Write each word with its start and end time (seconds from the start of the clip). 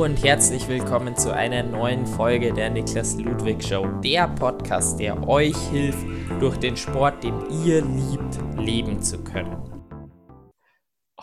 Und 0.00 0.24
herzlich 0.24 0.66
willkommen 0.66 1.14
zu 1.14 1.30
einer 1.30 1.62
neuen 1.62 2.06
Folge 2.06 2.54
der 2.54 2.70
Niklas 2.70 3.18
Ludwig 3.18 3.62
Show, 3.62 3.86
der 4.02 4.28
Podcast, 4.28 4.98
der 4.98 5.28
euch 5.28 5.54
hilft, 5.70 6.06
durch 6.40 6.56
den 6.56 6.74
Sport, 6.74 7.22
den 7.22 7.34
ihr 7.66 7.82
liebt, 7.82 8.38
leben 8.56 9.02
zu 9.02 9.22
können. 9.22 9.79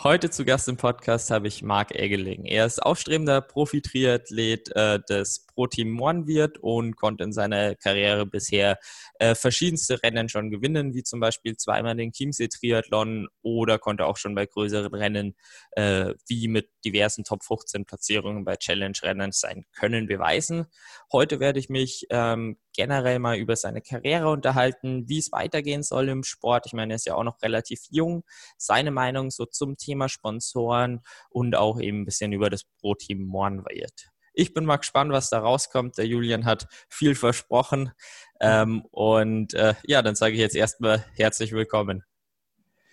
Heute 0.04 0.30
zu 0.30 0.46
Gast 0.46 0.68
im 0.68 0.78
Podcast 0.78 1.32
habe 1.32 1.48
ich 1.48 1.64
Marc 1.64 1.90
Eggeling. 1.96 2.46
Er 2.46 2.68
ist 2.68 2.84
aufstrebender 2.84 3.42
Profi-Triathlet 3.42 4.70
äh, 4.76 5.00
des 5.10 5.48
Pro-Team 5.48 5.90
Moornwirt 5.90 6.60
und 6.60 6.96
konnte 6.96 7.24
in 7.24 7.34
seiner 7.34 7.74
Karriere 7.74 8.28
bisher 8.28 8.78
äh, 9.18 9.34
verschiedenste 9.34 10.04
Rennen 10.04 10.30
schon 10.30 10.52
gewinnen, 10.52 10.94
wie 10.94 11.02
zum 11.02 11.20
Beispiel 11.20 11.58
zweimal 11.58 11.96
den 11.96 12.12
Chiemsee-Triathlon 12.12 13.28
oder 13.42 13.80
konnte 13.80 14.06
auch 14.06 14.18
schon 14.18 14.36
bei 14.36 14.46
größeren 14.46 14.94
Rennen 14.94 15.36
äh, 15.72 16.14
wie 16.28 16.48
mit 16.48 16.70
diversen 16.86 17.24
Top-15-Platzierungen 17.24 18.46
bei 18.46 18.56
Challenge-Rennen 18.56 19.32
sein 19.32 19.66
Können 19.76 20.06
beweisen. 20.06 20.68
Heute 21.12 21.40
werde 21.40 21.58
ich 21.58 21.70
mich 21.70 22.06
ähm, 22.12 22.58
generell 22.78 23.18
mal 23.18 23.38
über 23.38 23.56
seine 23.56 23.82
Karriere 23.82 24.30
unterhalten, 24.30 25.10
wie 25.10 25.18
es 25.18 25.32
weitergehen 25.32 25.82
soll 25.84 26.08
im 26.10 26.24
Sport. 26.24 26.68
Ich 26.68 26.74
meine, 26.74 26.94
er 26.94 26.98
ist 26.98 27.08
ja 27.08 27.16
auch 27.16 27.24
noch 27.24 27.42
relativ 27.42 27.82
jung. 27.90 28.24
Seine 28.58 28.92
Meinung 28.92 29.32
so 29.32 29.46
zum 29.46 29.78
Thema 29.78 30.08
Sponsoren 30.08 31.02
und 31.30 31.56
auch 31.56 31.82
eben 31.82 32.02
ein 32.02 32.06
bisschen 32.06 32.32
über 32.32 32.50
das 32.50 32.64
Pro-Team 32.80 33.26
Moornwirt. 33.26 34.10
Ich 34.34 34.54
bin 34.54 34.66
mal 34.66 34.78
gespannt, 34.78 35.12
was 35.12 35.32
da 35.32 35.40
rauskommt. 35.40 35.98
Der 35.98 36.06
Julian 36.06 36.46
hat 36.46 36.68
viel 36.88 37.16
versprochen. 37.16 37.92
Ähm, 38.40 38.86
und 38.92 39.56
äh, 39.56 39.74
ja, 39.84 40.04
dann 40.04 40.14
sage 40.14 40.36
ich 40.36 40.40
jetzt 40.40 40.56
erstmal 40.56 41.04
herzlich 41.16 41.54
willkommen. 41.54 42.04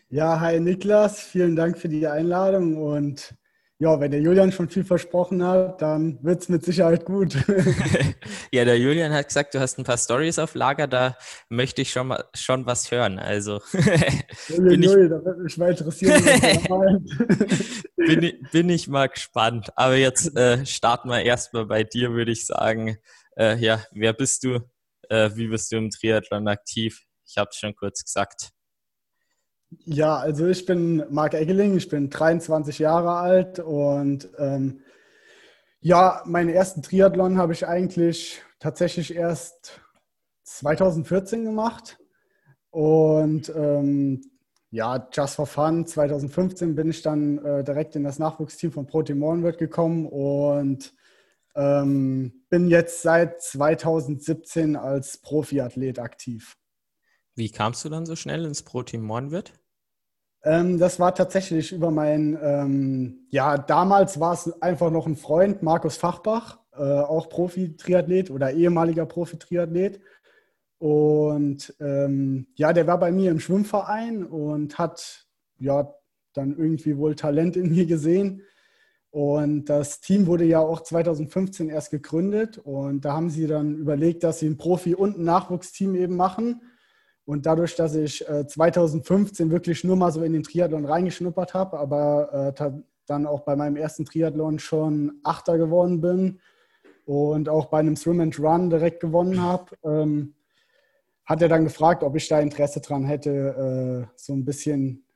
Ja, 0.08 0.40
hi 0.40 0.60
Niklas, 0.60 1.20
vielen 1.20 1.56
Dank 1.56 1.76
für 1.76 1.90
die 1.90 2.06
Einladung 2.06 2.78
und 2.78 3.34
ja, 3.84 4.00
wenn 4.00 4.10
der 4.10 4.20
Julian 4.20 4.50
schon 4.50 4.70
viel 4.70 4.82
versprochen 4.82 5.44
hat, 5.44 5.82
dann 5.82 6.18
wird 6.22 6.40
es 6.40 6.48
mit 6.48 6.64
Sicherheit 6.64 7.04
gut. 7.04 7.34
ja, 8.50 8.64
der 8.64 8.78
Julian 8.78 9.12
hat 9.12 9.28
gesagt, 9.28 9.52
du 9.52 9.60
hast 9.60 9.78
ein 9.78 9.84
paar 9.84 9.98
Stories 9.98 10.38
auf 10.38 10.54
Lager, 10.54 10.86
da 10.86 11.18
möchte 11.50 11.82
ich 11.82 11.90
schon 11.90 12.06
mal 12.06 12.24
schon 12.32 12.64
was 12.64 12.90
hören. 12.90 13.18
Also 13.18 13.60
bin, 14.56 14.82
ich, 14.82 14.90
da 14.90 15.22
wird 15.22 15.38
mich 15.38 15.58
mal 15.58 15.70
interessieren, 15.70 16.24
bin, 17.96 18.22
ich, 18.22 18.50
bin 18.52 18.70
ich 18.70 18.88
mal 18.88 19.10
gespannt. 19.10 19.68
Aber 19.76 19.96
jetzt 19.96 20.34
äh, 20.34 20.64
starten 20.64 21.10
wir 21.10 21.22
erstmal 21.22 21.66
bei 21.66 21.84
dir, 21.84 22.12
würde 22.12 22.32
ich 22.32 22.46
sagen. 22.46 22.96
Äh, 23.36 23.58
ja, 23.58 23.84
wer 23.92 24.14
bist 24.14 24.44
du? 24.44 24.60
Äh, 25.10 25.28
wie 25.34 25.48
bist 25.48 25.70
du 25.70 25.76
im 25.76 25.90
Triathlon 25.90 26.48
aktiv? 26.48 27.02
Ich 27.26 27.36
habe 27.36 27.50
es 27.50 27.58
schon 27.58 27.74
kurz 27.74 28.02
gesagt. 28.02 28.53
Ja, 29.84 30.16
also 30.16 30.46
ich 30.46 30.66
bin 30.66 31.04
Marc 31.10 31.34
Eggeling, 31.34 31.76
ich 31.76 31.88
bin 31.88 32.10
23 32.10 32.78
Jahre 32.78 33.16
alt 33.16 33.58
und 33.58 34.28
ähm, 34.38 34.80
ja, 35.80 36.22
meinen 36.26 36.48
ersten 36.48 36.82
Triathlon 36.82 37.38
habe 37.38 37.52
ich 37.52 37.66
eigentlich 37.66 38.42
tatsächlich 38.58 39.14
erst 39.14 39.80
2014 40.44 41.44
gemacht 41.44 41.98
und 42.70 43.50
ähm, 43.54 44.22
ja, 44.70 45.08
just 45.12 45.36
for 45.36 45.46
fun, 45.46 45.86
2015 45.86 46.74
bin 46.74 46.90
ich 46.90 47.02
dann 47.02 47.38
äh, 47.44 47.62
direkt 47.62 47.94
in 47.94 48.02
das 48.02 48.18
Nachwuchsteam 48.18 48.72
von 48.72 48.86
Pro 48.86 49.02
Team 49.02 49.20
Morenwirt 49.20 49.58
gekommen 49.58 50.06
und 50.06 50.92
ähm, 51.54 52.44
bin 52.50 52.66
jetzt 52.66 53.02
seit 53.02 53.40
2017 53.40 54.74
als 54.74 55.18
Profiathlet 55.18 55.98
aktiv. 55.98 56.56
Wie 57.36 57.50
kamst 57.50 57.84
du 57.84 57.88
dann 57.88 58.06
so 58.06 58.16
schnell 58.16 58.44
ins 58.44 58.62
Pro 58.62 58.82
Team 58.82 59.02
Morenwirt? 59.02 59.52
Ähm, 60.44 60.78
das 60.78 61.00
war 61.00 61.14
tatsächlich 61.14 61.72
über 61.72 61.90
meinen, 61.90 62.38
ähm, 62.40 63.26
ja, 63.30 63.56
damals 63.56 64.20
war 64.20 64.34
es 64.34 64.62
einfach 64.62 64.90
noch 64.90 65.06
ein 65.06 65.16
Freund, 65.16 65.62
Markus 65.62 65.96
Fachbach, 65.96 66.60
äh, 66.72 66.82
auch 66.82 67.28
Profi-Triathlet 67.30 68.30
oder 68.30 68.52
ehemaliger 68.52 69.06
Profi-Triathlet. 69.06 70.00
Und 70.78 71.74
ähm, 71.80 72.46
ja, 72.56 72.74
der 72.74 72.86
war 72.86 72.98
bei 72.98 73.10
mir 73.10 73.30
im 73.30 73.40
Schwimmverein 73.40 74.24
und 74.24 74.78
hat 74.78 75.26
ja 75.58 75.94
dann 76.34 76.56
irgendwie 76.58 76.98
wohl 76.98 77.14
Talent 77.14 77.56
in 77.56 77.70
mir 77.70 77.86
gesehen. 77.86 78.42
Und 79.10 79.66
das 79.66 80.00
Team 80.00 80.26
wurde 80.26 80.44
ja 80.44 80.58
auch 80.58 80.82
2015 80.82 81.70
erst 81.70 81.90
gegründet. 81.90 82.58
Und 82.58 83.04
da 83.04 83.14
haben 83.14 83.30
sie 83.30 83.46
dann 83.46 83.76
überlegt, 83.76 84.24
dass 84.24 84.40
sie 84.40 84.48
ein 84.48 84.58
Profi- 84.58 84.96
und 84.96 85.16
ein 85.16 85.24
Nachwuchsteam 85.24 85.94
eben 85.94 86.16
machen. 86.16 86.60
Und 87.26 87.46
dadurch, 87.46 87.74
dass 87.74 87.94
ich 87.94 88.28
äh, 88.28 88.46
2015 88.46 89.50
wirklich 89.50 89.82
nur 89.84 89.96
mal 89.96 90.12
so 90.12 90.22
in 90.22 90.34
den 90.34 90.42
Triathlon 90.42 90.84
reingeschnuppert 90.84 91.54
habe, 91.54 91.78
aber 91.78 92.54
äh, 92.56 92.70
dann 93.06 93.26
auch 93.26 93.40
bei 93.40 93.56
meinem 93.56 93.76
ersten 93.76 94.04
Triathlon 94.04 94.58
schon 94.58 95.20
Achter 95.22 95.58
geworden 95.58 96.00
bin 96.00 96.40
und 97.06 97.48
auch 97.48 97.66
bei 97.66 97.78
einem 97.78 97.96
Swim 97.96 98.20
and 98.20 98.38
Run 98.38 98.70
direkt 98.70 99.00
gewonnen 99.00 99.40
habe, 99.40 99.76
ähm, 99.84 100.34
hat 101.24 101.40
er 101.40 101.48
dann 101.48 101.64
gefragt, 101.64 102.02
ob 102.02 102.16
ich 102.16 102.28
da 102.28 102.40
Interesse 102.40 102.80
dran 102.80 103.04
hätte, 103.04 103.30
äh, 103.30 104.12
so 104.16 104.34
ein 104.34 104.44
bisschen 104.44 105.06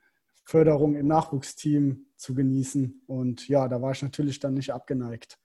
Förderung 0.44 0.94
im 0.94 1.06
Nachwuchsteam 1.06 2.06
zu 2.16 2.34
genießen. 2.34 3.02
Und 3.06 3.48
ja, 3.48 3.68
da 3.68 3.82
war 3.82 3.92
ich 3.92 4.02
natürlich 4.02 4.40
dann 4.40 4.54
nicht 4.54 4.72
abgeneigt. 4.72 5.38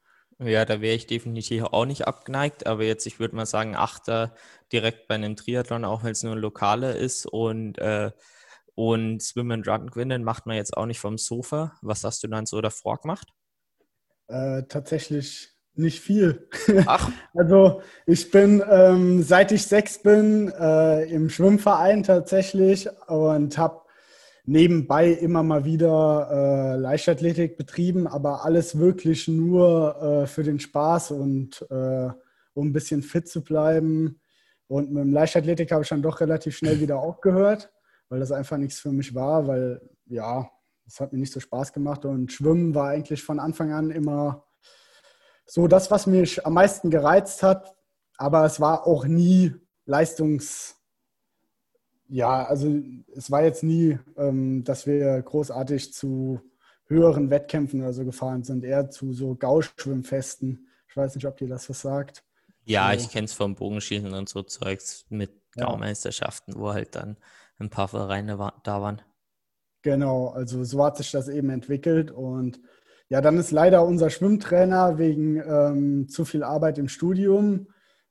Ja, 0.45 0.65
da 0.65 0.81
wäre 0.81 0.95
ich 0.95 1.07
definitiv 1.07 1.63
auch 1.63 1.85
nicht 1.85 2.07
abgeneigt, 2.07 2.67
aber 2.67 2.83
jetzt, 2.83 3.05
ich 3.05 3.19
würde 3.19 3.35
mal 3.35 3.45
sagen, 3.45 3.75
Achter 3.75 4.35
direkt 4.71 5.07
bei 5.07 5.15
einem 5.15 5.35
Triathlon, 5.35 5.85
auch 5.85 6.03
wenn 6.03 6.11
es 6.11 6.23
nur 6.23 6.33
ein 6.33 6.39
Lokale 6.39 6.93
ist 6.93 7.25
und, 7.25 7.77
äh, 7.77 8.11
und 8.75 9.21
Swim 9.21 9.51
and 9.51 9.67
Run 9.67 9.89
gewinnen, 9.89 10.23
macht 10.23 10.45
man 10.45 10.55
jetzt 10.55 10.75
auch 10.75 10.85
nicht 10.85 10.99
vom 10.99 11.17
Sofa. 11.17 11.77
Was 11.81 12.03
hast 12.03 12.23
du 12.23 12.27
dann 12.27 12.45
so 12.45 12.59
davor 12.61 12.99
gemacht? 12.99 13.27
Äh, 14.27 14.63
tatsächlich 14.63 15.49
nicht 15.75 16.01
viel. 16.01 16.47
Ach. 16.85 17.09
also 17.33 17.81
ich 18.05 18.31
bin, 18.31 18.63
ähm, 18.69 19.23
seit 19.23 19.51
ich 19.51 19.65
sechs 19.65 20.01
bin, 20.01 20.51
äh, 20.51 21.03
im 21.05 21.29
Schwimmverein 21.29 22.03
tatsächlich 22.03 22.89
und 23.07 23.57
habe 23.57 23.82
nebenbei 24.45 25.09
immer 25.09 25.43
mal 25.43 25.65
wieder 25.65 26.29
äh, 26.31 26.77
Leichtathletik 26.77 27.57
betrieben, 27.57 28.07
aber 28.07 28.43
alles 28.43 28.77
wirklich 28.77 29.27
nur 29.27 30.01
äh, 30.01 30.27
für 30.27 30.43
den 30.43 30.59
Spaß 30.59 31.11
und 31.11 31.65
äh, 31.69 32.09
um 32.53 32.67
ein 32.67 32.73
bisschen 32.73 33.01
fit 33.01 33.27
zu 33.27 33.43
bleiben. 33.43 34.19
Und 34.67 34.91
mit 34.91 35.03
dem 35.03 35.13
Leichtathletik 35.13 35.71
habe 35.71 35.83
ich 35.83 35.89
dann 35.89 36.01
doch 36.01 36.19
relativ 36.19 36.57
schnell 36.57 36.79
wieder 36.79 36.99
aufgehört, 36.99 37.71
weil 38.09 38.19
das 38.19 38.31
einfach 38.31 38.57
nichts 38.57 38.79
für 38.79 38.91
mich 38.91 39.15
war, 39.15 39.47
weil 39.47 39.81
ja, 40.05 40.49
es 40.85 40.99
hat 40.99 41.13
mir 41.13 41.19
nicht 41.19 41.33
so 41.33 41.39
Spaß 41.39 41.71
gemacht 41.71 42.05
und 42.05 42.31
Schwimmen 42.31 42.75
war 42.75 42.89
eigentlich 42.89 43.23
von 43.23 43.39
Anfang 43.39 43.71
an 43.71 43.91
immer 43.91 44.45
so 45.45 45.67
das, 45.67 45.91
was 45.91 46.07
mich 46.07 46.45
am 46.45 46.53
meisten 46.53 46.89
gereizt 46.89 47.43
hat, 47.43 47.75
aber 48.17 48.45
es 48.45 48.59
war 48.59 48.85
auch 48.87 49.05
nie 49.05 49.53
leistungs 49.85 50.82
ja, 52.07 52.45
also 52.45 52.75
es 53.15 53.31
war 53.31 53.43
jetzt 53.43 53.63
nie, 53.63 53.97
ähm, 54.17 54.63
dass 54.63 54.85
wir 54.85 55.21
großartig 55.21 55.93
zu 55.93 56.41
höheren 56.85 57.29
Wettkämpfen 57.29 57.81
oder 57.81 57.93
so 57.93 58.05
gefahren 58.05 58.43
sind, 58.43 58.63
eher 58.63 58.89
zu 58.89 59.13
so 59.13 59.35
Gauschwimmfesten. 59.35 60.67
Ich 60.87 60.97
weiß 60.97 61.15
nicht, 61.15 61.25
ob 61.25 61.37
dir 61.37 61.47
das 61.47 61.69
was 61.69 61.81
sagt. 61.81 62.23
Ja, 62.65 62.91
so. 62.93 62.99
ich 62.99 63.09
kenne 63.09 63.25
es 63.25 63.33
vom 63.33 63.55
Bogenschießen 63.55 64.13
und 64.13 64.29
so 64.29 64.43
Zeugs 64.43 65.05
mit 65.09 65.31
Gaumeisterschaften, 65.55 66.53
ja. 66.53 66.59
wo 66.59 66.73
halt 66.73 66.95
dann 66.95 67.17
ein 67.59 67.69
paar 67.69 67.87
Vereine 67.87 68.39
war, 68.39 68.61
da 68.63 68.81
waren. 68.81 69.01
Genau, 69.81 70.29
also 70.29 70.63
so 70.63 70.83
hat 70.83 70.97
sich 70.97 71.11
das 71.11 71.27
eben 71.27 71.49
entwickelt 71.49 72.09
und 72.11 72.59
ja, 73.09 73.21
dann 73.21 73.37
ist 73.37 73.51
leider 73.51 73.85
unser 73.85 74.09
Schwimmtrainer 74.09 74.97
wegen 74.97 75.37
ähm, 75.37 76.07
zu 76.07 76.25
viel 76.25 76.41
Arbeit 76.41 76.77
im 76.77 76.87
Studium 76.87 77.67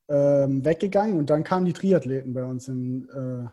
ähm, 0.09 0.65
weggegangen 0.65 1.19
und 1.19 1.31
dann 1.31 1.45
kamen 1.45 1.65
die 1.65 1.73
Triathleten 1.73 2.35
bei 2.35 2.45
uns 2.45 2.69
in, 2.69 3.09
äh, 3.09 3.49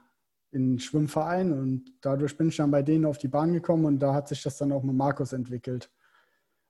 in 0.51 0.79
Schwimmverein 0.79 1.51
und 1.51 1.93
dadurch 2.01 2.35
bin 2.37 2.49
ich 2.49 2.57
dann 2.57 2.71
bei 2.71 2.81
denen 2.81 3.05
auf 3.05 3.17
die 3.17 3.27
Bahn 3.27 3.53
gekommen 3.53 3.85
und 3.85 3.99
da 3.99 4.13
hat 4.13 4.27
sich 4.27 4.41
das 4.41 4.57
dann 4.57 4.71
auch 4.71 4.83
mit 4.83 4.95
Markus 4.95 5.33
entwickelt. 5.33 5.89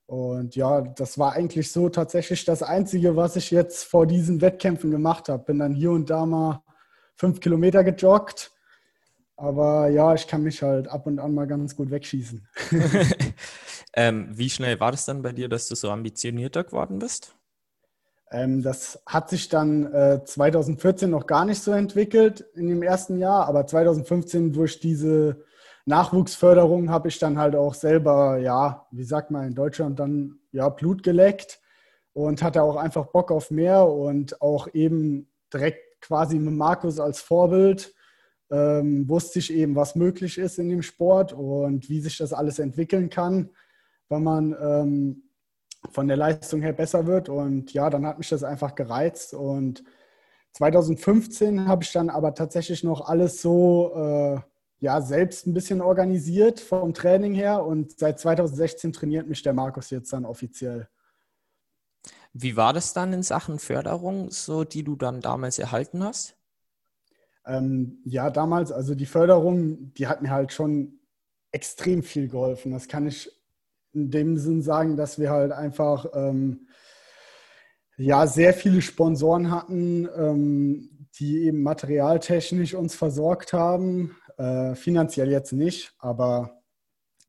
Und 0.06 0.56
ja, 0.56 0.81
das 0.81 1.20
war 1.20 1.34
eigentlich 1.34 1.72
so 1.72 1.88
tatsächlich 1.88 2.44
das 2.44 2.64
Einzige, 2.64 3.16
was 3.16 3.36
ich 3.36 3.52
jetzt 3.52 3.84
vor 3.84 4.08
diesen 4.08 4.42
Wettkämpfen 4.42 4.90
gemacht 4.90 5.30
habe. 5.30 5.44
Bin 5.44 5.60
dann 5.60 5.76
hier 5.76 5.92
und 5.92 6.10
da 6.10 6.26
mal 6.26 6.64
fünf 7.16 7.40
Kilometer 7.40 7.84
gejoggt. 7.84 8.52
Aber 9.38 9.88
ja, 9.88 10.16
ich 10.16 10.28
kann 10.28 10.42
mich 10.42 10.64
halt 10.64 10.88
ab 10.88 11.06
und 11.06 11.20
an 11.20 11.36
mal 11.36 11.46
ganz 11.46 11.76
gut 11.76 11.92
wegschießen. 11.92 12.46
ähm, 13.94 14.30
wie 14.31 14.50
schnell 14.50 14.80
war 14.80 14.92
das 14.92 15.06
dann 15.06 15.22
bei 15.22 15.31
dir, 15.31 15.48
dass 15.48 15.68
du 15.68 15.76
so 15.76 15.92
ambitionierter 15.92 16.64
geworden 16.64 16.98
bist? 16.98 17.36
Ähm, 18.31 18.62
das 18.62 19.02
hat 19.06 19.30
sich 19.30 19.50
dann 19.50 19.92
äh, 19.94 20.24
2014 20.24 21.10
noch 21.10 21.26
gar 21.28 21.46
nicht 21.46 21.62
so 21.62 21.72
entwickelt 21.72 22.42
in 22.56 22.68
dem 22.68 22.84
ersten 22.84 23.18
Jahr, 23.18 23.48
aber 23.48 23.66
2015 23.66 24.54
durch 24.54 24.80
diese 24.80 25.44
Nachwuchsförderung 25.86 26.92
habe 26.92 27.08
ich 27.08 27.18
dann 27.18 27.40
halt 27.40 27.56
auch 27.56 27.74
selber, 27.74 28.38
ja, 28.38 28.88
wie 28.92 29.04
sagt 29.04 29.31
man 29.31 29.48
in 29.48 29.56
Deutschland, 29.56 30.00
dann 30.00 30.40
ja 30.52 30.70
Blut 30.70 31.02
geleckt 31.04 31.60
und 32.14 32.44
hatte 32.44 32.62
auch 32.62 32.76
einfach 32.76 33.08
Bock 33.08 33.31
auf 33.31 33.50
mehr 33.50 33.86
und 33.88 34.42
auch 34.42 34.68
eben 34.74 35.28
direkt 35.52 36.02
quasi 36.02 36.38
mit 36.38 36.54
Markus 36.54 37.00
als 37.00 37.22
Vorbild 37.22 37.94
ähm, 38.52 39.08
wusste 39.08 39.40
ich 39.40 39.54
eben, 39.54 39.76
was 39.76 39.96
möglich 39.96 40.38
ist 40.38 40.60
in 40.60 40.70
dem 40.70 40.81
Sport 40.81 41.34
und 41.34 41.90
wie 41.90 42.02
sich 42.02 42.18
das 42.18 42.34
alles 42.34 42.60
entwickeln 42.60 43.10
kann, 43.10 43.50
wenn 44.10 44.24
man 44.24 44.56
ähm, 44.62 45.24
von 45.92 46.08
der 46.08 46.18
Leistung 46.18 46.62
her 46.62 46.74
besser 46.74 47.06
wird. 47.06 47.30
Und 47.30 47.74
ja, 47.74 47.90
dann 47.90 48.06
hat 48.06 48.18
mich 48.18 48.30
das 48.30 48.44
einfach 48.44 48.76
gereizt. 48.76 49.34
Und 49.34 49.84
2015 50.54 51.68
habe 51.68 51.84
ich 51.84 51.92
dann 51.92 52.10
aber 52.10 52.34
tatsächlich 52.34 52.84
noch 52.84 53.08
alles 53.08 53.42
so 53.42 53.94
äh, 53.96 54.40
ja, 54.80 55.02
selbst 55.02 55.46
ein 55.46 55.54
bisschen 55.54 55.81
organisiert 55.81 56.60
vom 56.60 56.94
Training 56.94 57.34
her. 57.34 57.66
Und 57.66 57.98
seit 58.00 58.20
2016 58.20 58.94
trainiert 58.94 59.28
mich 59.28 59.42
der 59.42 59.54
Markus 59.54 59.90
jetzt 59.90 60.14
dann 60.14 60.26
offiziell. 60.26 60.88
Wie 62.34 62.56
war 62.56 62.74
das 62.74 62.94
dann 62.94 63.12
in 63.12 63.24
Sachen 63.24 63.60
Förderung, 63.60 64.30
so 64.31 64.64
die 64.64 64.84
du 64.84 64.96
dann 64.96 65.20
damals 65.22 65.60
erhalten 65.60 66.04
hast? 66.04 66.38
Ähm, 67.46 68.02
ja, 68.06 68.30
damals, 68.30 68.72
also 68.72 68.94
die 68.94 69.08
Förderung, 69.08 69.94
die 69.96 70.08
hat 70.08 70.22
mir 70.22 70.30
halt 70.30 70.54
schon 70.54 71.00
extrem 71.52 72.04
viel 72.04 72.28
geholfen. 72.28 72.72
Das 72.72 72.88
kann 72.88 73.08
ich 73.08 73.31
in 73.94 74.12
dem 74.12 74.38
Sinn 74.38 74.62
sagen, 74.62 74.97
dass 74.97 75.19
wir 75.19 75.30
halt 75.30 75.51
einfach 75.51 76.06
ähm, 76.13 76.68
ja 77.97 78.27
sehr 78.27 78.53
viele 78.53 78.81
Sponsoren 78.81 79.51
hatten, 79.51 80.07
ähm, 80.15 81.07
die 81.19 81.44
eben 81.44 81.62
materialtechnisch 81.62 82.75
uns 82.75 82.95
versorgt 82.95 83.53
haben. 83.53 84.15
Äh, 84.38 84.75
finanziell 84.75 85.31
jetzt 85.31 85.51
nicht, 85.51 85.94
aber 86.00 86.62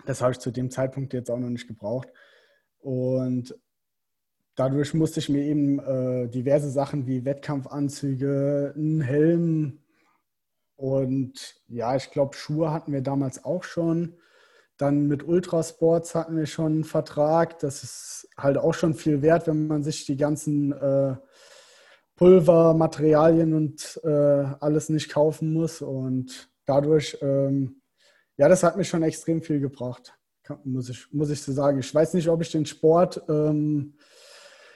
das 0.06 0.22
habe 0.22 0.32
ich 0.32 0.38
zu 0.38 0.50
dem 0.50 0.70
Zeitpunkt 0.70 1.12
jetzt 1.12 1.30
auch 1.30 1.38
noch 1.38 1.50
nicht 1.50 1.66
gebraucht. 1.66 2.08
Und 2.78 3.54
dadurch 4.54 4.94
musste 4.94 5.20
ich 5.20 5.28
mir 5.28 5.42
eben 5.42 5.78
äh, 5.80 6.28
diverse 6.28 6.70
Sachen 6.70 7.06
wie 7.06 7.24
Wettkampfanzüge, 7.24 8.74
einen 8.76 9.00
Helm 9.00 9.80
und 10.80 11.60
ja, 11.68 11.94
ich 11.94 12.10
glaube, 12.10 12.34
Schuhe 12.34 12.72
hatten 12.72 12.90
wir 12.90 13.02
damals 13.02 13.44
auch 13.44 13.64
schon. 13.64 14.14
Dann 14.80 15.08
mit 15.08 15.28
Ultrasports 15.28 16.14
hatten 16.14 16.38
wir 16.38 16.46
schon 16.46 16.72
einen 16.72 16.84
Vertrag. 16.84 17.58
Das 17.58 17.84
ist 17.84 18.28
halt 18.38 18.56
auch 18.56 18.72
schon 18.72 18.94
viel 18.94 19.20
wert, 19.20 19.46
wenn 19.46 19.66
man 19.66 19.82
sich 19.82 20.06
die 20.06 20.16
ganzen 20.16 20.72
äh, 20.72 21.16
Pulver, 22.16 22.72
Materialien 22.72 23.52
und 23.52 24.00
äh, 24.04 24.08
alles 24.08 24.88
nicht 24.88 25.10
kaufen 25.10 25.52
muss. 25.52 25.82
Und 25.82 26.50
dadurch, 26.64 27.18
ähm, 27.20 27.82
ja, 28.38 28.48
das 28.48 28.62
hat 28.62 28.78
mir 28.78 28.84
schon 28.84 29.02
extrem 29.02 29.42
viel 29.42 29.60
gebracht, 29.60 30.14
muss 30.64 30.88
ich, 30.88 31.12
muss 31.12 31.28
ich 31.28 31.42
so 31.42 31.52
sagen. 31.52 31.78
Ich 31.80 31.94
weiß 31.94 32.14
nicht, 32.14 32.30
ob 32.30 32.40
ich 32.40 32.50
den 32.50 32.64
Sport 32.64 33.22
ähm, 33.28 33.98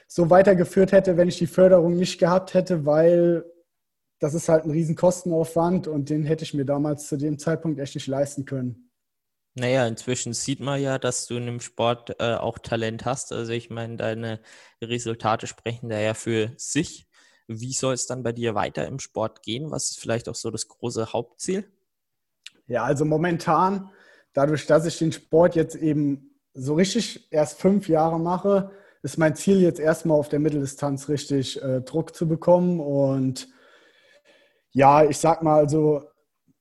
so 0.07 0.29
weitergeführt 0.29 0.91
hätte, 0.91 1.17
wenn 1.17 1.29
ich 1.29 1.39
die 1.39 1.47
Förderung 1.47 1.97
nicht 1.97 2.19
gehabt 2.19 2.53
hätte, 2.53 2.85
weil 2.85 3.43
das 4.19 4.35
ist 4.35 4.49
halt 4.49 4.65
ein 4.65 4.71
riesen 4.71 4.95
Kostenaufwand 4.95 5.87
und 5.87 6.11
den 6.11 6.25
hätte 6.25 6.43
ich 6.43 6.53
mir 6.53 6.65
damals 6.65 7.07
zu 7.07 7.17
dem 7.17 7.39
Zeitpunkt 7.39 7.79
echt 7.79 7.95
nicht 7.95 8.07
leisten 8.07 8.45
können. 8.45 8.84
Naja, 9.57 9.87
inzwischen 9.87 10.33
sieht 10.33 10.59
man 10.59 10.81
ja, 10.81 10.99
dass 10.99 11.27
du 11.27 11.37
in 11.37 11.45
dem 11.45 11.61
Sport 11.61 12.19
äh, 12.19 12.35
auch 12.35 12.59
Talent 12.59 13.05
hast. 13.05 13.31
Also 13.31 13.53
ich 13.53 13.69
meine, 13.69 13.95
deine 13.95 14.41
Resultate 14.81 15.47
sprechen 15.47 15.87
da 15.87 15.97
ja 15.97 16.13
für 16.13 16.51
sich. 16.57 17.07
Wie 17.47 17.71
soll 17.71 17.93
es 17.93 18.05
dann 18.05 18.21
bei 18.21 18.33
dir 18.33 18.53
weiter 18.53 18.85
im 18.85 18.99
Sport 18.99 19.43
gehen? 19.43 19.71
Was 19.71 19.91
ist 19.91 19.99
vielleicht 19.99 20.27
auch 20.27 20.35
so 20.35 20.51
das 20.51 20.67
große 20.67 21.13
Hauptziel? 21.13 21.71
Ja, 22.67 22.83
also 22.83 23.05
momentan, 23.05 23.91
dadurch, 24.33 24.65
dass 24.65 24.85
ich 24.85 24.97
den 24.97 25.13
Sport 25.13 25.55
jetzt 25.55 25.75
eben 25.75 26.35
so 26.53 26.73
richtig 26.73 27.31
erst 27.31 27.59
fünf 27.59 27.87
Jahre 27.87 28.19
mache, 28.19 28.71
ist 29.03 29.17
mein 29.17 29.35
Ziel 29.35 29.61
jetzt 29.61 29.79
erstmal 29.79 30.19
auf 30.19 30.27
der 30.27 30.39
Mitteldistanz 30.39 31.07
richtig 31.07 31.61
äh, 31.61 31.79
Druck 31.81 32.13
zu 32.13 32.27
bekommen 32.27 32.81
und 32.81 33.47
ja, 34.71 35.05
ich 35.05 35.17
sag 35.17 35.43
mal, 35.43 35.57
also 35.57 36.03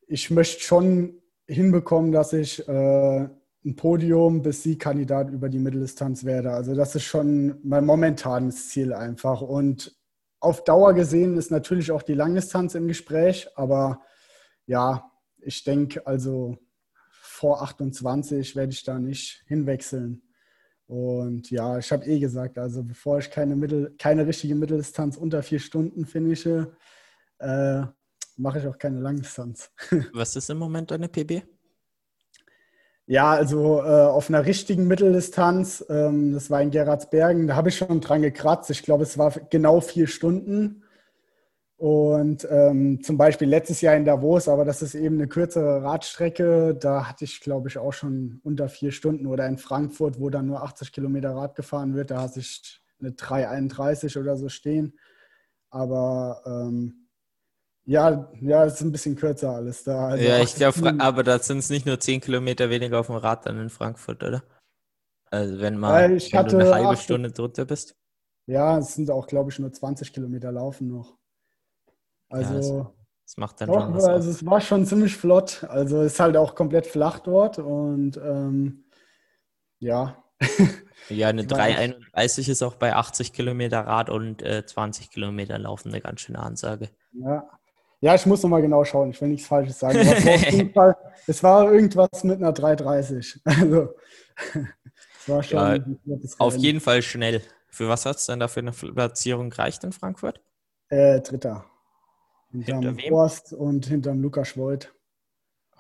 ich 0.07 0.31
möchte 0.31 0.61
schon 0.61 1.21
hinbekommen, 1.47 2.13
dass 2.13 2.33
ich 2.33 2.67
äh, 2.69 3.29
ein 3.65 3.77
Podium 3.77 4.43
bis 4.43 4.63
Siegkandidat 4.63 5.31
über 5.31 5.49
die 5.49 5.59
Mitteldistanz 5.59 6.25
werde. 6.25 6.51
Also 6.51 6.75
das 6.75 6.95
ist 6.95 7.05
schon 7.05 7.59
mein 7.63 7.87
momentanes 7.87 8.69
Ziel 8.69 8.93
einfach. 8.93 9.41
Und 9.41 9.97
auf 10.41 10.65
Dauer 10.65 10.93
gesehen 10.93 11.37
ist 11.39 11.51
natürlich 11.51 11.91
auch 11.91 12.03
die 12.03 12.15
Langdistanz 12.15 12.75
im 12.75 12.87
Gespräch, 12.87 13.49
aber 13.57 14.03
ja, 14.67 15.11
ich 15.39 15.65
denke, 15.65 16.07
also 16.07 16.59
vor 17.11 17.63
28 17.63 18.55
werde 18.55 18.73
ich 18.73 18.85
da 18.85 18.99
nicht 18.99 19.43
hinwechseln. 19.47 20.23
Und 20.87 21.51
ja, 21.51 21.79
ich 21.79 21.91
habe 21.91 22.05
eh 22.05 22.19
gesagt, 22.19 22.59
also 22.59 22.85
bevor 22.85 23.19
ich 23.19 23.31
keine, 23.31 23.57
Mittel, 23.57 23.95
keine 23.99 24.27
richtige 24.27 24.55
Mitteldistanz 24.55 25.17
unter 25.17 25.43
vier 25.43 25.59
Stunden 25.59 26.05
finische, 26.05 26.77
äh, 27.39 27.85
mache 28.37 28.59
ich 28.59 28.67
auch 28.67 28.79
keine 28.79 29.01
Langdistanz. 29.01 29.71
Was 30.13 30.37
ist 30.37 30.51
im 30.51 30.59
Moment 30.59 30.91
deine 30.91 31.09
PB? 31.09 31.43
Ja, 33.07 33.33
also 33.33 33.83
äh, 33.83 34.07
auf 34.07 34.31
einer 34.31 34.47
richtigen 34.47 34.87
Mitteldistanz, 34.87 35.85
ähm, 35.91 36.33
das 36.33 36.51
war 36.51 36.63
in 36.63 36.71
Gerardsbergen, 36.71 37.47
da 37.47 37.55
habe 37.55 37.69
ich 37.69 37.77
schon 37.77 38.01
dran 38.01 38.23
gekratzt. 38.23 38.71
Ich 38.71 38.83
glaube, 38.83 39.03
es 39.03 39.19
war 39.19 39.31
genau 39.51 39.81
vier 39.81 40.07
Stunden. 40.07 40.85
Und 41.77 42.47
ähm, 42.51 43.03
zum 43.03 43.19
Beispiel 43.19 43.49
letztes 43.49 43.83
Jahr 43.83 43.95
in 43.97 44.07
Davos, 44.07 44.49
aber 44.49 44.65
das 44.65 44.81
ist 44.81 44.95
eben 44.95 45.17
eine 45.17 45.29
kürzere 45.29 45.83
Radstrecke, 45.83 46.75
da 46.75 47.09
hatte 47.09 47.25
ich, 47.25 47.41
glaube 47.41 47.69
ich, 47.69 47.77
auch 47.77 47.93
schon 47.93 48.41
unter 48.43 48.71
vier 48.71 48.91
Stunden. 48.91 49.27
Oder 49.27 49.47
in 49.49 49.59
Frankfurt, 49.59 50.19
wo 50.19 50.31
dann 50.31 50.47
nur 50.47 50.63
80 50.63 50.93
Kilometer 50.93 51.35
Rad 51.35 51.57
gefahren 51.57 51.95
wird, 51.95 52.11
da 52.11 52.23
hatte 52.23 52.41
ich 52.41 52.81
eine 53.01 53.11
3,31 53.11 54.19
oder 54.19 54.37
so 54.37 54.49
stehen. 54.49 54.99
Aber 55.69 56.41
ähm, 56.47 57.04
ja, 57.87 58.31
ja, 58.41 58.65
es 58.65 58.75
ist 58.75 58.81
ein 58.81 58.93
bisschen 58.93 59.15
kürzer 59.15 59.51
alles 59.51 59.85
da. 59.85 60.09
Also 60.09 60.25
ja, 60.25 60.41
ich 60.41 60.55
glaube, 60.55 60.95
aber 60.99 61.23
da 61.23 61.39
sind 61.39 61.59
es 61.59 61.71
nicht 61.71 61.85
nur 61.85 62.01
10 62.01 62.21
Kilometer 62.21 62.71
weniger 62.71 63.01
auf 63.01 63.07
dem 63.07 63.17
Rad 63.17 63.47
dann 63.47 63.61
in 63.61 63.69
Frankfurt, 63.69 64.23
oder? 64.23 64.43
Also 65.31 65.59
wenn, 65.59 65.77
mal, 65.77 66.11
wenn 66.11 66.47
du 66.47 66.59
eine 66.59 66.73
halbe 66.73 66.89
8, 66.91 67.03
Stunde 67.03 67.31
drunter 67.31 67.65
bist. 67.65 67.97
Ja, 68.47 68.79
es 68.79 68.95
sind 68.95 69.11
auch, 69.11 69.27
glaube 69.27 69.51
ich, 69.51 69.59
nur 69.59 69.73
20 69.73 70.13
Kilometer 70.13 70.53
laufen 70.53 70.89
noch. 70.89 71.19
Also, 72.29 72.55
ja, 72.55 72.93
das, 73.25 73.37
macht 73.37 73.61
dann 73.61 73.69
doch, 73.69 73.83
schon 73.83 73.95
was 73.95 74.05
Also 74.05 74.31
es 74.31 74.47
war 74.47 74.61
schon 74.61 74.87
ziemlich 74.87 75.17
flott. 75.17 75.65
Also 75.65 76.03
es 76.03 76.15
ist 76.15 76.21
halt 76.21 76.37
auch 76.37 76.55
komplett 76.55 76.87
flach 76.87 77.19
dort 77.19 77.59
und 77.59 78.17
ähm, 78.17 78.85
ja. 79.79 80.25
Ja, 81.11 81.29
eine 81.29 81.45
331 81.45 82.49
ist 82.49 82.63
auch 82.63 82.77
bei 82.77 82.95
80 82.95 83.35
Kilometer 83.35 83.81
Rad 83.81 84.09
und 84.09 84.41
äh, 84.41 84.65
20 84.65 85.11
Kilometer 85.11 85.59
Laufen 85.59 85.91
eine 85.91 86.01
ganz 86.01 86.23
schöne 86.23 86.39
Ansage. 86.39 86.89
Ja, 87.13 87.47
ja, 88.05 88.15
ich 88.15 88.27
muss 88.27 88.43
nochmal 88.43 88.61
genau 88.61 88.85
schauen. 88.85 89.13
Ich 89.13 89.21
will 89.23 89.29
nichts 89.29 89.47
Falsches 89.47 89.79
sagen. 89.79 89.99
Aber 89.99 90.11
es, 90.11 90.75
war 90.77 90.97
es 91.27 91.43
war 91.43 91.73
irgendwas 91.73 92.23
mit 92.23 92.37
einer 92.37 92.53
330. 92.53 93.41
Also, 93.47 93.95
es 95.23 95.29
war 95.29 95.43
schon. 95.43 95.99
Ja, 96.05 96.17
auf 96.39 96.55
jeden 96.57 96.81
Fall 96.81 97.01
schnell. 97.01 97.41
Für 97.71 97.89
was 97.89 98.05
hat 98.05 98.17
es 98.17 98.27
denn 98.27 98.41
da 98.41 98.49
für 98.49 98.61
eine 98.61 98.73
Platzierung 98.73 99.49
gereicht 99.49 99.85
in 99.85 99.93
Frankfurt? 99.93 100.43
Äh, 100.91 101.23
Dritter. 101.23 101.65
Hinterm 102.53 102.99
Hinter 102.99 103.11
Horst 103.11 103.55
und 103.55 103.87
hinterm 103.87 104.21
Lukas 104.21 104.55
Voigt. 104.55 104.95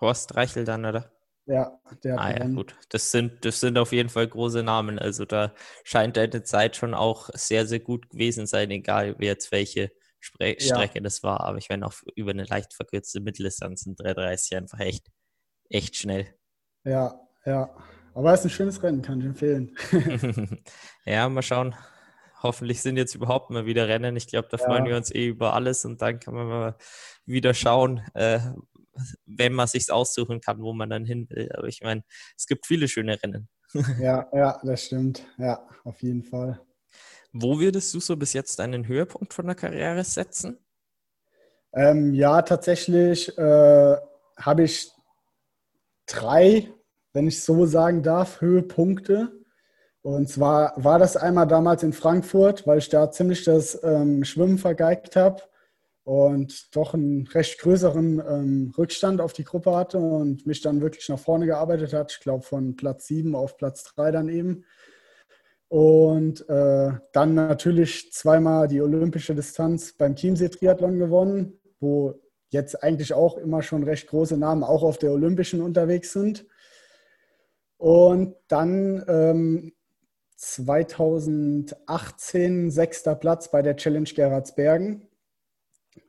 Horst 0.00 0.34
Reichel 0.34 0.64
dann, 0.64 0.86
oder? 0.86 1.12
Ja, 1.44 1.78
der 2.02 2.18
Ah 2.18 2.30
ja, 2.30 2.46
gut. 2.46 2.74
Das 2.88 3.10
sind, 3.10 3.44
das 3.44 3.60
sind 3.60 3.76
auf 3.76 3.92
jeden 3.92 4.08
Fall 4.08 4.26
große 4.26 4.62
Namen. 4.62 4.98
Also 4.98 5.26
da 5.26 5.52
scheint 5.82 6.16
deine 6.16 6.42
Zeit 6.42 6.76
schon 6.76 6.94
auch 6.94 7.28
sehr, 7.34 7.66
sehr 7.66 7.80
gut 7.80 8.08
gewesen 8.08 8.46
sein, 8.46 8.70
egal 8.70 9.16
wer 9.18 9.28
jetzt 9.28 9.52
welche 9.52 9.92
Spre 10.24 10.56
ja. 10.58 10.60
Strecke 10.60 11.02
das 11.02 11.22
war. 11.22 11.40
Aber 11.40 11.58
ich 11.58 11.68
meine 11.68 11.86
auch 11.86 11.94
über 12.16 12.30
eine 12.30 12.44
leicht 12.44 12.72
verkürzte 12.72 13.20
Mitteldistanz 13.20 13.84
in 13.86 13.94
3,30 13.94 14.56
einfach 14.56 14.80
echt, 14.80 15.10
echt 15.68 15.96
schnell. 15.96 16.34
Ja, 16.84 17.20
ja. 17.44 17.74
Aber 18.14 18.32
es 18.32 18.40
ist 18.40 18.46
ein 18.46 18.50
schönes 18.50 18.82
Rennen, 18.82 19.02
kann 19.02 19.20
ich 19.20 19.26
empfehlen. 19.26 19.76
ja, 21.04 21.28
mal 21.28 21.42
schauen. 21.42 21.74
Hoffentlich 22.42 22.80
sind 22.80 22.96
jetzt 22.96 23.14
überhaupt 23.14 23.50
mal 23.50 23.66
wieder 23.66 23.88
Rennen. 23.88 24.16
Ich 24.16 24.26
glaube, 24.26 24.48
da 24.50 24.56
ja. 24.56 24.64
freuen 24.64 24.86
wir 24.86 24.96
uns 24.96 25.14
eh 25.14 25.26
über 25.26 25.54
alles 25.54 25.84
und 25.84 26.00
dann 26.00 26.20
kann 26.20 26.34
man 26.34 26.46
mal 26.46 26.76
wieder 27.26 27.54
schauen, 27.54 28.02
äh, 28.14 28.40
wenn 29.26 29.52
man 29.52 29.66
sich 29.66 29.90
aussuchen 29.90 30.40
kann, 30.40 30.60
wo 30.60 30.72
man 30.72 30.88
dann 30.88 31.04
hin 31.04 31.28
will. 31.28 31.50
Aber 31.56 31.66
ich 31.66 31.82
meine, 31.82 32.02
es 32.36 32.46
gibt 32.46 32.66
viele 32.66 32.88
schöne 32.88 33.22
Rennen. 33.22 33.48
ja, 34.00 34.28
ja, 34.32 34.60
das 34.62 34.84
stimmt. 34.84 35.26
Ja, 35.36 35.66
auf 35.84 36.02
jeden 36.02 36.22
Fall. 36.22 36.60
Wo 37.36 37.58
würdest 37.58 37.92
du 37.92 37.98
so 37.98 38.16
bis 38.16 38.32
jetzt 38.32 38.60
einen 38.60 38.86
Höhepunkt 38.86 39.34
von 39.34 39.46
der 39.46 39.56
Karriere 39.56 40.04
setzen? 40.04 40.56
Ähm, 41.72 42.14
ja, 42.14 42.40
tatsächlich 42.42 43.36
äh, 43.36 43.96
habe 44.36 44.62
ich 44.62 44.92
drei, 46.06 46.72
wenn 47.12 47.26
ich 47.26 47.42
so 47.42 47.66
sagen 47.66 48.04
darf, 48.04 48.40
Höhepunkte. 48.40 49.32
Und 50.02 50.28
zwar 50.28 50.74
war 50.76 51.00
das 51.00 51.16
einmal 51.16 51.48
damals 51.48 51.82
in 51.82 51.92
Frankfurt, 51.92 52.68
weil 52.68 52.78
ich 52.78 52.88
da 52.88 53.10
ziemlich 53.10 53.42
das 53.42 53.82
ähm, 53.82 54.22
Schwimmen 54.22 54.58
vergeigt 54.58 55.16
habe 55.16 55.42
und 56.04 56.76
doch 56.76 56.94
einen 56.94 57.26
recht 57.26 57.58
größeren 57.58 58.20
ähm, 58.20 58.72
Rückstand 58.78 59.20
auf 59.20 59.32
die 59.32 59.44
Gruppe 59.44 59.74
hatte 59.74 59.98
und 59.98 60.46
mich 60.46 60.60
dann 60.60 60.80
wirklich 60.80 61.08
nach 61.08 61.18
vorne 61.18 61.46
gearbeitet 61.46 61.94
hat. 61.94 62.12
Ich 62.12 62.20
glaube 62.20 62.44
von 62.44 62.76
Platz 62.76 63.08
7 63.08 63.34
auf 63.34 63.56
Platz 63.56 63.82
3 63.94 64.12
dann 64.12 64.28
eben. 64.28 64.64
Und 65.68 66.48
äh, 66.48 66.92
dann 67.12 67.34
natürlich 67.34 68.12
zweimal 68.12 68.68
die 68.68 68.80
olympische 68.80 69.34
Distanz 69.34 69.92
beim 69.92 70.14
Chiemsee-Triathlon 70.14 70.98
gewonnen, 70.98 71.60
wo 71.80 72.14
jetzt 72.50 72.82
eigentlich 72.82 73.14
auch 73.14 73.38
immer 73.38 73.62
schon 73.62 73.82
recht 73.82 74.08
große 74.08 74.36
Namen 74.36 74.62
auch 74.62 74.82
auf 74.82 74.98
der 74.98 75.10
olympischen 75.10 75.60
unterwegs 75.60 76.12
sind. 76.12 76.46
Und 77.76 78.36
dann 78.48 79.04
ähm, 79.08 79.72
2018 80.36 82.70
sechster 82.70 83.16
Platz 83.16 83.50
bei 83.50 83.62
der 83.62 83.76
Challenge 83.76 84.08
Gerardsbergen. 84.08 85.08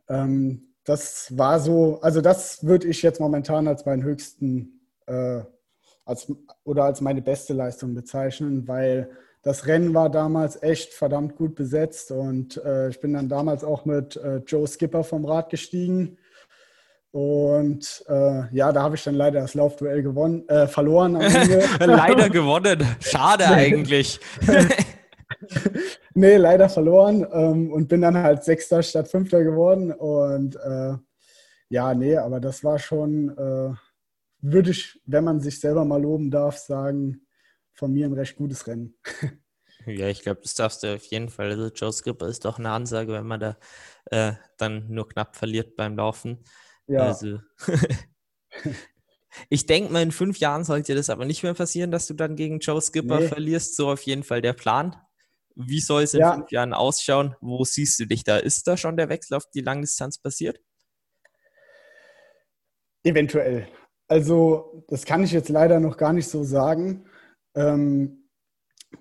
Ähm, 0.09 0.73
das 0.83 1.35
war 1.35 1.59
so, 1.59 1.99
also 2.01 2.21
das 2.21 2.63
würde 2.63 2.87
ich 2.87 3.01
jetzt 3.01 3.19
momentan 3.19 3.67
als 3.67 3.85
meinen 3.85 4.03
höchsten 4.03 4.87
äh, 5.07 5.41
als, 6.05 6.31
oder 6.63 6.83
als 6.83 7.01
meine 7.01 7.21
beste 7.21 7.53
Leistung 7.53 7.95
bezeichnen, 7.95 8.67
weil 8.67 9.09
das 9.45 9.67
Rennen 9.67 9.93
war 9.93 10.09
damals 10.09 10.61
echt 10.63 10.91
verdammt 10.91 11.35
gut 11.35 11.53
besetzt 11.53 12.11
und 12.11 12.57
äh, 12.65 12.89
ich 12.89 12.99
bin 12.99 13.13
dann 13.13 13.29
damals 13.29 13.63
auch 13.63 13.85
mit 13.85 14.17
äh, 14.17 14.37
Joe 14.37 14.67
Skipper 14.67 15.03
vom 15.03 15.23
Rad 15.23 15.51
gestiegen. 15.51 16.17
Und 17.11 18.03
äh, 18.09 18.53
ja, 18.53 18.73
da 18.73 18.81
habe 18.81 18.95
ich 18.95 19.03
dann 19.03 19.13
leider 19.13 19.41
das 19.41 19.53
Laufduell 19.53 20.01
gewonnen, 20.01 20.49
äh, 20.49 20.65
verloren. 20.65 21.13
leider 21.79 22.31
gewonnen. 22.31 22.83
Schade 22.99 23.45
eigentlich. 23.47 24.19
nee, 26.15 26.37
leider 26.37 26.67
verloren 26.67 27.25
ähm, 27.31 27.71
und 27.71 27.87
bin 27.87 28.01
dann 28.01 28.17
halt 28.17 28.43
Sechster 28.43 28.81
statt 28.81 29.07
Fünfter 29.07 29.43
geworden. 29.43 29.91
Und 29.91 30.55
äh, 30.55 30.95
ja, 31.69 31.93
nee, 31.93 32.17
aber 32.17 32.39
das 32.39 32.63
war 32.63 32.79
schon, 32.79 33.29
äh, 33.37 33.75
würde 34.41 34.71
ich, 34.71 34.99
wenn 35.05 35.23
man 35.23 35.39
sich 35.39 35.59
selber 35.59 35.85
mal 35.85 36.01
loben 36.01 36.31
darf, 36.31 36.57
sagen, 36.57 37.24
von 37.75 37.91
mir 37.93 38.07
ein 38.07 38.13
recht 38.13 38.35
gutes 38.35 38.67
Rennen. 38.67 38.97
Ja, 39.87 40.07
ich 40.07 40.23
glaube, 40.23 40.41
das 40.41 40.55
darfst 40.55 40.81
du 40.81 40.95
auf 40.95 41.03
jeden 41.05 41.29
Fall. 41.29 41.51
Also 41.51 41.67
Joe 41.67 41.93
Skipper 41.93 42.27
ist 42.27 42.43
doch 42.43 42.57
eine 42.57 42.71
Ansage, 42.71 43.13
wenn 43.13 43.27
man 43.27 43.39
da 43.39 43.57
äh, 44.05 44.33
dann 44.57 44.87
nur 44.89 45.07
knapp 45.07 45.35
verliert 45.35 45.75
beim 45.75 45.95
Laufen. 45.95 46.43
Ja. 46.87 47.01
Also 47.03 47.39
ich 49.49 49.65
denke 49.67 49.93
mal, 49.93 50.01
in 50.01 50.11
fünf 50.11 50.39
Jahren 50.39 50.63
sollte 50.63 50.95
das 50.95 51.09
aber 51.09 51.25
nicht 51.25 51.43
mehr 51.43 51.53
passieren, 51.53 51.91
dass 51.91 52.07
du 52.07 52.15
dann 52.15 52.35
gegen 52.35 52.59
Joe 52.59 52.81
Skipper 52.81 53.19
nee. 53.19 53.27
verlierst. 53.27 53.75
So 53.75 53.91
auf 53.91 54.01
jeden 54.03 54.23
Fall 54.23 54.41
der 54.41 54.53
Plan. 54.53 54.95
Wie 55.55 55.79
soll 55.79 56.03
es 56.03 56.13
in 56.13 56.21
ja. 56.21 56.33
fünf 56.33 56.51
Jahren 56.51 56.73
ausschauen? 56.73 57.35
Wo 57.39 57.63
siehst 57.63 57.99
du 57.99 58.05
dich 58.05 58.23
da? 58.23 58.37
Ist 58.37 58.67
da 58.67 58.77
schon 58.77 58.97
der 58.97 59.09
Wechsel 59.09 59.35
auf 59.35 59.45
die 59.53 59.61
Langdistanz 59.61 60.17
passiert? 60.17 60.59
Eventuell. 63.03 63.67
Also, 64.07 64.83
das 64.87 65.05
kann 65.05 65.23
ich 65.23 65.31
jetzt 65.31 65.49
leider 65.49 65.79
noch 65.79 65.97
gar 65.97 66.11
nicht 66.11 66.27
so 66.27 66.43
sagen. 66.43 67.05
Ähm, 67.55 68.25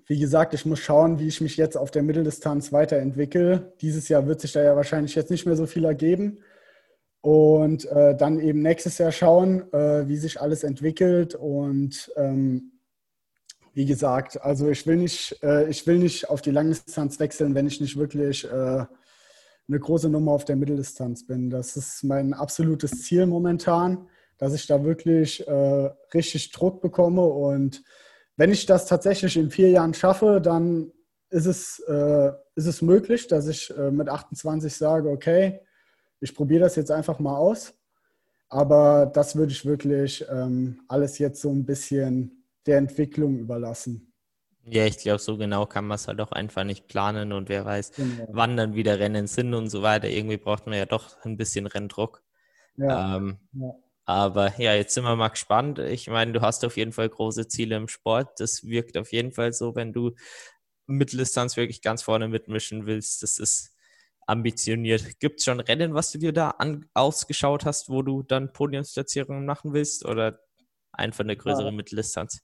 wie 0.07 0.19
gesagt, 0.19 0.55
ich 0.55 0.67
muss 0.67 0.81
schauen, 0.81 1.19
wie 1.19 1.29
ich 1.29 1.41
mich 1.41 1.57
jetzt 1.57 1.77
auf 1.77 1.91
der 1.91 2.03
Mitteldistanz 2.03 2.73
weiterentwickle. 2.73 3.75
Dieses 3.81 4.09
Jahr 4.09 4.27
wird 4.27 4.41
sich 4.41 4.53
da 4.53 4.63
ja 4.63 4.77
wahrscheinlich 4.77 5.15
jetzt 5.15 5.31
nicht 5.31 5.47
mehr 5.47 5.57
so 5.57 5.67
viel 5.67 5.85
ergeben. 5.85 6.39
Und 7.21 7.87
äh, 7.87 8.15
dann 8.15 8.39
eben 8.39 8.61
nächstes 8.61 8.99
Jahr 8.99 9.13
schauen, 9.13 9.73
äh, 9.73 10.07
wie 10.09 10.19
sich 10.19 10.41
alles 10.41 10.63
entwickelt. 10.63 11.35
Und 11.35 12.13
ähm, 12.17 12.73
wie 13.73 13.87
gesagt, 13.87 14.43
also 14.43 14.69
ich 14.69 14.87
will 14.87 14.97
nicht, 14.97 15.43
äh, 15.43 15.69
ich 15.69 15.87
will 15.87 15.99
nicht 15.99 16.29
auf 16.29 16.43
die 16.43 16.51
Langdistanz 16.51 17.19
wechseln, 17.21 17.55
wenn 17.55 17.67
ich 17.67 17.81
nicht 17.81 17.97
wirklich 17.97 18.45
äh, 18.45 18.85
eine 19.67 19.81
große 19.81 20.11
Nummer 20.11 20.33
auf 20.33 20.45
der 20.45 20.57
Mitteldistanz 20.57 21.27
bin. 21.27 21.49
Das 21.49 21.77
ist 21.77 22.05
mein 22.05 22.35
absolutes 22.35 23.03
Ziel 23.03 23.27
momentan, 23.27 24.07
dass 24.37 24.53
ich 24.53 24.67
da 24.67 24.85
wirklich 24.85 25.47
äh, 25.49 25.91
richtig 26.13 26.53
Druck 26.53 26.83
bekomme 26.83 27.23
und 27.23 27.83
wenn 28.37 28.53
ich 28.53 28.67
das 28.67 28.87
tatsächlich 28.87 29.37
in 29.37 29.51
vier 29.51 29.71
Jahren 29.71 29.95
schaffe, 29.95 30.41
dann 30.41 30.93
ist 31.31 31.47
es, 31.47 31.81
äh, 31.89 32.33
ist 32.55 32.67
es 32.67 32.83
möglich, 32.83 33.27
dass 33.27 33.49
ich 33.49 33.73
äh, 33.77 33.91
mit 33.91 34.09
28 34.09 34.75
sage, 34.75 35.09
okay, 35.09 35.61
ich 36.21 36.35
probiere 36.35 36.61
das 36.61 36.77
jetzt 36.77 36.91
einfach 36.91 37.19
mal 37.19 37.37
aus. 37.37 37.75
Aber 38.49 39.07
das 39.07 39.37
würde 39.37 39.53
ich 39.53 39.65
wirklich 39.65 40.25
ähm, 40.31 40.83
alles 40.89 41.19
jetzt 41.19 41.41
so 41.41 41.51
ein 41.51 41.65
bisschen 41.65 42.45
der 42.67 42.79
Entwicklung 42.79 43.39
überlassen. 43.39 44.13
Ja, 44.67 44.87
ich 44.87 44.99
glaube, 44.99 45.19
so 45.19 45.37
genau 45.37 45.67
kann 45.67 45.87
man 45.87 45.97
es 45.97 46.09
halt 46.09 46.21
auch 46.21 46.33
einfach 46.33 46.65
nicht 46.65 46.87
planen 46.87 47.33
und 47.33 47.49
wer 47.49 47.65
weiß, 47.65 47.93
genau. 47.93 48.29
wann 48.31 48.57
dann 48.57 48.75
wieder 48.75 48.99
Rennen 48.99 49.27
sind 49.27 49.53
und 49.53 49.69
so 49.69 49.83
weiter. 49.83 50.09
Irgendwie 50.09 50.39
braucht 50.39 50.67
man 50.67 50.77
ja 50.77 50.87
doch 50.87 51.23
ein 51.25 51.37
bisschen 51.37 51.67
Renndruck. 51.67 52.23
Ja. 52.77 53.17
Ähm, 53.17 53.39
ja. 53.53 53.75
Aber 54.07 54.53
ja, 54.61 54.75
jetzt 54.75 54.95
sind 54.95 55.05
wir 55.05 55.17
mal 55.17 55.29
gespannt. 55.29 55.79
Ich 55.79 56.09
meine, 56.09 56.33
du 56.33 56.41
hast 56.43 56.65
auf 56.65 56.77
jeden 56.77 56.93
Fall 56.93 57.09
große 57.09 57.49
Ziele 57.49 57.77
im 57.77 57.89
Sport. 57.89 58.39
Das 58.39 58.65
wirkt 58.65 58.99
auf 58.99 59.13
jeden 59.13 59.33
Fall 59.33 59.53
so, 59.53 59.75
wenn 59.75 59.93
du 59.93 60.13
Mitteldistanz 60.87 61.57
wirklich 61.57 61.81
ganz 61.81 62.03
vorne 62.03 62.29
mitmischen 62.29 62.87
willst. 62.87 63.23
Das 63.23 63.39
ist 63.39 63.75
ambitioniert. 64.27 65.21
Gibt 65.21 65.41
es 65.41 65.45
schon 65.45 65.61
Rennen, 65.61 65.95
was 65.95 66.13
du 66.13 66.19
dir 66.19 66.33
da 66.33 66.51
an, 66.51 66.87
ausgeschaut 66.95 67.65
hast, 67.65 67.89
wo 67.89 68.03
du 68.03 68.23
dann 68.23 68.53
Podiumsplatzierungen 68.53 69.47
machen 69.47 69.73
willst 69.73 70.05
oder 70.05 70.41
einfach 70.93 71.25
eine 71.25 71.37
größere 71.37 71.67
ja. 71.67 71.73
Mitteldistanz? 71.73 72.43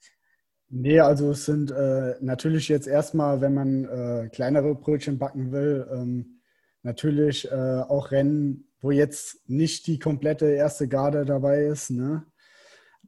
Nee, 0.69 1.01
also 1.01 1.33
es 1.33 1.47
sind 1.47 1.73
äh, 1.73 2.15
natürlich 2.21 2.69
jetzt 2.69 2.87
erstmal, 2.87 3.41
wenn 3.41 3.55
man 3.55 3.85
äh, 3.85 4.29
kleinere 4.29 4.75
Brötchen 4.75 5.19
backen 5.19 5.53
will, 5.53 5.87
ähm, 5.93 6.41
natürlich 6.83 7.51
äh, 7.51 7.83
auch 7.89 8.13
Rennen, 8.13 8.70
wo 8.81 8.91
jetzt 8.91 9.49
nicht 9.49 9.87
die 9.87 9.99
komplette 9.99 10.47
erste 10.47 10.89
Garde 10.89 11.25
dabei 11.25 11.65
ist. 11.65 11.91
Ne? 11.91 12.25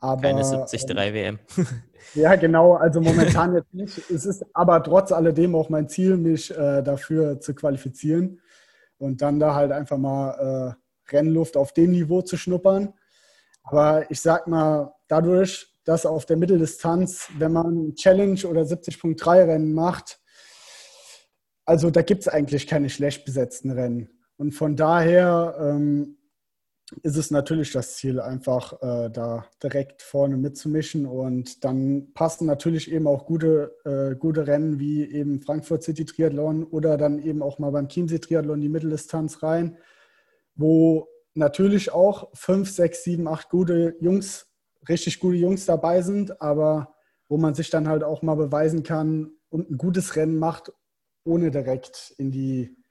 Aber, 0.00 0.22
Keine 0.22 0.42
73 0.42 0.84
ähm, 0.90 1.14
WM. 1.14 1.38
ja, 2.14 2.34
genau. 2.36 2.74
Also 2.74 3.00
momentan 3.02 3.54
jetzt 3.54 3.72
nicht. 3.72 3.98
Es 4.10 4.26
ist 4.26 4.44
aber 4.52 4.82
trotz 4.82 5.12
alledem 5.12 5.54
auch 5.54 5.68
mein 5.68 5.88
Ziel, 5.88 6.16
mich 6.16 6.50
äh, 6.50 6.82
dafür 6.82 7.40
zu 7.40 7.54
qualifizieren 7.54 8.40
und 8.98 9.22
dann 9.22 9.38
da 9.38 9.54
halt 9.54 9.72
einfach 9.72 9.98
mal 9.98 10.76
äh, 11.08 11.14
Rennluft 11.14 11.56
auf 11.56 11.72
dem 11.72 11.92
Niveau 11.92 12.22
zu 12.22 12.36
schnuppern. 12.36 12.94
Aber 13.62 14.10
ich 14.10 14.20
sag 14.20 14.46
mal, 14.46 14.92
dadurch, 15.08 15.72
dass 15.84 16.04
auf 16.04 16.26
der 16.26 16.36
Mitteldistanz, 16.36 17.28
wenn 17.38 17.52
man 17.52 17.94
Challenge 17.94 18.40
oder 18.46 18.62
70.3 18.62 19.46
Rennen 19.46 19.72
macht, 19.72 20.20
also 21.64 21.90
da 21.90 22.02
gibt 22.02 22.22
es 22.22 22.28
eigentlich 22.28 22.66
keine 22.66 22.90
schlecht 22.90 23.24
besetzten 23.24 23.70
Rennen. 23.70 24.21
Und 24.42 24.50
von 24.54 24.74
daher 24.74 25.54
ähm, 25.60 26.16
ist 27.04 27.16
es 27.16 27.30
natürlich 27.30 27.70
das 27.70 27.94
Ziel, 27.94 28.18
einfach 28.18 28.72
äh, 28.82 29.08
da 29.08 29.46
direkt 29.62 30.02
vorne 30.02 30.36
mitzumischen. 30.36 31.06
Und 31.06 31.62
dann 31.64 32.12
passen 32.12 32.48
natürlich 32.48 32.90
eben 32.90 33.06
auch 33.06 33.24
gute, 33.24 33.72
äh, 33.84 34.16
gute 34.16 34.48
Rennen 34.48 34.80
wie 34.80 35.04
eben 35.04 35.40
Frankfurt 35.42 35.84
City 35.84 36.04
Triathlon 36.04 36.64
oder 36.64 36.96
dann 36.96 37.20
eben 37.20 37.40
auch 37.40 37.60
mal 37.60 37.70
beim 37.70 37.86
Chiemsee 37.86 38.18
Triathlon 38.18 38.60
die 38.60 38.68
Mitteldistanz 38.68 39.44
rein, 39.44 39.78
wo 40.56 41.06
natürlich 41.34 41.92
auch 41.92 42.28
fünf, 42.34 42.68
sechs, 42.68 43.04
sieben, 43.04 43.28
acht 43.28 43.48
gute 43.48 43.94
Jungs, 44.00 44.48
richtig 44.88 45.20
gute 45.20 45.36
Jungs 45.36 45.66
dabei 45.66 46.02
sind, 46.02 46.42
aber 46.42 46.96
wo 47.28 47.36
man 47.36 47.54
sich 47.54 47.70
dann 47.70 47.86
halt 47.86 48.02
auch 48.02 48.22
mal 48.22 48.34
beweisen 48.34 48.82
kann 48.82 49.30
und 49.50 49.70
ein 49.70 49.78
gutes 49.78 50.16
Rennen 50.16 50.36
macht, 50.36 50.72
ohne 51.22 51.52
direkt 51.52 52.12
in 52.18 52.32
die 52.32 52.81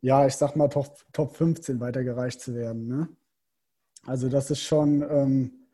ja, 0.00 0.26
ich 0.26 0.34
sag 0.34 0.56
mal, 0.56 0.68
Top, 0.68 0.96
Top 1.12 1.36
15 1.36 1.80
weitergereicht 1.80 2.40
zu 2.40 2.54
werden. 2.54 2.86
Ne? 2.86 3.08
Also 4.06 4.28
das 4.28 4.50
ist 4.50 4.62
schon, 4.62 5.02
ähm, 5.02 5.68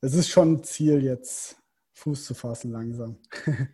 es 0.00 0.14
ist 0.14 0.28
schon 0.28 0.54
ein 0.54 0.64
Ziel 0.64 1.02
jetzt, 1.02 1.56
Fuß 1.94 2.24
zu 2.26 2.34
fassen 2.34 2.72
langsam. 2.72 3.18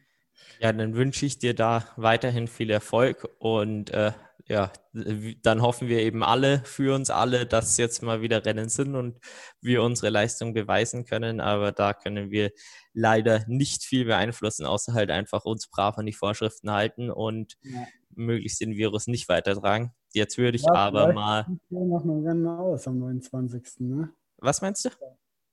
ja, 0.60 0.72
dann 0.72 0.94
wünsche 0.94 1.26
ich 1.26 1.38
dir 1.38 1.54
da 1.54 1.88
weiterhin 1.96 2.46
viel 2.46 2.70
Erfolg 2.70 3.28
und 3.38 3.90
äh, 3.90 4.12
ja, 4.46 4.72
dann 4.92 5.62
hoffen 5.62 5.86
wir 5.86 6.00
eben 6.00 6.24
alle 6.24 6.62
für 6.64 6.94
uns 6.94 7.08
alle, 7.08 7.46
dass 7.46 7.76
jetzt 7.76 8.02
mal 8.02 8.20
wieder 8.20 8.44
Rennen 8.44 8.68
sind 8.68 8.96
und 8.96 9.20
wir 9.60 9.82
unsere 9.82 10.10
Leistung 10.10 10.54
beweisen 10.54 11.04
können. 11.04 11.40
Aber 11.40 11.70
da 11.70 11.94
können 11.94 12.32
wir 12.32 12.50
leider 12.92 13.44
nicht 13.46 13.84
viel 13.84 14.06
beeinflussen, 14.06 14.66
außer 14.66 14.92
halt 14.92 15.10
einfach 15.10 15.44
uns 15.44 15.68
brav 15.68 15.98
an 15.98 16.06
die 16.06 16.12
Vorschriften 16.12 16.72
halten 16.72 17.10
und 17.10 17.58
ja 17.62 17.86
möglichst 18.14 18.60
den 18.60 18.74
Virus 18.74 19.06
nicht 19.06 19.28
weitertragen. 19.28 19.92
Jetzt 20.12 20.38
würde 20.38 20.56
ich 20.56 20.64
ja, 20.64 20.72
aber 20.72 21.12
mal. 21.12 21.46
noch 21.68 22.04
ein 22.04 22.26
Rennen 22.26 22.46
aus 22.46 22.86
am 22.86 22.98
29. 22.98 23.80
Ne? 23.80 24.10
Was 24.38 24.62
meinst 24.62 24.84
du? 24.84 24.90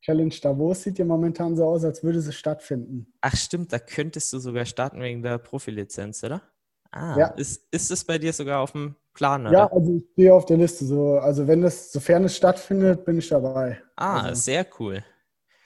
Challenge 0.02 0.36
Davos 0.42 0.84
sieht 0.84 1.00
ja 1.00 1.06
momentan 1.06 1.56
so 1.56 1.66
aus, 1.66 1.84
als 1.84 2.04
würde 2.04 2.22
sie 2.22 2.32
stattfinden. 2.32 3.14
Ach 3.22 3.36
stimmt, 3.36 3.74
da 3.74 3.80
könntest 3.80 4.32
du 4.32 4.40
sogar 4.40 4.66
starten 4.66 5.02
wegen 5.02 5.22
der 5.22 5.38
Profilizenz, 5.38 6.24
oder? 6.24 6.42
Ah, 6.92 7.18
ja. 7.18 7.28
ist, 7.32 7.68
ist 7.72 7.92
es 7.92 8.06
bei 8.06 8.18
dir 8.18 8.32
sogar 8.32 8.62
auf 8.62 8.72
dem 8.72 8.96
Plan, 9.14 9.46
oder? 9.46 9.52
Ja, 9.52 9.72
also 9.72 9.94
ich 9.96 10.06
stehe 10.14 10.34
auf 10.34 10.46
der 10.46 10.58
Liste. 10.58 10.86
So, 10.86 11.18
also 11.18 11.48
wenn 11.48 11.64
es, 11.64 11.92
sofern 11.92 12.24
es 12.24 12.36
stattfindet, 12.36 13.04
bin 13.04 13.18
ich 13.18 13.28
dabei. 13.28 13.82
Ah, 13.96 14.22
also. 14.22 14.42
sehr 14.42 14.66
cool. 14.80 15.04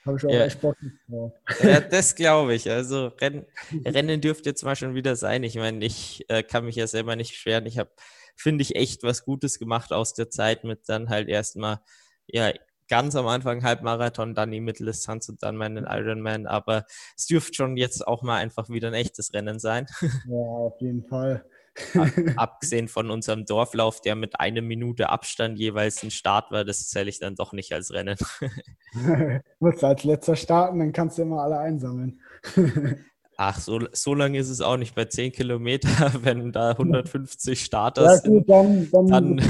Habe 0.06 0.18
ich 0.18 0.26
auch 0.26 0.32
ja. 0.32 0.46
echt 0.46 0.62
Bock 0.62 0.76
drauf. 1.08 1.34
Ja, 1.62 1.80
das 1.80 2.16
glaube 2.16 2.56
ich. 2.56 2.70
Also 2.70 3.08
Rennen, 3.08 3.46
Rennen 3.86 4.22
dürfte 4.22 4.50
jetzt 4.50 4.64
mal 4.64 4.76
schon 4.76 4.96
wieder 4.96 5.16
sein. 5.16 5.44
Ich 5.44 5.56
meine, 5.56 5.86
ich 5.86 6.26
äh, 6.28 6.42
kann 6.44 6.66
mich 6.66 6.76
ja 6.76 6.88
selber 6.88 7.16
nicht 7.16 7.32
beschweren. 7.32 7.66
Ich 7.68 7.78
habe, 7.78 7.92
finde 8.36 8.64
ich, 8.64 8.76
echt 8.76 9.04
was 9.04 9.24
Gutes 9.26 9.60
gemacht 9.60 9.94
aus 9.94 10.14
der 10.14 10.30
Zeit 10.30 10.64
mit 10.64 10.90
dann 10.90 11.10
halt 11.10 11.30
erstmal, 11.30 11.82
ja, 12.26 12.52
ganz 12.92 13.16
am 13.16 13.28
Anfang 13.28 13.64
Halbmarathon, 13.64 14.36
dann 14.36 14.52
die 14.52 14.60
Mitteldistanz 14.60 15.30
und 15.30 15.42
dann 15.44 15.56
meinen 15.56 15.86
Ironman. 15.86 16.48
Aber 16.48 16.86
es 17.16 17.28
dürfte 17.28 17.54
schon 17.54 17.78
jetzt 17.78 18.06
auch 18.06 18.24
mal 18.24 18.38
einfach 18.38 18.70
wieder 18.70 18.90
ein 18.90 18.94
echtes 18.94 19.34
Rennen 19.34 19.60
sein. 19.60 19.86
Ja, 20.28 20.36
auf 20.36 20.82
jeden 20.82 21.06
Fall. 21.06 21.46
Abgesehen 22.36 22.88
von 22.88 23.10
unserem 23.10 23.46
Dorflauf, 23.46 24.02
der 24.02 24.16
mit 24.16 24.40
einer 24.40 24.62
Minute 24.62 25.10
Abstand 25.10 25.58
jeweils 25.58 26.04
ein 26.04 26.12
Start 26.12 26.52
war, 26.52 26.66
das 26.66 26.90
zähle 26.90 27.10
ich 27.10 27.20
dann 27.20 27.36
doch 27.36 27.54
nicht 27.54 27.74
als 27.74 27.92
Rennen. 27.92 28.18
du 28.94 29.42
musst 29.60 29.84
als 29.84 30.04
letzter 30.04 30.36
starten, 30.36 30.80
dann 30.80 30.92
kannst 30.92 31.18
du 31.18 31.24
immer 31.24 31.42
alle 31.42 31.60
einsammeln. 31.60 32.20
Ach, 33.38 33.58
so, 33.60 33.80
so 33.92 34.14
lange 34.14 34.38
ist 34.38 34.50
es 34.50 34.62
auch 34.62 34.78
nicht 34.78 34.94
bei 34.94 35.06
10 35.06 35.32
Kilometer, 35.32 36.12
wenn 36.22 36.52
da 36.52 36.72
150 36.72 37.64
Starter 37.64 38.04
ja, 38.04 38.18
sind, 38.18 38.50
dann, 38.50 38.92
dann, 38.92 39.08
dann 39.08 39.42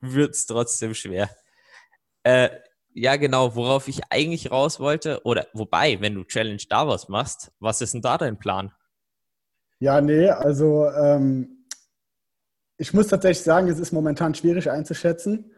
wird 0.00 0.34
es 0.34 0.44
trotzdem 0.46 0.94
schwer. 0.94 1.30
Äh, 2.24 2.50
ja, 2.92 3.16
genau, 3.16 3.54
worauf 3.54 3.88
ich 3.88 4.00
eigentlich 4.10 4.50
raus 4.50 4.80
wollte, 4.80 5.22
oder 5.24 5.46
wobei, 5.54 6.00
wenn 6.00 6.16
du 6.16 6.24
Challenge 6.24 6.62
Davos 6.68 7.08
machst, 7.08 7.52
was 7.60 7.80
ist 7.80 7.94
denn 7.94 8.02
da 8.02 8.18
dein 8.18 8.38
Plan? 8.38 8.72
Ja, 9.80 10.00
nee, 10.00 10.28
also 10.28 10.88
ähm, 10.90 11.66
ich 12.76 12.94
muss 12.94 13.08
tatsächlich 13.08 13.44
sagen, 13.44 13.68
es 13.68 13.78
ist 13.78 13.92
momentan 13.92 14.34
schwierig 14.34 14.70
einzuschätzen, 14.70 15.52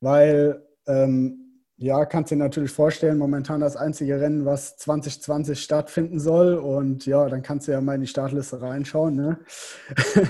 weil 0.00 0.62
ähm, 0.86 1.44
ja, 1.76 2.04
kannst 2.04 2.30
dir 2.30 2.36
natürlich 2.36 2.70
vorstellen, 2.70 3.18
momentan 3.18 3.60
das 3.60 3.76
einzige 3.76 4.20
Rennen, 4.20 4.44
was 4.44 4.76
2020 4.76 5.60
stattfinden 5.60 6.20
soll. 6.20 6.54
Und 6.54 7.04
ja, 7.04 7.28
dann 7.28 7.42
kannst 7.42 7.66
du 7.66 7.72
ja 7.72 7.80
mal 7.80 7.96
in 7.96 8.02
die 8.02 8.06
Startliste 8.06 8.60
reinschauen. 8.60 9.16
Ne? 9.16 9.38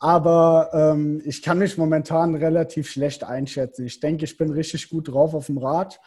Aber 0.00 0.70
ähm, 0.72 1.20
ich 1.24 1.42
kann 1.42 1.58
mich 1.58 1.76
momentan 1.76 2.34
relativ 2.34 2.90
schlecht 2.90 3.24
einschätzen. 3.24 3.84
Ich 3.84 4.00
denke, 4.00 4.24
ich 4.24 4.38
bin 4.38 4.50
richtig 4.50 4.88
gut 4.88 5.08
drauf 5.08 5.34
auf 5.34 5.46
dem 5.46 5.58
Rad. 5.58 6.00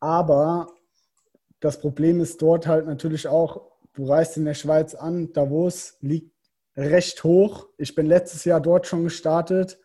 Aber 0.00 0.68
das 1.60 1.80
Problem 1.80 2.20
ist 2.20 2.40
dort 2.40 2.66
halt 2.66 2.86
natürlich 2.86 3.28
auch, 3.28 3.73
du 3.94 4.06
reist 4.06 4.36
in 4.36 4.44
der 4.44 4.54
Schweiz 4.54 4.94
an, 4.94 5.32
Davos 5.32 5.96
liegt 6.00 6.34
recht 6.76 7.24
hoch. 7.24 7.68
Ich 7.78 7.94
bin 7.94 8.06
letztes 8.06 8.44
Jahr 8.44 8.60
dort 8.60 8.86
schon 8.86 9.04
gestartet, 9.04 9.78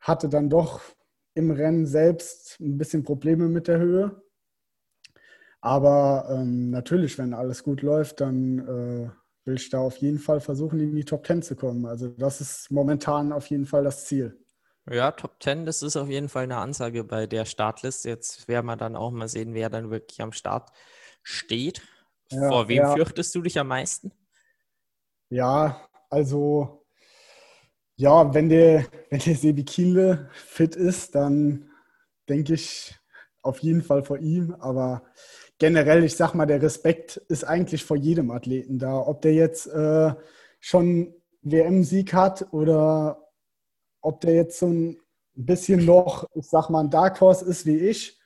hatte 0.00 0.28
dann 0.28 0.50
doch 0.50 0.80
im 1.34 1.50
Rennen 1.50 1.86
selbst 1.86 2.58
ein 2.60 2.78
bisschen 2.78 3.04
Probleme 3.04 3.48
mit 3.48 3.68
der 3.68 3.78
Höhe. 3.78 4.22
Aber 5.60 6.26
ähm, 6.30 6.70
natürlich, 6.70 7.18
wenn 7.18 7.34
alles 7.34 7.62
gut 7.62 7.82
läuft, 7.82 8.20
dann 8.20 8.58
äh, 8.58 9.10
will 9.44 9.54
ich 9.54 9.70
da 9.70 9.78
auf 9.78 9.96
jeden 9.98 10.18
Fall 10.18 10.40
versuchen, 10.40 10.80
in 10.80 10.96
die 10.96 11.04
Top 11.04 11.26
10 11.26 11.42
zu 11.42 11.54
kommen. 11.54 11.86
Also 11.86 12.08
das 12.08 12.40
ist 12.40 12.70
momentan 12.70 13.32
auf 13.32 13.46
jeden 13.46 13.66
Fall 13.66 13.84
das 13.84 14.06
Ziel. 14.06 14.38
Ja, 14.90 15.12
Top 15.12 15.40
10, 15.40 15.64
das 15.64 15.82
ist 15.82 15.96
auf 15.96 16.08
jeden 16.08 16.28
Fall 16.28 16.44
eine 16.44 16.56
Ansage 16.56 17.04
bei 17.04 17.28
der 17.28 17.44
Startliste. 17.44 18.08
Jetzt 18.08 18.48
werden 18.48 18.66
wir 18.66 18.76
dann 18.76 18.96
auch 18.96 19.12
mal 19.12 19.28
sehen, 19.28 19.54
wer 19.54 19.70
dann 19.70 19.90
wirklich 19.90 20.20
am 20.20 20.32
Start 20.32 20.70
steht. 21.22 21.82
Ja, 22.32 22.48
Vor 22.48 22.68
wem 22.68 22.78
ja. 22.78 22.94
fürchtest 22.94 23.34
du 23.34 23.42
dich 23.42 23.58
am 23.58 23.68
meisten? 23.68 24.12
Ja, 25.28 25.88
also 26.10 26.84
ja, 27.96 28.34
wenn 28.34 28.48
der, 28.48 28.86
wenn 29.10 29.20
der 29.20 29.34
Sebi 29.36 29.64
Kiele 29.64 30.28
fit 30.32 30.76
ist, 30.76 31.14
dann 31.14 31.70
denke 32.28 32.54
ich 32.54 32.94
auf 33.42 33.58
jeden 33.58 33.82
Fall 33.82 34.02
vor 34.02 34.18
ihm. 34.18 34.54
Aber 34.58 35.02
generell, 35.58 36.04
ich 36.04 36.16
sag 36.16 36.34
mal, 36.34 36.46
der 36.46 36.62
Respekt 36.62 37.16
ist 37.28 37.44
eigentlich 37.44 37.84
vor 37.84 37.96
jedem 37.96 38.30
Athleten 38.30 38.78
da. 38.78 38.98
Ob 38.98 39.22
der 39.22 39.34
jetzt 39.34 39.66
äh, 39.66 40.14
schon 40.60 41.14
WM-Sieg 41.42 42.14
hat 42.14 42.52
oder 42.52 43.28
ob 44.00 44.20
der 44.20 44.34
jetzt 44.34 44.58
so 44.58 44.66
ein 44.66 44.96
bisschen 45.34 45.84
noch, 45.84 46.28
ich 46.34 46.46
sag 46.46 46.70
mal, 46.70 46.80
ein 46.80 46.90
Dark 46.90 47.20
Horse 47.20 47.44
ist 47.44 47.66
wie 47.66 47.78
ich, 47.78 48.20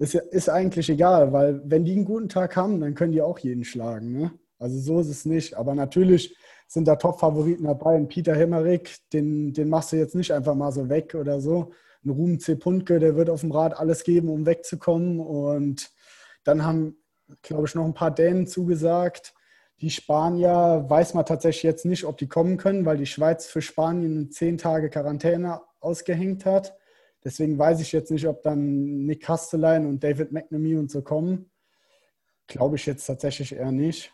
ist, 0.00 0.14
ist 0.14 0.48
eigentlich 0.48 0.88
egal, 0.88 1.32
weil 1.32 1.60
wenn 1.64 1.84
die 1.84 1.92
einen 1.92 2.06
guten 2.06 2.30
Tag 2.30 2.56
haben, 2.56 2.80
dann 2.80 2.94
können 2.94 3.12
die 3.12 3.20
auch 3.20 3.38
jeden 3.38 3.64
schlagen. 3.64 4.12
Ne? 4.12 4.32
Also 4.58 4.78
so 4.78 5.00
ist 5.00 5.10
es 5.10 5.26
nicht. 5.26 5.54
Aber 5.54 5.74
natürlich 5.74 6.36
sind 6.66 6.88
da 6.88 6.96
Top-Favoriten 6.96 7.64
dabei. 7.64 7.96
Ein 7.96 8.08
Peter 8.08 8.34
Hemmerich, 8.34 8.98
den, 9.12 9.52
den 9.52 9.68
machst 9.68 9.92
du 9.92 9.96
jetzt 9.96 10.14
nicht 10.14 10.32
einfach 10.32 10.54
mal 10.54 10.72
so 10.72 10.88
weg 10.88 11.14
oder 11.14 11.40
so. 11.40 11.72
Ein 12.02 12.10
Ruben 12.10 12.40
C. 12.40 12.54
Puntke, 12.56 12.98
der 12.98 13.14
wird 13.14 13.28
auf 13.28 13.42
dem 13.42 13.52
Rad 13.52 13.78
alles 13.78 14.02
geben, 14.02 14.30
um 14.30 14.46
wegzukommen. 14.46 15.20
Und 15.20 15.90
dann 16.44 16.64
haben, 16.64 16.96
glaube 17.42 17.66
ich, 17.66 17.74
noch 17.74 17.84
ein 17.84 17.92
paar 17.92 18.10
Dänen 18.10 18.46
zugesagt. 18.46 19.34
Die 19.82 19.90
Spanier 19.90 20.86
weiß 20.88 21.12
man 21.12 21.26
tatsächlich 21.26 21.62
jetzt 21.62 21.84
nicht, 21.84 22.04
ob 22.04 22.16
die 22.16 22.28
kommen 22.28 22.56
können, 22.56 22.86
weil 22.86 22.96
die 22.96 23.06
Schweiz 23.06 23.46
für 23.46 23.60
Spanien 23.60 24.30
zehn 24.30 24.56
Tage 24.56 24.88
Quarantäne 24.88 25.60
ausgehängt 25.80 26.46
hat. 26.46 26.74
Deswegen 27.24 27.58
weiß 27.58 27.80
ich 27.80 27.92
jetzt 27.92 28.10
nicht, 28.10 28.26
ob 28.26 28.42
dann 28.42 29.04
Nick 29.04 29.22
Kastelein 29.22 29.86
und 29.86 30.02
David 30.02 30.32
McNamee 30.32 30.76
und 30.76 30.90
so 30.90 31.02
kommen. 31.02 31.50
Glaube 32.46 32.76
ich 32.76 32.86
jetzt 32.86 33.06
tatsächlich 33.06 33.54
eher 33.54 33.72
nicht. 33.72 34.12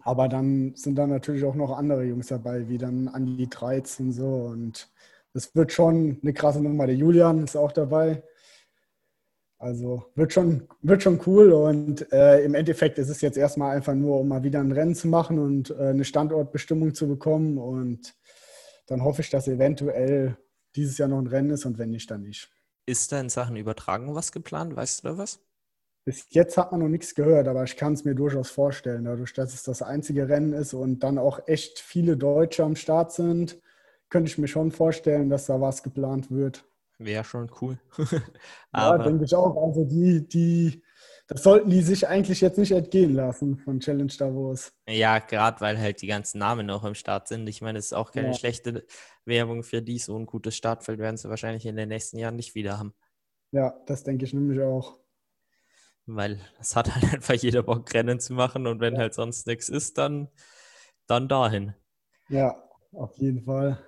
Aber 0.00 0.28
dann 0.28 0.74
sind 0.76 0.96
da 0.96 1.06
natürlich 1.06 1.44
auch 1.44 1.54
noch 1.54 1.76
andere 1.76 2.04
Jungs 2.04 2.26
dabei, 2.26 2.68
wie 2.68 2.76
dann 2.76 3.08
Andi 3.08 3.48
Dreiz 3.48 3.98
und 4.00 4.12
so. 4.12 4.26
Und 4.26 4.92
das 5.32 5.54
wird 5.54 5.72
schon 5.72 6.18
eine 6.22 6.34
krasse 6.34 6.60
Nummer. 6.60 6.86
Der 6.86 6.94
Julian 6.94 7.42
ist 7.42 7.56
auch 7.56 7.72
dabei. 7.72 8.22
Also 9.58 10.04
wird 10.14 10.32
schon, 10.34 10.68
wird 10.82 11.02
schon 11.02 11.20
cool 11.26 11.52
und 11.52 12.12
äh, 12.12 12.44
im 12.44 12.54
Endeffekt 12.54 12.98
ist 12.98 13.08
es 13.08 13.22
jetzt 13.22 13.38
erstmal 13.38 13.74
einfach 13.74 13.94
nur, 13.94 14.20
um 14.20 14.28
mal 14.28 14.42
wieder 14.42 14.60
ein 14.60 14.72
Rennen 14.72 14.94
zu 14.94 15.08
machen 15.08 15.38
und 15.38 15.70
äh, 15.70 15.88
eine 15.88 16.04
Standortbestimmung 16.04 16.92
zu 16.92 17.08
bekommen. 17.08 17.56
Und 17.56 18.14
dann 18.86 19.02
hoffe 19.02 19.22
ich, 19.22 19.30
dass 19.30 19.48
eventuell 19.48 20.36
dieses 20.76 20.98
Jahr 20.98 21.08
noch 21.08 21.18
ein 21.18 21.26
Rennen 21.26 21.50
ist 21.50 21.64
und 21.64 21.78
wenn 21.78 21.90
nicht, 21.90 22.10
dann 22.10 22.22
nicht. 22.22 22.50
Ist 22.86 23.12
da 23.12 23.20
in 23.20 23.28
Sachen 23.28 23.56
Übertragung 23.56 24.14
was 24.14 24.32
geplant? 24.32 24.76
Weißt 24.76 25.04
du 25.04 25.08
da 25.08 25.18
was? 25.18 25.40
Bis 26.04 26.26
jetzt 26.30 26.58
hat 26.58 26.70
man 26.70 26.80
noch 26.80 26.88
nichts 26.88 27.14
gehört, 27.14 27.48
aber 27.48 27.64
ich 27.64 27.76
kann 27.76 27.94
es 27.94 28.04
mir 28.04 28.14
durchaus 28.14 28.50
vorstellen, 28.50 29.04
dadurch, 29.04 29.32
dass 29.32 29.54
es 29.54 29.62
das 29.62 29.80
einzige 29.80 30.28
Rennen 30.28 30.52
ist 30.52 30.74
und 30.74 31.00
dann 31.00 31.16
auch 31.16 31.40
echt 31.46 31.78
viele 31.78 32.18
Deutsche 32.18 32.62
am 32.62 32.76
Start 32.76 33.12
sind, 33.12 33.58
könnte 34.10 34.30
ich 34.30 34.36
mir 34.36 34.48
schon 34.48 34.70
vorstellen, 34.70 35.30
dass 35.30 35.46
da 35.46 35.60
was 35.60 35.82
geplant 35.82 36.30
wird. 36.30 36.64
Wäre 36.98 37.24
schon 37.24 37.50
cool. 37.60 37.78
ja, 38.74 38.98
denke 38.98 39.24
ich 39.24 39.34
auch. 39.34 39.56
Also 39.56 39.84
die, 39.84 40.28
die, 40.28 40.82
das 41.26 41.42
sollten 41.42 41.70
die 41.70 41.80
sich 41.80 42.06
eigentlich 42.06 42.40
jetzt 42.42 42.58
nicht 42.58 42.72
entgehen 42.72 43.14
lassen 43.14 43.56
von 43.56 43.80
Challenge 43.80 44.12
Davos. 44.18 44.72
Ja, 44.88 45.18
gerade 45.20 45.60
weil 45.60 45.78
halt 45.78 46.02
die 46.02 46.06
ganzen 46.06 46.38
Namen 46.38 46.66
noch 46.66 46.84
im 46.84 46.94
Start 46.94 47.28
sind. 47.28 47.48
Ich 47.48 47.62
meine, 47.62 47.78
es 47.78 47.86
ist 47.86 47.92
auch 47.94 48.12
keine 48.12 48.28
ja. 48.28 48.34
schlechte 48.34 48.86
Werbung 49.24 49.62
für 49.62 49.80
die. 49.80 49.98
So 49.98 50.18
ein 50.18 50.26
gutes 50.26 50.54
Startfeld 50.56 50.98
werden 50.98 51.16
sie 51.16 51.30
wahrscheinlich 51.30 51.64
in 51.64 51.76
den 51.76 51.88
nächsten 51.88 52.18
Jahren 52.18 52.36
nicht 52.36 52.54
wieder 52.54 52.78
haben. 52.78 52.94
Ja, 53.52 53.74
das 53.86 54.04
denke 54.04 54.26
ich 54.26 54.34
nämlich 54.34 54.60
auch. 54.60 54.98
Weil 56.06 56.40
es 56.60 56.76
hat 56.76 56.94
halt 56.94 57.04
einfach 57.14 57.34
jeder 57.34 57.62
Bock, 57.62 57.92
Rennen 57.94 58.20
zu 58.20 58.34
machen 58.34 58.66
und 58.66 58.80
wenn 58.80 58.98
halt 58.98 59.14
sonst 59.14 59.46
nichts 59.46 59.70
ist, 59.70 59.96
dann, 59.96 60.28
dann 61.06 61.28
dahin. 61.28 61.74
Ja, 62.28 62.62
auf 62.92 63.16
jeden 63.16 63.42
Fall. 63.42 63.78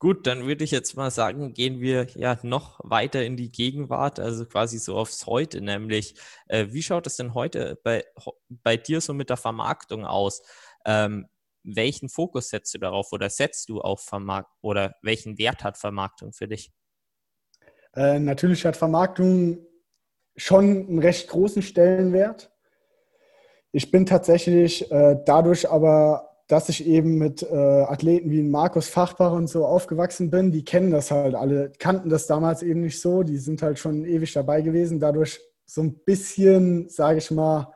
Gut, 0.00 0.28
dann 0.28 0.46
würde 0.46 0.62
ich 0.62 0.70
jetzt 0.70 0.94
mal 0.96 1.10
sagen, 1.10 1.54
gehen 1.54 1.80
wir 1.80 2.06
ja 2.14 2.38
noch 2.42 2.78
weiter 2.84 3.24
in 3.24 3.36
die 3.36 3.50
Gegenwart, 3.50 4.20
also 4.20 4.46
quasi 4.46 4.78
so 4.78 4.96
aufs 4.96 5.26
Heute, 5.26 5.60
nämlich 5.60 6.14
äh, 6.46 6.66
wie 6.70 6.82
schaut 6.82 7.08
es 7.08 7.16
denn 7.16 7.34
heute 7.34 7.80
bei, 7.82 8.04
bei 8.48 8.76
dir 8.76 9.00
so 9.00 9.12
mit 9.12 9.28
der 9.28 9.36
Vermarktung 9.36 10.04
aus? 10.04 10.42
Ähm, 10.84 11.26
welchen 11.64 12.08
Fokus 12.08 12.50
setzt 12.50 12.72
du 12.74 12.78
darauf 12.78 13.12
oder 13.12 13.28
setzt 13.28 13.68
du 13.68 13.80
auf 13.80 14.00
Vermarktung 14.00 14.56
oder 14.62 14.94
welchen 15.02 15.36
Wert 15.36 15.64
hat 15.64 15.76
Vermarktung 15.76 16.32
für 16.32 16.46
dich? 16.46 16.70
Äh, 17.94 18.20
natürlich 18.20 18.64
hat 18.64 18.76
Vermarktung 18.76 19.58
schon 20.36 20.86
einen 20.86 20.98
recht 21.00 21.28
großen 21.28 21.62
Stellenwert. 21.62 22.52
Ich 23.72 23.90
bin 23.90 24.06
tatsächlich 24.06 24.90
äh, 24.90 25.16
dadurch 25.26 25.68
aber, 25.68 26.27
dass 26.48 26.68
ich 26.68 26.86
eben 26.86 27.16
mit 27.16 27.42
äh, 27.42 27.54
Athleten 27.54 28.30
wie 28.30 28.42
Markus 28.42 28.88
Fachbach 28.88 29.32
und 29.32 29.48
so 29.48 29.66
aufgewachsen 29.66 30.30
bin, 30.30 30.50
die 30.50 30.64
kennen 30.64 30.90
das 30.90 31.10
halt 31.10 31.34
alle, 31.34 31.72
kannten 31.78 32.08
das 32.08 32.26
damals 32.26 32.62
eben 32.62 32.80
nicht 32.80 33.00
so, 33.00 33.22
die 33.22 33.36
sind 33.36 33.62
halt 33.62 33.78
schon 33.78 34.04
ewig 34.04 34.32
dabei 34.32 34.62
gewesen. 34.62 34.98
Dadurch 34.98 35.40
so 35.66 35.82
ein 35.82 35.98
bisschen, 36.04 36.88
sage 36.88 37.18
ich 37.18 37.30
mal, 37.30 37.72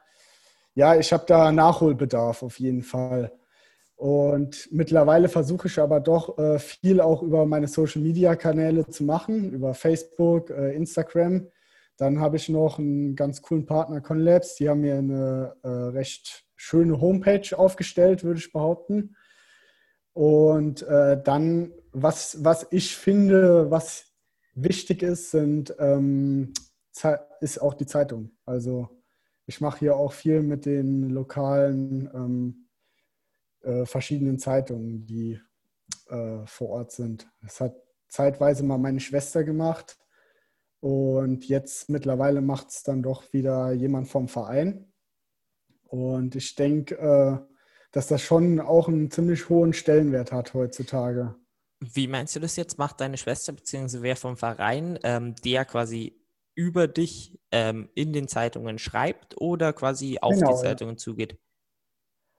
ja, 0.75 0.97
ich 0.97 1.13
habe 1.13 1.25
da 1.27 1.53
Nachholbedarf 1.53 2.43
auf 2.43 2.59
jeden 2.59 2.83
Fall. 2.83 3.33
Und 3.95 4.69
mittlerweile 4.73 5.29
versuche 5.29 5.69
ich 5.69 5.79
aber 5.79 6.01
doch 6.01 6.37
äh, 6.39 6.59
viel 6.59 7.01
auch 7.01 7.23
über 7.23 7.47
meine 7.47 7.69
Social-Media-Kanäle 7.69 8.89
zu 8.89 9.05
machen, 9.05 9.53
über 9.53 9.75
Facebook, 9.75 10.51
äh, 10.51 10.75
Instagram 10.75 11.47
dann 12.03 12.19
habe 12.21 12.37
ich 12.37 12.49
noch 12.49 12.81
einen 12.81 13.15
ganz 13.15 13.43
coolen 13.43 13.65
Partner, 13.65 14.01
Conlabs. 14.01 14.57
Die 14.57 14.69
haben 14.69 14.81
mir 14.81 14.97
eine 14.97 15.55
äh, 15.63 15.69
recht 15.69 16.42
schöne 16.63 17.01
Homepage 17.01 17.59
aufgestellt, 17.59 18.23
würde 18.23 18.39
ich 18.39 18.53
behaupten. 18.53 19.17
Und 20.13 20.83
äh, 20.83 21.21
dann, 21.21 21.73
was, 21.91 22.45
was 22.45 22.69
ich 22.71 22.97
finde, 22.97 23.69
was 23.73 24.13
wichtig 24.55 25.03
ist, 25.03 25.33
sind, 25.33 25.75
ähm, 25.81 26.53
ist 27.41 27.61
auch 27.61 27.75
die 27.75 27.87
Zeitung. 27.87 28.31
Also 28.45 28.89
ich 29.47 29.61
mache 29.61 29.81
hier 29.81 29.97
auch 29.97 30.13
viel 30.13 30.41
mit 30.41 30.65
den 30.65 31.11
lokalen 31.11 32.09
ähm, 32.15 32.69
äh, 33.63 33.85
verschiedenen 33.85 34.39
Zeitungen, 34.39 35.05
die 35.05 35.41
äh, 36.11 36.47
vor 36.47 36.69
Ort 36.69 36.93
sind. 36.93 37.29
Das 37.43 37.61
hat 37.61 37.75
zeitweise 38.07 38.63
mal 38.63 38.79
meine 38.79 39.01
Schwester 39.01 39.43
gemacht. 39.43 39.99
Und 40.79 41.49
jetzt 41.49 41.89
mittlerweile 41.89 42.41
macht 42.41 42.69
es 42.69 42.85
dann 42.85 43.03
doch 43.03 43.33
wieder 43.33 43.73
jemand 43.73 44.07
vom 44.07 44.29
Verein. 44.29 44.92
Und 45.93 46.35
ich 46.37 46.55
denke, 46.55 46.97
äh, 46.97 47.37
dass 47.93 48.07
das 48.07 48.23
schon 48.23 48.61
auch 48.61 48.89
einen 48.89 49.11
ziemlich 49.11 49.51
hohen 49.51 49.75
Stellenwert 49.75 50.33
hat 50.33 50.55
heutzutage. 50.55 51.35
Wie 51.81 52.09
meinst 52.09 52.35
du 52.35 52.41
das 52.41 52.57
jetzt? 52.57 52.79
Macht 52.79 53.03
deine 53.03 53.19
Schwester 53.19 53.53
bzw. 53.53 53.99
wer 54.01 54.17
vom 54.17 54.39
Verein, 54.39 54.99
ähm, 55.03 55.35
der 55.45 55.67
quasi 55.67 56.19
über 56.55 56.89
dich 56.89 57.39
ähm, 57.51 57.91
in 57.95 58.15
den 58.15 58.27
Zeitungen 58.27 58.79
schreibt 58.79 59.39
oder 59.39 59.75
quasi 59.75 60.19
auf 60.19 60.35
genau, 60.35 60.53
die 60.53 60.63
Zeitungen 60.63 60.95
ja. 60.95 60.99
zugeht? 60.99 61.39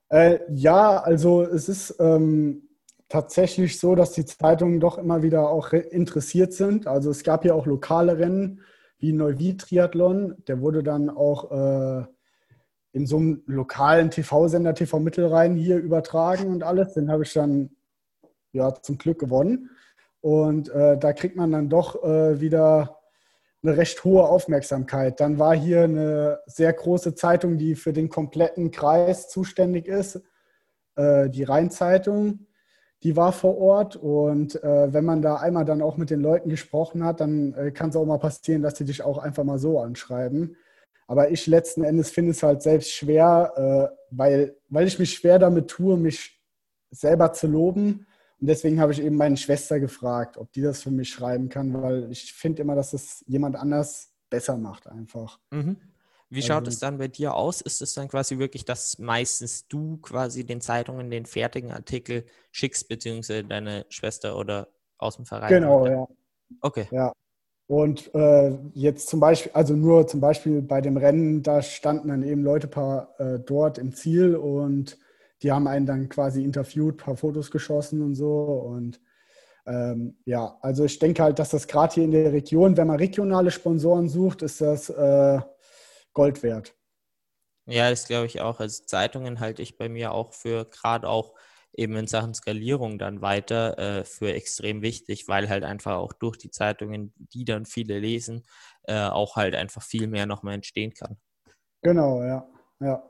Äh, 0.10 0.40
ja, 0.50 1.00
also 1.00 1.44
es 1.44 1.70
ist 1.70 1.96
ähm, 2.00 2.70
tatsächlich 3.08 3.80
so, 3.80 3.94
dass 3.94 4.14
die 4.14 4.26
Zeitungen 4.26 4.80
doch 4.80 4.98
immer 4.98 5.22
wieder 5.22 5.48
auch 5.48 5.74
interessiert 5.74 6.54
sind. 6.54 6.88
Also 6.88 7.12
es 7.12 7.24
gab 7.24 7.46
ja 7.46 7.54
auch 7.54 7.68
lokale 7.68 8.18
Rennen 8.18 8.62
wie 8.98 9.14
Neuwied-Triathlon. 9.14 10.44
Der 10.48 10.60
wurde 10.60 10.82
dann 10.82 11.12
auch 11.12 11.52
äh, 11.52 12.06
in 12.94 13.08
so 13.08 13.18
einem 13.18 13.44
lokalen 13.48 14.12
TV-Sender 14.12 14.76
TV 14.76 15.00
Mittelrhein 15.00 15.56
hier 15.56 15.78
übertragen 15.78 16.48
und 16.48 16.64
alles. 16.64 16.94
Den 16.94 17.12
habe 17.12 17.24
ich 17.24 17.34
dann 17.34 17.72
ja 18.52 18.74
zum 18.82 18.98
Glück 18.98 19.20
gewonnen. 19.20 19.72
Und 20.22 20.70
äh, 20.70 20.98
da 20.98 21.12
kriegt 21.12 21.36
man 21.36 21.52
dann 21.52 21.70
doch 21.70 22.02
äh, 22.04 22.40
wieder 22.40 23.00
eine 23.64 23.78
recht 23.78 24.04
hohe 24.04 24.24
Aufmerksamkeit. 24.24 25.20
Dann 25.20 25.40
war 25.40 25.56
hier 25.56 25.84
eine 25.84 26.40
sehr 26.46 26.72
große 26.72 27.16
Zeitung, 27.16 27.58
die 27.58 27.76
für 27.76 27.94
den 27.94 28.10
kompletten 28.10 28.72
Kreis 28.72 29.28
zuständig 29.30 29.88
ist, 29.88 30.22
äh, 30.96 31.30
die 31.30 31.44
Rheinzeitung. 31.44 32.46
Die 33.02 33.18
war 33.18 33.32
vor 33.32 33.58
Ort 33.58 33.96
und 33.96 34.64
äh, 34.64 34.94
wenn 34.94 35.04
man 35.04 35.22
da 35.22 35.38
einmal 35.38 35.66
dann 35.66 35.82
auch 35.82 35.98
mit 35.98 36.10
den 36.10 36.22
Leuten 36.22 36.50
gesprochen 36.50 37.04
hat, 37.04 37.20
dann 37.20 37.54
äh, 37.54 37.72
kann 37.72 37.90
es 37.90 37.96
auch 37.96 38.06
mal 38.06 38.20
passieren, 38.20 38.62
dass 38.62 38.78
sie 38.78 38.86
dich 38.86 39.04
auch 39.04 39.18
einfach 39.18 39.44
mal 39.44 39.60
so 39.60 39.80
anschreiben. 39.80 40.56
Aber 41.08 41.32
ich 41.32 41.48
letzten 41.48 41.84
Endes 41.84 42.10
finde 42.12 42.32
es 42.32 42.44
halt 42.44 42.62
selbst 42.62 42.92
schwer, 42.92 43.92
äh, 43.92 43.96
weil, 44.12 44.56
weil 44.70 44.88
ich 44.88 45.00
mich 45.00 45.14
schwer 45.14 45.40
damit 45.40 45.68
tue, 45.70 45.98
mich 45.98 46.42
selber 46.92 47.34
zu 47.34 47.48
loben 47.48 48.06
und 48.44 48.48
deswegen 48.48 48.82
habe 48.82 48.92
ich 48.92 49.02
eben 49.02 49.16
meine 49.16 49.38
Schwester 49.38 49.80
gefragt, 49.80 50.38
ob 50.38 50.52
die 50.52 50.62
das 50.62 50.84
für 50.84 50.92
mich 50.92 51.10
schreiben 51.10 51.48
kann, 51.48 51.74
weil 51.82 52.12
ich 52.12 52.34
finde 52.34 52.62
immer, 52.62 52.76
dass 52.76 52.92
das 52.92 53.24
jemand 53.26 53.56
anders 53.56 54.12
besser 54.30 54.58
macht 54.58 54.86
einfach. 54.86 55.40
Mhm. 55.52 55.78
Wie 56.30 56.42
also, 56.42 56.48
schaut 56.48 56.68
es 56.68 56.80
dann 56.80 56.98
bei 56.98 57.08
dir 57.08 57.36
aus? 57.36 57.62
Ist 57.62 57.82
es 57.82 57.94
dann 57.94 58.10
quasi 58.10 58.40
wirklich, 58.40 58.66
dass 58.66 59.00
meistens 59.00 59.70
du 59.70 59.96
quasi 59.96 60.46
den 60.46 60.60
Zeitungen 60.60 61.10
den 61.10 61.26
fertigen 61.26 61.72
Artikel 61.72 62.26
schickst, 62.52 62.90
beziehungsweise 62.90 63.46
deine 63.46 63.86
Schwester 63.88 64.38
oder 64.38 64.68
aus 64.98 65.16
dem 65.16 65.26
Verein? 65.26 65.48
Genau, 65.48 65.88
ja. 65.88 66.06
Okay. 66.60 66.90
Ja. 66.92 67.14
Und 67.74 68.14
äh, 68.14 68.52
jetzt 68.76 69.10
zum 69.10 69.20
Beispiel, 69.20 69.52
also 69.56 69.76
nur 69.76 70.06
zum 70.06 70.20
Beispiel 70.20 70.62
bei 70.62 70.80
dem 70.80 70.96
Rennen, 70.96 71.42
da 71.42 71.64
standen 71.64 72.10
dann 72.10 72.22
eben 72.22 72.44
Leute 72.44 72.68
paar, 72.68 73.16
äh, 73.18 73.40
dort 73.40 73.80
im 73.80 73.96
Ziel 73.96 74.36
und 74.36 75.00
die 75.42 75.52
haben 75.52 75.68
einen 75.68 75.88
dann 75.88 76.08
quasi 76.08 76.44
interviewt, 76.44 76.98
paar 76.98 77.18
Fotos 77.18 77.50
geschossen 77.50 78.04
und 78.04 78.14
so. 78.14 78.44
Und 78.44 79.02
ähm, 79.66 80.20
ja, 80.24 80.56
also 80.62 80.86
ich 80.86 81.00
denke 81.00 81.24
halt, 81.24 81.40
dass 81.40 81.50
das 81.50 81.68
gerade 81.68 81.96
hier 81.96 82.04
in 82.04 82.12
der 82.12 82.32
Region, 82.32 82.78
wenn 82.78 82.86
man 82.86 82.98
regionale 82.98 83.50
Sponsoren 83.50 84.08
sucht, 84.08 84.44
ist 84.44 84.62
das 84.62 84.92
äh, 84.92 85.40
Gold 86.14 86.44
wert. 86.44 86.76
Ja, 87.66 87.90
das 87.90 88.06
glaube 88.06 88.28
ich 88.28 88.40
auch. 88.40 88.60
Also 88.60 88.84
Zeitungen 88.84 89.40
halte 89.40 89.64
ich 89.64 89.80
bei 89.80 89.90
mir 89.90 90.12
auch 90.12 90.34
für 90.34 90.66
gerade 90.66 91.10
auch 91.10 91.34
eben 91.74 91.96
in 91.96 92.08
Sachen 92.08 92.34
Skalierung 92.34 92.98
dann 92.98 93.22
weiter 93.22 93.78
äh, 93.78 94.04
für 94.04 94.34
extrem 94.34 94.82
wichtig, 94.82 95.28
weil 95.28 95.50
halt 95.50 95.64
einfach 95.64 95.98
auch 95.98 96.14
durch 96.14 96.38
die 96.38 96.52
Zeitungen, 96.52 97.14
die 97.18 97.46
dann 97.46 97.66
viele 97.66 98.00
lesen, 98.00 98.44
äh, 98.84 99.08
auch 99.08 99.36
halt 99.36 99.56
einfach 99.56 99.82
viel 99.82 100.08
mehr 100.08 100.26
nochmal 100.26 100.56
entstehen 100.56 100.94
kann. 100.94 101.18
Genau, 101.82 102.24
ja. 102.24 102.48
ja. 102.80 103.04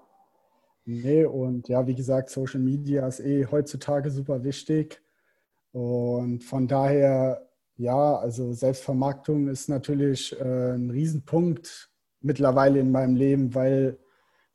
Nee, 0.86 1.26
und 1.26 1.68
ja, 1.70 1.86
wie 1.88 1.96
gesagt, 1.96 2.30
Social 2.30 2.60
Media 2.60 3.08
ist 3.08 3.20
eh 3.20 3.46
heutzutage 3.46 4.10
super 4.10 4.44
wichtig. 4.44 5.02
Und 5.72 6.44
von 6.44 6.68
daher, 6.68 7.50
ja, 7.78 8.16
also 8.18 8.54
Selbstvermarktung 8.54 9.48
ist 9.48 9.70
natürlich 9.70 10.40
äh, 10.40 10.74
ein 10.74 10.90
Riesenpunkt 10.90 11.90
mittlerweile 12.22 12.80
in 12.80 12.92
meinem 12.92 13.16
Leben, 13.16 13.56
weil 13.56 13.98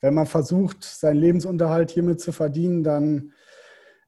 wenn 0.00 0.14
man 0.14 0.26
versucht, 0.26 0.84
seinen 0.84 1.16
Lebensunterhalt 1.18 1.90
hiermit 1.90 2.20
zu 2.20 2.32
verdienen, 2.32 2.84
dann 2.84 3.32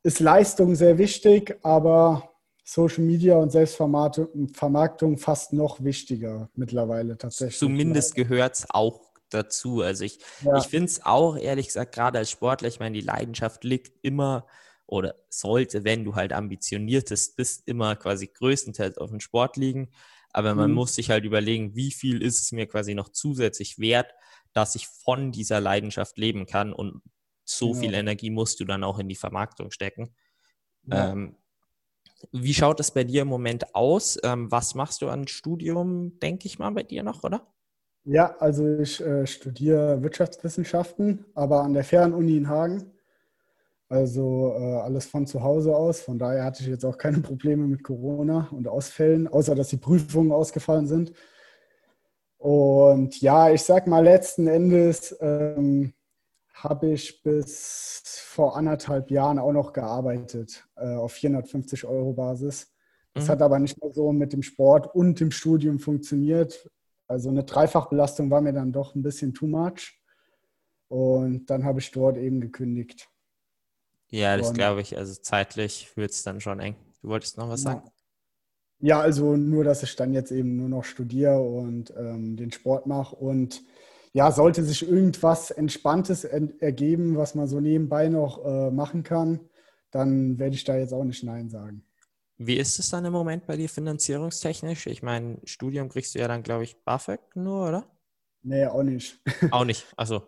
ist 0.02 0.20
Leistung 0.20 0.74
sehr 0.74 0.98
wichtig, 0.98 1.58
aber 1.62 2.30
Social 2.64 3.04
Media 3.04 3.36
und 3.36 3.50
Selbstvermarktung 3.50 5.18
fast 5.18 5.52
noch 5.52 5.82
wichtiger 5.82 6.48
mittlerweile 6.54 7.18
tatsächlich. 7.18 7.58
Zumindest 7.58 8.14
gehört 8.14 8.54
es 8.54 8.66
auch 8.70 9.10
dazu. 9.28 9.82
Also 9.82 10.04
ich, 10.04 10.20
ja. 10.44 10.56
ich 10.58 10.64
finde 10.64 10.86
es 10.86 11.04
auch, 11.04 11.36
ehrlich 11.36 11.66
gesagt, 11.66 11.94
gerade 11.94 12.18
als 12.18 12.30
Sportler, 12.30 12.68
ich 12.68 12.80
meine, 12.80 12.96
die 12.96 13.04
Leidenschaft 13.04 13.64
liegt 13.64 13.98
immer 14.02 14.46
oder 14.86 15.14
sollte, 15.28 15.84
wenn 15.84 16.04
du 16.04 16.14
halt 16.14 16.32
ambitioniertest 16.32 17.36
bist, 17.36 17.66
immer 17.66 17.96
quasi 17.96 18.26
größtenteils 18.26 18.98
auf 18.98 19.10
den 19.10 19.20
Sport 19.20 19.56
liegen. 19.56 19.90
Aber 20.32 20.54
man 20.54 20.70
mhm. 20.70 20.76
muss 20.76 20.94
sich 20.94 21.10
halt 21.10 21.24
überlegen, 21.24 21.74
wie 21.74 21.90
viel 21.90 22.22
ist 22.22 22.40
es 22.40 22.52
mir 22.52 22.66
quasi 22.66 22.94
noch 22.94 23.08
zusätzlich 23.08 23.78
wert, 23.78 24.12
dass 24.52 24.74
ich 24.74 24.86
von 24.86 25.32
dieser 25.32 25.60
Leidenschaft 25.60 26.18
leben 26.18 26.46
kann 26.46 26.72
und 26.72 27.02
so 27.56 27.74
ja. 27.74 27.80
viel 27.80 27.94
Energie 27.94 28.30
musst 28.30 28.60
du 28.60 28.64
dann 28.64 28.84
auch 28.84 28.98
in 28.98 29.08
die 29.08 29.16
Vermarktung 29.16 29.70
stecken. 29.70 30.14
Ja. 30.86 31.12
Ähm, 31.12 31.36
wie 32.32 32.54
schaut 32.54 32.80
das 32.80 32.92
bei 32.92 33.04
dir 33.04 33.22
im 33.22 33.28
Moment 33.28 33.74
aus? 33.74 34.18
Ähm, 34.22 34.50
was 34.50 34.74
machst 34.74 35.02
du 35.02 35.08
an 35.08 35.26
Studium, 35.26 36.18
denke 36.20 36.46
ich 36.46 36.58
mal, 36.58 36.70
bei 36.70 36.82
dir 36.82 37.02
noch, 37.02 37.24
oder? 37.24 37.46
Ja, 38.04 38.36
also 38.38 38.78
ich 38.78 39.00
äh, 39.00 39.26
studiere 39.26 40.02
Wirtschaftswissenschaften, 40.02 41.24
aber 41.34 41.62
an 41.62 41.74
der 41.74 41.84
Fernuni 41.84 42.36
in 42.36 42.48
Hagen. 42.48 42.92
Also 43.88 44.54
äh, 44.56 44.76
alles 44.76 45.06
von 45.06 45.26
zu 45.26 45.42
Hause 45.42 45.74
aus. 45.74 46.00
Von 46.00 46.18
daher 46.18 46.44
hatte 46.44 46.62
ich 46.62 46.68
jetzt 46.68 46.84
auch 46.84 46.96
keine 46.96 47.18
Probleme 47.18 47.66
mit 47.66 47.82
Corona 47.82 48.48
und 48.52 48.68
Ausfällen, 48.68 49.26
außer 49.26 49.54
dass 49.54 49.68
die 49.68 49.78
Prüfungen 49.78 50.32
ausgefallen 50.32 50.86
sind. 50.86 51.12
Und 52.38 53.20
ja, 53.20 53.50
ich 53.50 53.62
sag 53.62 53.86
mal, 53.86 54.04
letzten 54.04 54.46
Endes 54.46 55.14
ähm, 55.20 55.92
habe 56.54 56.90
ich 56.90 57.22
bis 57.22 58.02
vor 58.26 58.56
anderthalb 58.56 59.10
Jahren 59.10 59.38
auch 59.38 59.52
noch 59.52 59.72
gearbeitet 59.72 60.66
äh, 60.76 60.94
auf 60.94 61.12
450 61.12 61.84
Euro 61.84 62.12
Basis. 62.12 62.72
Das 63.14 63.26
mhm. 63.26 63.28
hat 63.28 63.42
aber 63.42 63.58
nicht 63.58 63.82
mehr 63.82 63.92
so 63.92 64.12
mit 64.12 64.32
dem 64.32 64.42
Sport 64.42 64.94
und 64.94 65.20
dem 65.20 65.30
Studium 65.30 65.78
funktioniert, 65.78 66.70
also 67.10 67.28
eine 67.28 67.42
Dreifachbelastung 67.42 68.30
war 68.30 68.40
mir 68.40 68.52
dann 68.52 68.70
doch 68.70 68.94
ein 68.94 69.02
bisschen 69.02 69.34
too 69.34 69.48
much. 69.48 70.00
Und 70.86 71.50
dann 71.50 71.64
habe 71.64 71.80
ich 71.80 71.90
dort 71.90 72.16
eben 72.16 72.40
gekündigt. 72.40 73.08
Ja, 74.10 74.36
das 74.36 74.52
glaube 74.52 74.80
ich. 74.80 74.96
Also 74.96 75.20
zeitlich 75.20 75.96
wird 75.96 76.12
es 76.12 76.22
dann 76.22 76.40
schon 76.40 76.60
eng. 76.60 76.76
Du 77.02 77.08
wolltest 77.08 77.36
noch 77.36 77.48
was 77.48 77.62
sagen? 77.62 77.82
Ja, 78.78 79.00
also 79.00 79.36
nur, 79.36 79.64
dass 79.64 79.82
ich 79.82 79.96
dann 79.96 80.12
jetzt 80.12 80.30
eben 80.30 80.56
nur 80.56 80.68
noch 80.68 80.84
studiere 80.84 81.40
und 81.40 81.92
ähm, 81.96 82.36
den 82.36 82.52
Sport 82.52 82.86
mache. 82.86 83.16
Und 83.16 83.60
ja, 84.12 84.32
sollte 84.32 84.64
sich 84.64 84.88
irgendwas 84.88 85.50
Entspanntes 85.50 86.24
ergeben, 86.24 87.16
was 87.16 87.34
man 87.34 87.46
so 87.46 87.60
nebenbei 87.60 88.08
noch 88.08 88.44
äh, 88.44 88.70
machen 88.70 89.02
kann, 89.02 89.40
dann 89.90 90.38
werde 90.38 90.54
ich 90.54 90.64
da 90.64 90.76
jetzt 90.76 90.92
auch 90.92 91.04
nicht 91.04 91.22
Nein 91.22 91.48
sagen. 91.48 91.84
Wie 92.38 92.56
ist 92.56 92.78
es 92.78 92.88
dann 92.88 93.04
im 93.04 93.12
Moment 93.12 93.46
bei 93.46 93.56
dir 93.56 93.68
finanzierungstechnisch? 93.68 94.86
Ich 94.86 95.02
meine, 95.02 95.38
Studium 95.44 95.90
kriegst 95.90 96.14
du 96.14 96.18
ja 96.20 96.26
dann, 96.26 96.42
glaube 96.42 96.64
ich, 96.64 96.82
BAföG 96.84 97.20
nur, 97.34 97.68
oder? 97.68 97.86
Nee, 98.42 98.64
auch 98.66 98.82
nicht. 98.82 99.20
Auch 99.50 99.66
nicht, 99.66 99.86
also. 99.96 100.22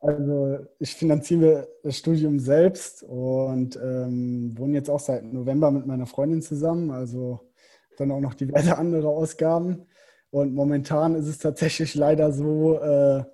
also 0.00 0.58
ich 0.78 0.94
finanziere 0.94 1.68
das 1.82 1.98
Studium 1.98 2.40
selbst 2.40 3.02
und 3.04 3.76
ähm, 3.76 4.56
wohne 4.58 4.78
jetzt 4.78 4.90
auch 4.90 4.98
seit 4.98 5.22
November 5.22 5.70
mit 5.70 5.86
meiner 5.86 6.06
Freundin 6.06 6.42
zusammen, 6.42 6.90
also 6.90 7.52
dann 7.98 8.10
auch 8.10 8.18
noch 8.18 8.34
diverse 8.34 8.76
andere 8.76 9.08
Ausgaben. 9.08 9.86
Und 10.30 10.54
momentan 10.54 11.14
ist 11.14 11.26
es 11.26 11.38
tatsächlich 11.38 11.94
leider 11.94 12.32
so, 12.32 12.80
äh, 12.80 13.24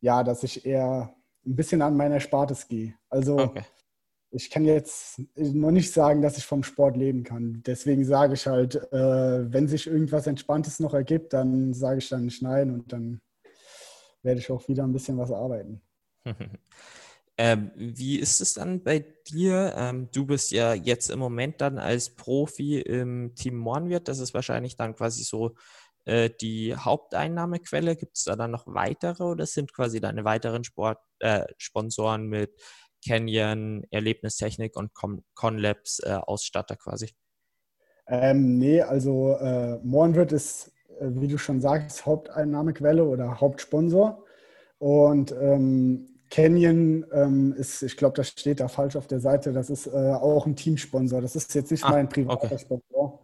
ja, 0.00 0.22
dass 0.22 0.42
ich 0.42 0.66
eher 0.66 1.14
ein 1.46 1.56
bisschen 1.56 1.82
an 1.82 1.96
meiner 1.96 2.20
Spartes 2.20 2.68
gehe. 2.68 2.94
Also 3.08 3.38
okay 3.38 3.64
ich 4.32 4.50
kann 4.50 4.64
jetzt 4.64 5.20
noch 5.36 5.70
nicht 5.70 5.92
sagen, 5.92 6.22
dass 6.22 6.38
ich 6.38 6.46
vom 6.46 6.62
Sport 6.62 6.96
leben 6.96 7.22
kann. 7.22 7.62
Deswegen 7.66 8.04
sage 8.04 8.34
ich 8.34 8.46
halt, 8.46 8.76
äh, 8.92 9.52
wenn 9.52 9.68
sich 9.68 9.86
irgendwas 9.86 10.26
Entspanntes 10.26 10.80
noch 10.80 10.94
ergibt, 10.94 11.34
dann 11.34 11.74
sage 11.74 11.98
ich 11.98 12.08
dann 12.08 12.24
nicht 12.24 12.42
nein 12.42 12.70
und 12.70 12.92
dann 12.92 13.20
werde 14.22 14.40
ich 14.40 14.50
auch 14.50 14.66
wieder 14.68 14.84
ein 14.84 14.92
bisschen 14.92 15.18
was 15.18 15.30
arbeiten. 15.30 15.82
ähm, 17.36 17.72
wie 17.76 18.18
ist 18.18 18.40
es 18.40 18.54
dann 18.54 18.82
bei 18.82 19.04
dir? 19.28 19.74
Ähm, 19.76 20.08
du 20.12 20.24
bist 20.24 20.50
ja 20.50 20.72
jetzt 20.72 21.10
im 21.10 21.18
Moment 21.18 21.60
dann 21.60 21.78
als 21.78 22.14
Profi 22.14 22.80
im 22.80 23.34
Team 23.34 23.56
Mornwirt. 23.56 24.08
Das 24.08 24.18
ist 24.18 24.32
wahrscheinlich 24.32 24.76
dann 24.76 24.94
quasi 24.94 25.24
so 25.24 25.54
äh, 26.04 26.30
die 26.40 26.74
Haupteinnahmequelle. 26.76 27.96
Gibt 27.96 28.16
es 28.16 28.24
da 28.24 28.36
dann 28.36 28.50
noch 28.50 28.66
weitere 28.66 29.24
oder 29.24 29.46
sind 29.46 29.72
quasi 29.72 30.00
deine 30.00 30.24
weiteren 30.24 30.64
Sport, 30.64 30.98
äh, 31.20 31.46
Sponsoren 31.58 32.26
mit 32.26 32.52
Canyon, 33.06 33.84
Erlebnistechnik 33.90 34.76
und 34.76 34.92
Conlabs 35.34 36.00
äh, 36.00 36.12
Ausstatter 36.12 36.76
quasi? 36.76 37.10
Ähm, 38.08 38.58
nee, 38.58 38.82
also 38.82 39.36
äh, 39.36 39.78
Mohrenwirt 39.82 40.32
ist, 40.32 40.72
äh, 41.00 41.06
wie 41.08 41.28
du 41.28 41.38
schon 41.38 41.60
sagst, 41.60 42.04
Haupteinnahmequelle 42.06 43.04
oder 43.04 43.40
Hauptsponsor. 43.40 44.24
Und 44.78 45.32
ähm, 45.32 46.08
Canyon 46.30 47.06
ähm, 47.12 47.52
ist, 47.52 47.82
ich 47.82 47.96
glaube, 47.96 48.16
das 48.16 48.28
steht 48.28 48.60
da 48.60 48.68
falsch 48.68 48.96
auf 48.96 49.06
der 49.06 49.20
Seite, 49.20 49.52
das 49.52 49.70
ist 49.70 49.86
äh, 49.86 49.90
auch 49.90 50.46
ein 50.46 50.56
Teamsponsor. 50.56 51.20
Das 51.20 51.36
ist 51.36 51.54
jetzt 51.54 51.70
nicht 51.70 51.84
ah, 51.84 51.90
mein 51.90 52.08
privater 52.08 52.46
okay. 52.46 52.58
Sponsor. 52.58 53.21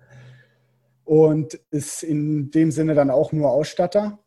Und 1.08 1.54
ist 1.70 2.02
in 2.02 2.50
dem 2.50 2.70
Sinne 2.70 2.94
dann 2.94 3.10
auch 3.10 3.32
nur 3.32 3.50
Ausstatter. 3.50 4.18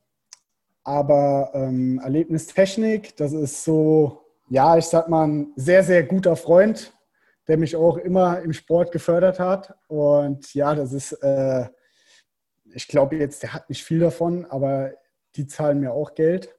Aber 0.83 1.51
ähm, 1.53 1.99
Erlebnistechnik, 2.03 3.15
das 3.17 3.33
ist 3.33 3.63
so, 3.63 4.25
ja, 4.49 4.75
ich 4.77 4.85
sag 4.85 5.07
mal, 5.07 5.27
ein 5.27 5.53
sehr, 5.55 5.83
sehr 5.83 6.01
guter 6.01 6.35
Freund, 6.35 6.91
der 7.47 7.57
mich 7.57 7.75
auch 7.75 7.97
immer 7.97 8.41
im 8.41 8.51
Sport 8.51 8.91
gefördert 8.91 9.39
hat. 9.39 9.75
Und 9.89 10.55
ja, 10.55 10.73
das 10.73 10.91
ist, 10.91 11.11
äh, 11.21 11.69
ich 12.73 12.87
glaube 12.87 13.17
jetzt, 13.17 13.43
der 13.43 13.53
hat 13.53 13.69
nicht 13.69 13.83
viel 13.83 13.99
davon, 13.99 14.45
aber 14.45 14.91
die 15.35 15.45
zahlen 15.45 15.81
mir 15.81 15.91
auch 15.91 16.15
Geld. 16.15 16.57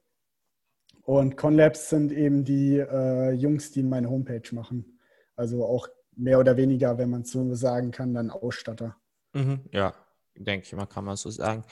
Und 1.01 1.35
Conlabs 1.35 1.89
sind 1.89 2.13
eben 2.13 2.45
die 2.45 2.77
äh, 2.77 3.31
Jungs, 3.31 3.71
die 3.71 3.83
meine 3.83 4.09
Homepage 4.09 4.55
machen. 4.55 4.99
Also 5.35 5.65
auch 5.65 5.89
mehr 6.15 6.39
oder 6.39 6.55
weniger, 6.55 6.97
wenn 6.97 7.09
man 7.09 7.23
es 7.23 7.31
so 7.31 7.53
sagen 7.55 7.91
kann, 7.91 8.13
dann 8.13 8.29
Ausstatter. 8.29 8.95
Mhm, 9.33 9.65
ja, 9.71 9.93
denke 10.35 10.65
ich 10.65 10.73
mal, 10.73 10.85
kann 10.85 11.05
man 11.05 11.15
so 11.15 11.29
sagen. 11.29 11.63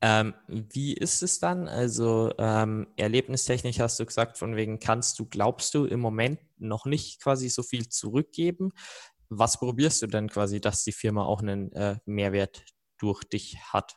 Ähm, 0.00 0.34
wie 0.48 0.94
ist 0.94 1.22
es 1.22 1.38
dann? 1.40 1.68
Also 1.68 2.32
ähm, 2.38 2.86
erlebnistechnisch 2.96 3.80
hast 3.80 3.98
du 3.98 4.06
gesagt, 4.06 4.38
von 4.38 4.56
wegen 4.56 4.78
kannst 4.78 5.18
du, 5.18 5.26
glaubst 5.26 5.74
du 5.74 5.84
im 5.84 6.00
Moment 6.00 6.38
noch 6.58 6.86
nicht 6.86 7.22
quasi 7.22 7.48
so 7.48 7.62
viel 7.62 7.88
zurückgeben. 7.88 8.72
Was 9.28 9.58
probierst 9.58 10.02
du 10.02 10.06
denn 10.06 10.28
quasi, 10.28 10.60
dass 10.60 10.84
die 10.84 10.92
Firma 10.92 11.24
auch 11.24 11.40
einen 11.40 11.72
äh, 11.72 11.96
Mehrwert 12.04 12.64
durch 12.98 13.24
dich 13.24 13.58
hat? 13.72 13.96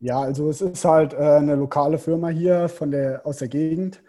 Ja, 0.00 0.20
also 0.20 0.48
es 0.48 0.60
ist 0.62 0.84
halt 0.84 1.12
äh, 1.12 1.16
eine 1.16 1.54
lokale 1.54 1.98
Firma 1.98 2.28
hier 2.28 2.68
von 2.68 2.90
der, 2.90 3.26
aus 3.26 3.38
der 3.38 3.48
Gegend. 3.48 4.02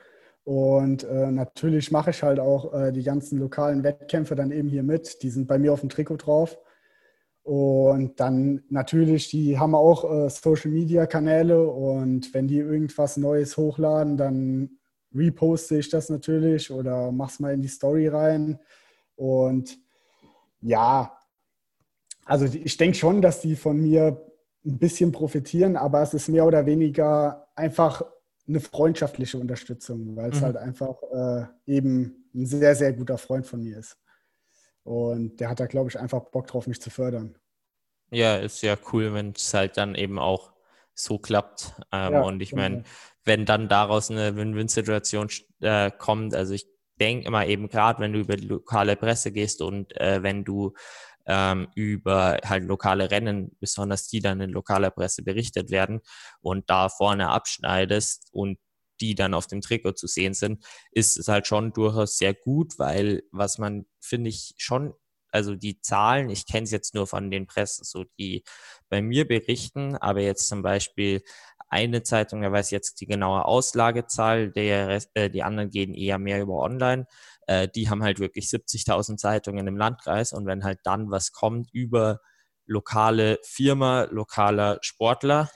Und 0.43 1.03
äh, 1.03 1.31
natürlich 1.31 1.91
mache 1.91 2.11
ich 2.11 2.23
halt 2.23 2.39
auch 2.39 2.73
äh, 2.73 2.91
die 2.91 3.03
ganzen 3.03 3.37
lokalen 3.39 3.83
Wettkämpfe 3.83 4.35
dann 4.35 4.51
eben 4.51 4.69
hier 4.69 4.83
mit. 4.83 5.21
Die 5.21 5.29
sind 5.29 5.47
bei 5.47 5.59
mir 5.59 5.73
auf 5.73 5.81
dem 5.81 5.89
Trikot 5.89 6.17
drauf. 6.17 6.57
Und 7.43 8.19
dann 8.19 8.63
natürlich, 8.69 9.29
die 9.29 9.57
haben 9.57 9.73
auch 9.73 10.03
äh, 10.03 10.29
Social-Media-Kanäle 10.29 11.67
und 11.67 12.33
wenn 12.33 12.47
die 12.47 12.59
irgendwas 12.59 13.17
Neues 13.17 13.57
hochladen, 13.57 14.15
dann 14.15 14.77
reposte 15.13 15.77
ich 15.77 15.89
das 15.89 16.09
natürlich 16.09 16.71
oder 16.71 17.11
mach's 17.11 17.39
mal 17.39 17.53
in 17.53 17.61
die 17.61 17.67
Story 17.67 18.07
rein. 18.07 18.59
Und 19.15 19.77
ja, 20.61 21.17
also 22.25 22.45
ich 22.45 22.77
denke 22.77 22.97
schon, 22.97 23.21
dass 23.21 23.41
die 23.41 23.55
von 23.55 23.77
mir 23.77 24.21
ein 24.63 24.77
bisschen 24.77 25.11
profitieren, 25.11 25.75
aber 25.75 26.01
es 26.01 26.13
ist 26.13 26.29
mehr 26.29 26.45
oder 26.45 26.65
weniger 26.65 27.47
einfach 27.55 28.03
eine 28.47 28.59
freundschaftliche 28.59 29.37
Unterstützung, 29.37 30.15
weil 30.15 30.31
es 30.31 30.39
mhm. 30.39 30.45
halt 30.45 30.57
einfach 30.57 31.01
äh, 31.11 31.45
eben 31.65 32.29
ein 32.33 32.45
sehr, 32.45 32.75
sehr 32.75 32.93
guter 32.93 33.17
Freund 33.17 33.45
von 33.45 33.63
mir 33.63 33.79
ist. 33.79 33.97
Und 34.83 35.39
der 35.39 35.49
hat 35.49 35.59
da, 35.59 35.67
glaube 35.67 35.89
ich, 35.89 35.99
einfach 35.99 36.21
Bock 36.31 36.47
drauf, 36.47 36.67
mich 36.67 36.81
zu 36.81 36.89
fördern. 36.89 37.37
Ja, 38.09 38.37
ist 38.37 38.61
ja 38.61 38.77
cool, 38.91 39.13
wenn 39.13 39.31
es 39.31 39.53
halt 39.53 39.77
dann 39.77 39.95
eben 39.95 40.19
auch 40.19 40.51
so 40.93 41.17
klappt. 41.17 41.73
Ähm, 41.91 42.13
ja, 42.13 42.21
und 42.21 42.41
ich 42.41 42.53
meine, 42.53 42.77
genau. 42.77 42.89
wenn 43.23 43.45
dann 43.45 43.69
daraus 43.69 44.11
eine 44.11 44.35
Win-Win-Situation 44.35 45.29
äh, 45.61 45.91
kommt, 45.91 46.35
also 46.35 46.53
ich 46.53 46.67
denke 46.99 47.27
immer 47.27 47.45
eben 47.45 47.69
gerade, 47.69 47.99
wenn 47.99 48.13
du 48.13 48.19
über 48.19 48.35
die 48.35 48.47
lokale 48.47 48.95
Presse 48.95 49.31
gehst 49.31 49.61
und 49.61 49.95
äh, 49.99 50.21
wenn 50.21 50.43
du 50.43 50.73
ähm, 51.25 51.67
über 51.75 52.37
halt 52.43 52.63
lokale 52.63 53.09
Rennen, 53.11 53.55
besonders 53.59 54.07
die 54.07 54.19
dann 54.19 54.41
in 54.41 54.49
lokaler 54.49 54.91
Presse 54.91 55.23
berichtet 55.23 55.69
werden 55.69 56.01
und 56.41 56.69
da 56.69 56.89
vorne 56.89 57.29
abschneidest 57.29 58.29
und 58.31 58.57
die 59.01 59.15
dann 59.15 59.33
auf 59.33 59.47
dem 59.47 59.61
Trikot 59.61 59.93
zu 59.93 60.07
sehen 60.07 60.33
sind, 60.33 60.63
ist 60.91 61.17
es 61.17 61.27
halt 61.27 61.47
schon 61.47 61.73
durchaus 61.73 62.17
sehr 62.17 62.33
gut, 62.33 62.77
weil 62.79 63.23
was 63.31 63.57
man, 63.57 63.85
finde 63.99 64.29
ich, 64.29 64.53
schon, 64.57 64.93
also 65.31 65.55
die 65.55 65.81
Zahlen, 65.81 66.29
ich 66.29 66.45
kenne 66.45 66.63
es 66.63 66.71
jetzt 66.71 66.93
nur 66.93 67.07
von 67.07 67.31
den 67.31 67.47
Pressen, 67.47 67.83
so 67.85 68.05
die 68.19 68.43
bei 68.89 69.01
mir 69.01 69.27
berichten, 69.27 69.95
aber 69.97 70.21
jetzt 70.21 70.47
zum 70.47 70.61
Beispiel 70.61 71.21
eine 71.69 72.03
Zeitung, 72.03 72.41
da 72.41 72.51
weiß 72.51 72.69
jetzt 72.71 72.99
die 72.99 73.05
genaue 73.05 73.45
Auslagezahl, 73.45 74.51
der 74.51 74.89
Rest, 74.89 75.09
äh, 75.13 75.29
die 75.29 75.41
anderen 75.41 75.69
gehen 75.69 75.93
eher 75.93 76.17
mehr 76.17 76.41
über 76.41 76.55
online. 76.55 77.05
Äh, 77.47 77.69
die 77.69 77.89
haben 77.89 78.03
halt 78.03 78.19
wirklich 78.19 78.47
70.000 78.47 79.17
Zeitungen 79.17 79.65
im 79.67 79.77
Landkreis 79.77 80.33
und 80.33 80.45
wenn 80.45 80.65
halt 80.65 80.79
dann 80.83 81.11
was 81.11 81.31
kommt 81.31 81.69
über 81.71 82.19
lokale 82.65 83.39
Firma, 83.43 84.07
lokaler 84.11 84.79
Sportler, 84.81 85.49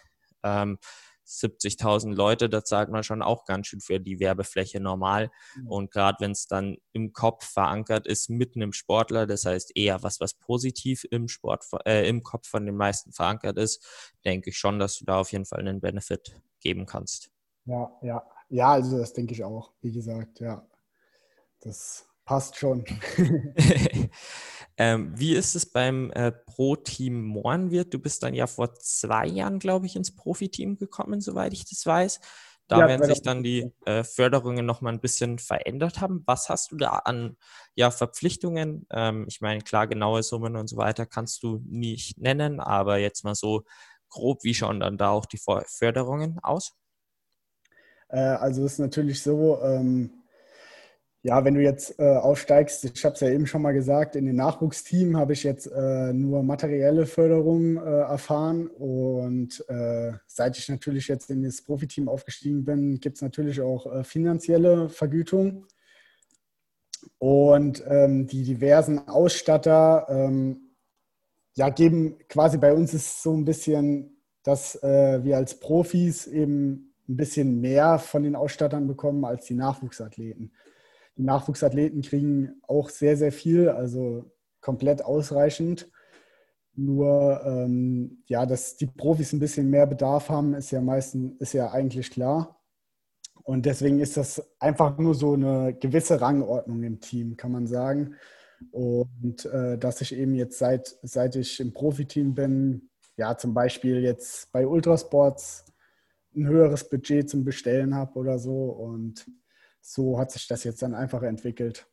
ähm, 0.43 0.77
70.000 1.25 2.13
Leute, 2.13 2.49
das 2.49 2.69
sagt 2.69 2.91
man 2.91 3.03
schon 3.03 3.21
auch 3.21 3.45
ganz 3.45 3.67
schön 3.67 3.81
für 3.81 3.99
die 3.99 4.19
Werbefläche 4.19 4.79
normal. 4.79 5.31
Mhm. 5.55 5.67
Und 5.67 5.91
gerade 5.91 6.17
wenn 6.19 6.31
es 6.31 6.47
dann 6.47 6.77
im 6.93 7.13
Kopf 7.13 7.45
verankert 7.45 8.07
ist, 8.07 8.29
mitten 8.29 8.61
im 8.61 8.73
Sportler, 8.73 9.25
das 9.25 9.45
heißt 9.45 9.71
eher 9.75 10.03
was, 10.03 10.19
was 10.19 10.35
positiv 10.35 11.05
im 11.09 11.27
Sport, 11.27 11.65
äh, 11.85 12.07
im 12.07 12.23
Kopf 12.23 12.47
von 12.47 12.65
den 12.65 12.75
meisten 12.75 13.11
verankert 13.11 13.57
ist, 13.57 13.85
denke 14.23 14.51
ich 14.51 14.57
schon, 14.57 14.79
dass 14.79 14.97
du 14.97 15.05
da 15.05 15.19
auf 15.19 15.31
jeden 15.31 15.45
Fall 15.45 15.59
einen 15.59 15.81
Benefit 15.81 16.39
geben 16.59 16.85
kannst. 16.85 17.31
Ja, 17.65 17.91
ja, 18.01 18.23
ja, 18.49 18.71
also 18.71 18.97
das 18.97 19.13
denke 19.13 19.33
ich 19.33 19.43
auch, 19.43 19.73
wie 19.81 19.91
gesagt, 19.91 20.39
ja. 20.39 20.67
Das 21.61 22.07
passt 22.25 22.57
schon. 22.57 22.85
Ähm, 24.77 25.13
wie 25.15 25.33
ist 25.33 25.55
es 25.55 25.65
beim 25.65 26.11
äh, 26.11 26.31
Pro-Team 26.31 27.23
Mornwirt? 27.23 27.93
Du 27.93 27.99
bist 27.99 28.23
dann 28.23 28.33
ja 28.33 28.45
vor 28.45 28.73
zwei 28.75 29.25
Jahren, 29.25 29.59
glaube 29.59 29.85
ich, 29.85 29.95
ins 29.95 30.13
Profiteam 30.13 30.77
gekommen, 30.77 31.21
soweit 31.21 31.53
ich 31.53 31.65
das 31.65 31.85
weiß. 31.85 32.19
Da 32.67 32.79
ja, 32.79 32.88
werden 32.88 33.05
sich 33.05 33.21
dann 33.21 33.43
die 33.43 33.71
äh, 33.85 34.03
Förderungen 34.03 34.65
nochmal 34.65 34.91
ein 34.91 34.99
bisschen 34.99 35.38
verändert 35.38 36.01
haben. 36.01 36.23
Was 36.25 36.49
hast 36.49 36.71
du 36.71 36.77
da 36.77 36.89
an 36.89 37.38
ja, 37.75 37.91
Verpflichtungen? 37.91 38.85
Ähm, 38.89 39.25
ich 39.29 39.39
meine, 39.39 39.61
klar, 39.61 39.88
genaue 39.88 40.23
Summen 40.23 40.55
und 40.55 40.67
so 40.67 40.75
weiter 40.75 41.05
kannst 41.05 41.43
du 41.43 41.61
nicht 41.65 42.17
nennen, 42.17 42.59
aber 42.59 42.97
jetzt 42.97 43.23
mal 43.23 43.35
so 43.35 43.63
grob, 44.09 44.43
wie 44.43 44.55
schauen 44.55 44.79
dann 44.79 44.97
da 44.97 45.11
auch 45.11 45.25
die 45.25 45.39
Förderungen 45.67 46.39
aus? 46.41 46.73
Äh, 48.09 48.19
also 48.19 48.65
es 48.65 48.73
ist 48.73 48.79
natürlich 48.79 49.21
so, 49.21 49.61
ähm, 49.61 50.24
ja, 51.25 51.43
wenn 51.43 51.55
du 51.55 51.61
jetzt 51.61 51.99
äh, 51.99 52.17
aufsteigst, 52.17 52.83
ich 52.83 53.03
habe 53.03 53.15
es 53.15 53.21
ja 53.21 53.29
eben 53.29 53.47
schon 53.47 53.63
mal 53.63 53.71
gesagt, 53.71 54.15
in 54.15 54.27
den 54.27 54.35
Nachwuchsteam 54.35 55.17
habe 55.17 55.33
ich 55.33 55.41
jetzt 55.41 55.65
äh, 55.65 56.13
nur 56.13 56.43
materielle 56.43 57.07
Förderung 57.07 57.77
äh, 57.77 57.79
erfahren. 57.79 58.67
Und 58.67 59.65
äh, 59.67 60.11
seit 60.27 60.55
ich 60.55 60.69
natürlich 60.69 61.07
jetzt 61.07 61.31
in 61.31 61.41
das 61.41 61.63
Profiteam 61.63 62.09
aufgestiegen 62.09 62.63
bin, 62.63 62.99
gibt 62.99 63.15
es 63.15 63.23
natürlich 63.23 63.59
auch 63.59 63.91
äh, 63.91 64.03
finanzielle 64.03 64.88
Vergütung. 64.88 65.65
Und 67.17 67.83
ähm, 67.88 68.27
die 68.27 68.43
diversen 68.43 69.07
Ausstatter 69.07 70.05
ähm, 70.07 70.75
ja, 71.55 71.69
geben 71.69 72.19
quasi 72.29 72.59
bei 72.59 72.71
uns 72.71 72.93
ist 72.93 73.23
so 73.23 73.33
ein 73.33 73.45
bisschen, 73.45 74.21
dass 74.43 74.75
äh, 74.83 75.23
wir 75.23 75.38
als 75.38 75.59
Profis 75.59 76.27
eben 76.27 76.93
ein 77.09 77.17
bisschen 77.17 77.61
mehr 77.61 77.97
von 77.97 78.21
den 78.21 78.35
Ausstattern 78.35 78.85
bekommen 78.85 79.25
als 79.25 79.45
die 79.45 79.55
Nachwuchsathleten. 79.55 80.51
Die 81.17 81.23
Nachwuchsathleten 81.23 82.01
kriegen 82.01 82.62
auch 82.67 82.89
sehr, 82.89 83.17
sehr 83.17 83.32
viel, 83.32 83.69
also 83.69 84.32
komplett 84.60 85.04
ausreichend. 85.04 85.89
Nur, 86.73 87.41
ähm, 87.45 88.23
ja, 88.28 88.45
dass 88.45 88.75
die 88.75 88.88
Profis 88.88 89.32
ein 89.32 89.39
bisschen 89.39 89.69
mehr 89.69 89.88
Bedarf 89.88 90.30
haben, 90.30 90.54
ist 90.54 90.71
ja 90.71 90.82
meistens, 90.82 91.39
ist 91.39 91.54
ja 91.54 91.71
eigentlich 91.71 92.12
klar. 92.12 92.62
Und 93.43 93.65
deswegen 93.65 93.99
ist 93.99 94.17
das 94.17 94.43
einfach 94.60 94.97
nur 94.97 95.13
so 95.13 95.34
eine 95.34 95.73
gewisse 95.80 96.19
Rangordnung 96.19 96.84
im 96.84 96.99
Team, 96.99 97.38
kann 97.38 97.51
man 97.51 97.67
sagen. 97.67 98.15
Und 98.71 99.45
äh, 99.45 99.78
dass 99.78 100.01
ich 100.01 100.15
eben 100.15 100.34
jetzt 100.36 100.58
seit, 100.58 100.97
seit 101.04 101.36
ich 101.36 101.60
im 101.60 101.71
Profiteam 101.71 102.34
bin, 102.34 102.89
ja, 103.17 103.38
zum 103.38 103.54
Beispiel 103.54 104.01
jetzt 104.01 104.51
bei 104.51 104.65
Ultrasports 104.65 105.65
ein 106.36 106.47
höheres 106.47 106.89
Budget 106.89 107.30
zum 107.30 107.45
Bestellen 107.45 107.95
habe 107.95 108.19
oder 108.19 108.39
so. 108.39 108.65
Und 108.65 109.25
so 109.86 110.17
hat 110.17 110.32
sich 110.32 110.48
das 110.48 110.63
jetzt 110.63 110.82
dann 110.82 110.95
einfach 110.95 111.21
entwickelt. 111.21 111.88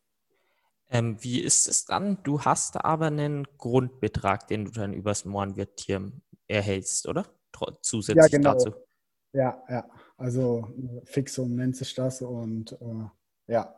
Ähm, 0.89 1.17
wie 1.21 1.39
ist 1.39 1.67
es 1.67 1.85
dann? 1.85 2.21
Du 2.23 2.41
hast 2.41 2.83
aber 2.83 3.07
einen 3.07 3.47
Grundbetrag, 3.57 4.47
den 4.47 4.65
du 4.65 4.71
dann 4.71 4.93
übers 4.93 5.25
Mohrenwirtier 5.25 6.11
erhältst, 6.47 7.07
oder? 7.07 7.25
Zusätzlich 7.81 8.31
ja, 8.31 8.37
genau. 8.37 8.53
dazu. 8.53 8.73
Ja, 9.31 9.63
ja. 9.69 9.89
Also 10.17 10.73
Fixum 11.05 11.55
nennt 11.55 11.75
sich 11.75 11.93
das 11.93 12.21
und 12.21 12.73
äh, 12.73 13.53
ja. 13.53 13.75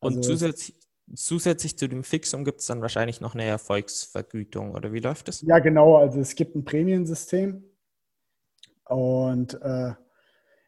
Also, 0.00 0.16
und 0.16 0.22
zusätzlich, 0.22 0.76
zusätzlich 1.14 1.78
zu 1.78 1.88
dem 1.88 2.02
Fixum 2.04 2.44
gibt 2.44 2.60
es 2.60 2.66
dann 2.66 2.82
wahrscheinlich 2.82 3.20
noch 3.20 3.34
eine 3.34 3.44
Erfolgsvergütung, 3.44 4.74
oder 4.74 4.92
wie 4.92 5.00
läuft 5.00 5.28
das? 5.28 5.42
Ja, 5.42 5.60
genau. 5.60 5.96
Also 5.96 6.20
es 6.20 6.34
gibt 6.34 6.56
ein 6.56 6.64
Prämiensystem 6.64 7.64
und 8.84 9.54
äh, 9.62 9.94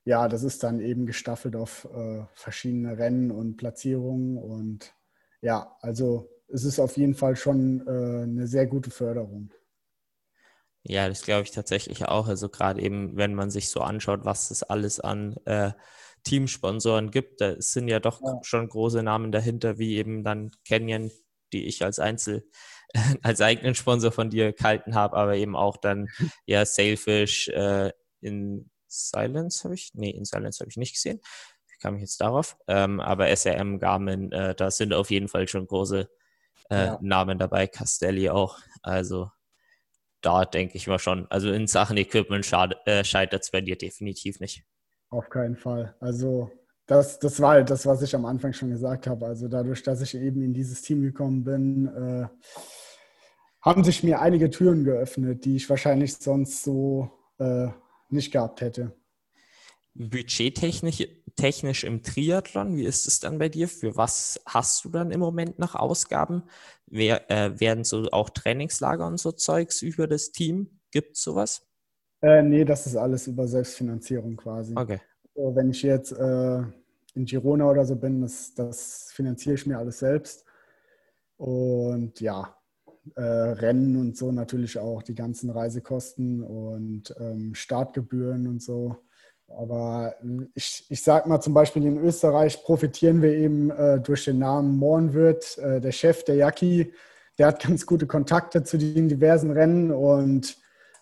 ja, 0.04 0.28
das 0.28 0.42
ist 0.42 0.62
dann 0.62 0.80
eben 0.80 1.06
gestaffelt 1.06 1.56
auf 1.56 1.88
äh, 1.94 2.24
verschiedene 2.34 2.98
Rennen 2.98 3.30
und 3.30 3.56
Platzierungen. 3.56 4.38
Und 4.38 4.94
ja, 5.42 5.76
also 5.80 6.30
es 6.48 6.64
ist 6.64 6.80
auf 6.80 6.96
jeden 6.96 7.14
Fall 7.14 7.36
schon 7.36 7.86
äh, 7.86 8.22
eine 8.22 8.46
sehr 8.46 8.66
gute 8.66 8.90
Förderung. 8.90 9.52
Ja, 10.82 11.08
das 11.08 11.22
glaube 11.22 11.42
ich 11.42 11.50
tatsächlich 11.50 12.06
auch. 12.06 12.26
Also 12.26 12.48
gerade 12.48 12.80
eben, 12.80 13.16
wenn 13.16 13.34
man 13.34 13.50
sich 13.50 13.68
so 13.68 13.80
anschaut, 13.80 14.24
was 14.24 14.50
es 14.50 14.62
alles 14.62 14.98
an 14.98 15.36
äh, 15.44 15.72
Teamsponsoren 16.24 17.10
gibt, 17.10 17.40
da 17.40 17.60
sind 17.60 17.88
ja 17.88 18.00
doch 18.00 18.20
ja. 18.22 18.38
schon 18.42 18.68
große 18.68 19.02
Namen 19.02 19.32
dahinter, 19.32 19.78
wie 19.78 19.96
eben 19.96 20.24
dann 20.24 20.50
Canyon, 20.66 21.10
die 21.52 21.66
ich 21.66 21.84
als 21.84 21.98
Einzel 21.98 22.48
als 23.22 23.40
eigenen 23.40 23.74
Sponsor 23.74 24.12
von 24.12 24.30
dir 24.30 24.52
gehalten 24.52 24.94
habe, 24.94 25.16
aber 25.16 25.36
eben 25.36 25.56
auch 25.56 25.76
dann 25.76 26.08
ja 26.46 26.64
Sailfish 26.64 27.48
äh, 27.48 27.92
in 28.20 28.70
Silence 28.90 29.64
habe 29.64 29.74
ich, 29.74 29.92
nee, 29.94 30.10
in 30.10 30.24
Silence 30.24 30.60
habe 30.60 30.70
ich 30.70 30.76
nicht 30.76 30.94
gesehen. 30.94 31.20
Ich 31.72 31.78
kam 31.80 31.94
mich 31.94 32.02
jetzt 32.02 32.20
darauf. 32.20 32.56
Ähm, 32.68 33.00
aber 33.00 33.34
SRM, 33.34 33.78
Garmin, 33.78 34.32
äh, 34.32 34.54
da 34.54 34.70
sind 34.70 34.92
auf 34.92 35.10
jeden 35.10 35.28
Fall 35.28 35.48
schon 35.48 35.66
große 35.66 36.08
äh, 36.70 36.86
ja. 36.86 36.98
Namen 37.00 37.38
dabei, 37.38 37.66
Castelli 37.66 38.28
auch. 38.30 38.58
Also 38.82 39.30
da 40.20 40.44
denke 40.44 40.76
ich 40.76 40.86
mal 40.86 40.98
schon. 40.98 41.26
Also 41.30 41.50
in 41.50 41.66
Sachen 41.66 41.96
Equipment 41.96 42.46
äh, 42.84 43.04
scheitert 43.04 43.42
es 43.42 43.50
bei 43.50 43.60
dir 43.60 43.76
definitiv 43.76 44.40
nicht. 44.40 44.64
Auf 45.08 45.28
keinen 45.28 45.56
Fall. 45.56 45.94
Also 46.00 46.50
das, 46.86 47.18
das 47.18 47.40
war 47.40 47.52
halt 47.52 47.70
das, 47.70 47.86
was 47.86 48.02
ich 48.02 48.14
am 48.14 48.24
Anfang 48.24 48.52
schon 48.52 48.70
gesagt 48.70 49.06
habe. 49.06 49.26
Also 49.26 49.48
dadurch, 49.48 49.82
dass 49.82 50.00
ich 50.00 50.14
eben 50.14 50.42
in 50.42 50.52
dieses 50.52 50.82
Team 50.82 51.02
gekommen 51.02 51.44
bin, 51.44 51.86
äh, 51.86 52.28
haben 53.60 53.84
sich 53.84 54.02
mir 54.02 54.20
einige 54.20 54.50
Türen 54.50 54.84
geöffnet, 54.84 55.44
die 55.44 55.56
ich 55.56 55.68
wahrscheinlich 55.68 56.16
sonst 56.16 56.62
so 56.62 57.10
äh, 57.38 57.68
nicht 58.12 58.32
gehabt 58.32 58.60
hätte. 58.60 58.96
Budgettechnisch 59.94 61.04
technisch 61.36 61.84
im 61.84 62.02
Triathlon, 62.02 62.76
wie 62.76 62.84
ist 62.84 63.06
es 63.06 63.20
dann 63.20 63.38
bei 63.38 63.48
dir? 63.48 63.68
Für 63.68 63.96
was 63.96 64.40
hast 64.46 64.84
du 64.84 64.90
dann 64.90 65.10
im 65.10 65.20
Moment 65.20 65.58
noch 65.58 65.74
Ausgaben? 65.74 66.42
Wer, 66.86 67.30
äh, 67.30 67.58
werden 67.60 67.84
so 67.84 68.08
auch 68.10 68.30
Trainingslager 68.30 69.06
und 69.06 69.18
so 69.18 69.32
Zeugs 69.32 69.82
über 69.82 70.06
das 70.06 70.32
Team? 70.32 70.80
Gibt 70.90 71.16
es 71.16 71.22
sowas? 71.22 71.66
Äh, 72.22 72.42
nee, 72.42 72.64
das 72.64 72.86
ist 72.86 72.96
alles 72.96 73.26
über 73.26 73.48
Selbstfinanzierung 73.48 74.36
quasi. 74.36 74.74
Okay. 74.76 75.00
Also, 75.34 75.56
wenn 75.56 75.70
ich 75.70 75.82
jetzt 75.82 76.12
äh, 76.12 76.58
in 77.14 77.24
Girona 77.24 77.70
oder 77.70 77.84
so 77.84 77.96
bin, 77.96 78.20
das, 78.20 78.52
das 78.54 79.10
finanziere 79.12 79.54
ich 79.54 79.66
mir 79.66 79.78
alles 79.78 80.00
selbst. 80.00 80.44
Und 81.36 82.20
ja, 82.20 82.54
äh, 83.16 83.22
Rennen 83.22 83.96
und 83.96 84.16
so 84.16 84.32
natürlich 84.32 84.78
auch, 84.78 85.02
die 85.02 85.14
ganzen 85.14 85.50
Reisekosten 85.50 86.42
und 86.42 87.14
ähm, 87.18 87.54
Startgebühren 87.54 88.46
und 88.46 88.62
so. 88.62 88.96
Aber 89.48 90.14
ich, 90.54 90.86
ich 90.88 91.02
sag 91.02 91.26
mal 91.26 91.40
zum 91.40 91.54
Beispiel 91.54 91.84
in 91.84 91.98
Österreich 91.98 92.62
profitieren 92.62 93.20
wir 93.20 93.32
eben 93.32 93.70
äh, 93.70 94.00
durch 94.00 94.24
den 94.24 94.38
Namen 94.38 94.76
Mornwirt. 94.76 95.58
Äh, 95.58 95.80
der 95.80 95.92
Chef, 95.92 96.24
der 96.24 96.36
Jacki, 96.36 96.92
der 97.38 97.48
hat 97.48 97.62
ganz 97.62 97.84
gute 97.84 98.06
Kontakte 98.06 98.62
zu 98.62 98.78
den 98.78 99.08
diversen 99.08 99.50
Rennen 99.50 99.90
und 99.90 100.56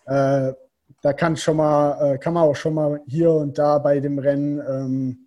äh, 0.05 0.53
da 1.01 1.13
kann, 1.13 1.37
schon 1.37 1.57
mal, 1.57 2.13
äh, 2.13 2.17
kann 2.17 2.33
man 2.33 2.43
auch 2.43 2.55
schon 2.55 2.73
mal 2.73 3.01
hier 3.05 3.31
und 3.31 3.57
da 3.57 3.77
bei 3.77 3.99
dem 3.99 4.17
Rennen 4.17 4.59
ähm, 4.67 5.25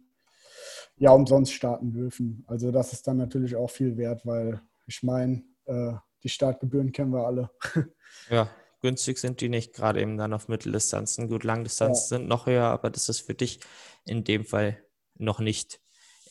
ja 0.97 1.13
umsonst 1.13 1.53
starten 1.53 1.93
dürfen. 1.93 2.45
Also 2.47 2.71
das 2.71 2.93
ist 2.93 3.07
dann 3.07 3.17
natürlich 3.17 3.57
auch 3.57 3.71
viel 3.71 3.97
wert, 3.97 4.27
weil 4.27 4.61
ich 4.87 5.03
meine, 5.03 5.43
äh, 5.67 5.93
die 6.23 6.29
Startgebühren 6.29 6.93
kennen 6.93 7.13
wir 7.13 7.27
alle. 7.27 7.51
Ja, 8.31 8.49
günstig 8.81 9.19
sind 9.19 9.41
die 9.41 9.49
nicht, 9.49 9.75
gerade 9.75 10.01
eben 10.01 10.17
dann 10.17 10.33
auf 10.33 10.47
Mitteldistanzen. 10.47 11.29
Gut, 11.29 11.45
Langdistanzen 11.45 12.03
ja. 12.05 12.19
sind 12.19 12.29
noch 12.29 12.47
höher, 12.47 12.67
aber 12.67 12.89
das 12.89 13.09
ist 13.09 13.21
für 13.21 13.35
dich 13.35 13.59
in 14.05 14.23
dem 14.23 14.45
Fall 14.45 14.79
noch 15.17 15.41
nicht 15.41 15.81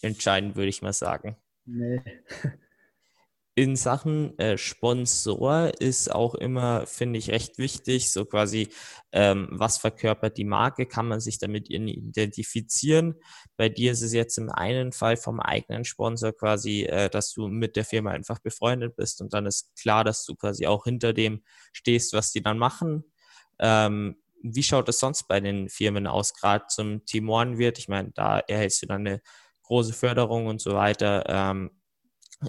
entscheidend, 0.02 0.56
würde 0.56 0.70
ich 0.70 0.82
mal 0.82 0.94
sagen. 0.94 1.36
Nee. 1.66 2.02
in 3.54 3.76
Sachen 3.76 4.38
äh, 4.40 4.58
Sponsor 4.58 5.72
ist 5.82 6.10
auch 6.14 6.36
immer, 6.36 6.86
finde 6.86 7.20
ich, 7.20 7.32
recht 7.32 7.58
wichtig, 7.58 8.12
so 8.12 8.24
quasi, 8.24 8.70
ähm, 9.12 9.50
was 9.52 9.78
verkörpert 9.78 10.38
die 10.38 10.46
Marke, 10.46 10.86
kann 10.86 11.08
man 11.08 11.20
sich 11.20 11.38
damit 11.38 11.70
identifizieren. 11.70 13.16
Bei 13.58 13.68
dir 13.68 13.92
ist 13.92 14.04
es 14.04 14.14
jetzt 14.14 14.38
im 14.38 14.50
einen 14.50 14.94
Fall 14.94 15.18
vom 15.18 15.42
eigenen 15.42 15.84
Sponsor 15.84 16.32
quasi, 16.32 16.84
äh, 16.84 17.10
dass 17.10 17.34
du 17.34 17.50
mit 17.50 17.76
der 17.76 17.84
Firma 17.84 18.12
einfach 18.12 18.40
befreundet 18.40 18.96
bist 18.96 19.22
und 19.22 19.34
dann 19.34 19.46
ist 19.46 19.76
klar, 19.78 20.06
dass 20.06 20.24
du 20.26 20.36
quasi 20.36 20.66
auch 20.66 20.86
hinter 20.86 21.12
dem 21.12 21.44
stehst, 21.74 22.14
was 22.14 22.32
die 22.32 22.42
dann 22.42 22.58
machen. 22.58 23.04
Ähm, 23.60 24.16
wie 24.44 24.64
schaut 24.64 24.88
es 24.90 25.00
sonst 25.00 25.28
bei 25.28 25.40
den 25.42 25.70
Firmen 25.70 26.08
aus, 26.08 26.34
gerade 26.34 26.66
zum 26.68 27.06
Timoren 27.06 27.58
wird? 27.58 27.78
Ich 27.80 27.90
meine, 27.90 28.12
da 28.12 28.40
erhältst 28.40 28.82
du 28.82 28.88
dann 28.88 29.06
eine 29.06 29.22
große 29.64 29.94
Förderung 29.94 30.48
und 30.48 30.62
so 30.62 30.74
weiter. 30.74 31.26
Ähm, 31.28 31.72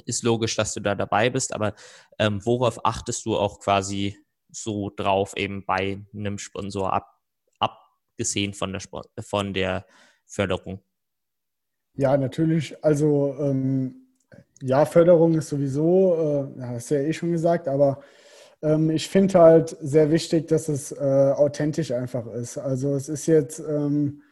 ist 0.07 0.22
logisch, 0.22 0.57
dass 0.57 0.74
du 0.74 0.81
da 0.81 0.94
dabei 0.94 1.31
bist, 1.31 1.55
aber 1.55 1.74
ähm, 2.18 2.44
worauf 2.44 2.85
achtest 2.85 3.26
du 3.26 3.37
auch 3.37 3.61
quasi 3.61 4.16
so 4.50 4.90
drauf 4.90 5.37
eben 5.37 5.64
bei 5.64 6.05
einem 6.14 6.38
Sponsor 6.38 6.92
ab, 6.92 7.18
abgesehen 7.59 8.55
von 8.55 8.72
der, 8.72 8.83
von 9.20 9.55
der 9.55 9.87
Förderung? 10.26 10.83
Ja, 11.94 12.16
natürlich. 12.16 12.83
Also 12.83 13.35
ähm, 13.38 14.02
ja, 14.62 14.85
Förderung 14.87 15.35
ist 15.35 15.48
sowieso, 15.48 16.55
äh, 16.59 16.62
hast 16.62 16.90
du 16.90 16.94
ja 16.94 17.02
eh 17.02 17.12
schon 17.12 17.33
gesagt, 17.33 17.68
aber 17.68 18.02
ähm, 18.62 18.90
ich 18.90 19.09
finde 19.09 19.40
halt 19.40 19.76
sehr 19.81 20.11
wichtig, 20.11 20.48
dass 20.48 20.68
es 20.68 20.92
äh, 20.92 21.33
authentisch 21.37 21.90
einfach 21.90 22.26
ist. 22.28 22.59
Also 22.59 22.94
es 22.94 23.09
ist 23.09 23.26
jetzt, 23.26 23.59
ähm, 23.59 24.22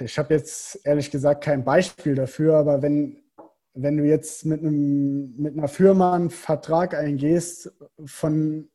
ich 0.00 0.18
habe 0.18 0.34
jetzt 0.34 0.80
ehrlich 0.84 1.10
gesagt 1.10 1.44
kein 1.44 1.64
Beispiel 1.64 2.14
dafür, 2.14 2.56
aber 2.56 2.82
wenn 2.82 3.22
wenn 3.74 3.96
du 3.96 4.04
jetzt 4.04 4.44
mit, 4.44 4.60
einem, 4.60 5.34
mit 5.36 5.56
einer 5.56 5.68
Firma 5.68 6.14
einen 6.14 6.30
Vertrag 6.30 6.94
eingehst, 6.94 7.72
von, 8.04 8.68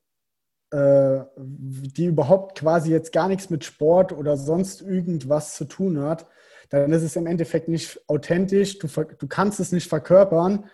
äh, 0.72 1.22
die 1.38 2.06
überhaupt 2.06 2.60
quasi 2.60 2.92
jetzt 2.92 3.12
gar 3.12 3.28
nichts 3.28 3.50
mit 3.50 3.64
Sport 3.64 4.14
oder 4.14 4.38
sonst 4.38 4.82
irgendwas 4.82 5.56
zu 5.56 5.66
tun 5.66 6.02
hat, 6.02 6.28
dann 6.70 6.92
ist 6.92 7.04
es 7.04 7.16
im 7.16 7.28
Endeffekt 7.28 7.68
nicht 7.68 8.02
authentisch, 8.08 8.80
du, 8.80 8.88
du 8.88 9.28
kannst 9.28 9.60
es 9.60 9.72
nicht 9.72 9.88
verkörpern. 9.88 10.66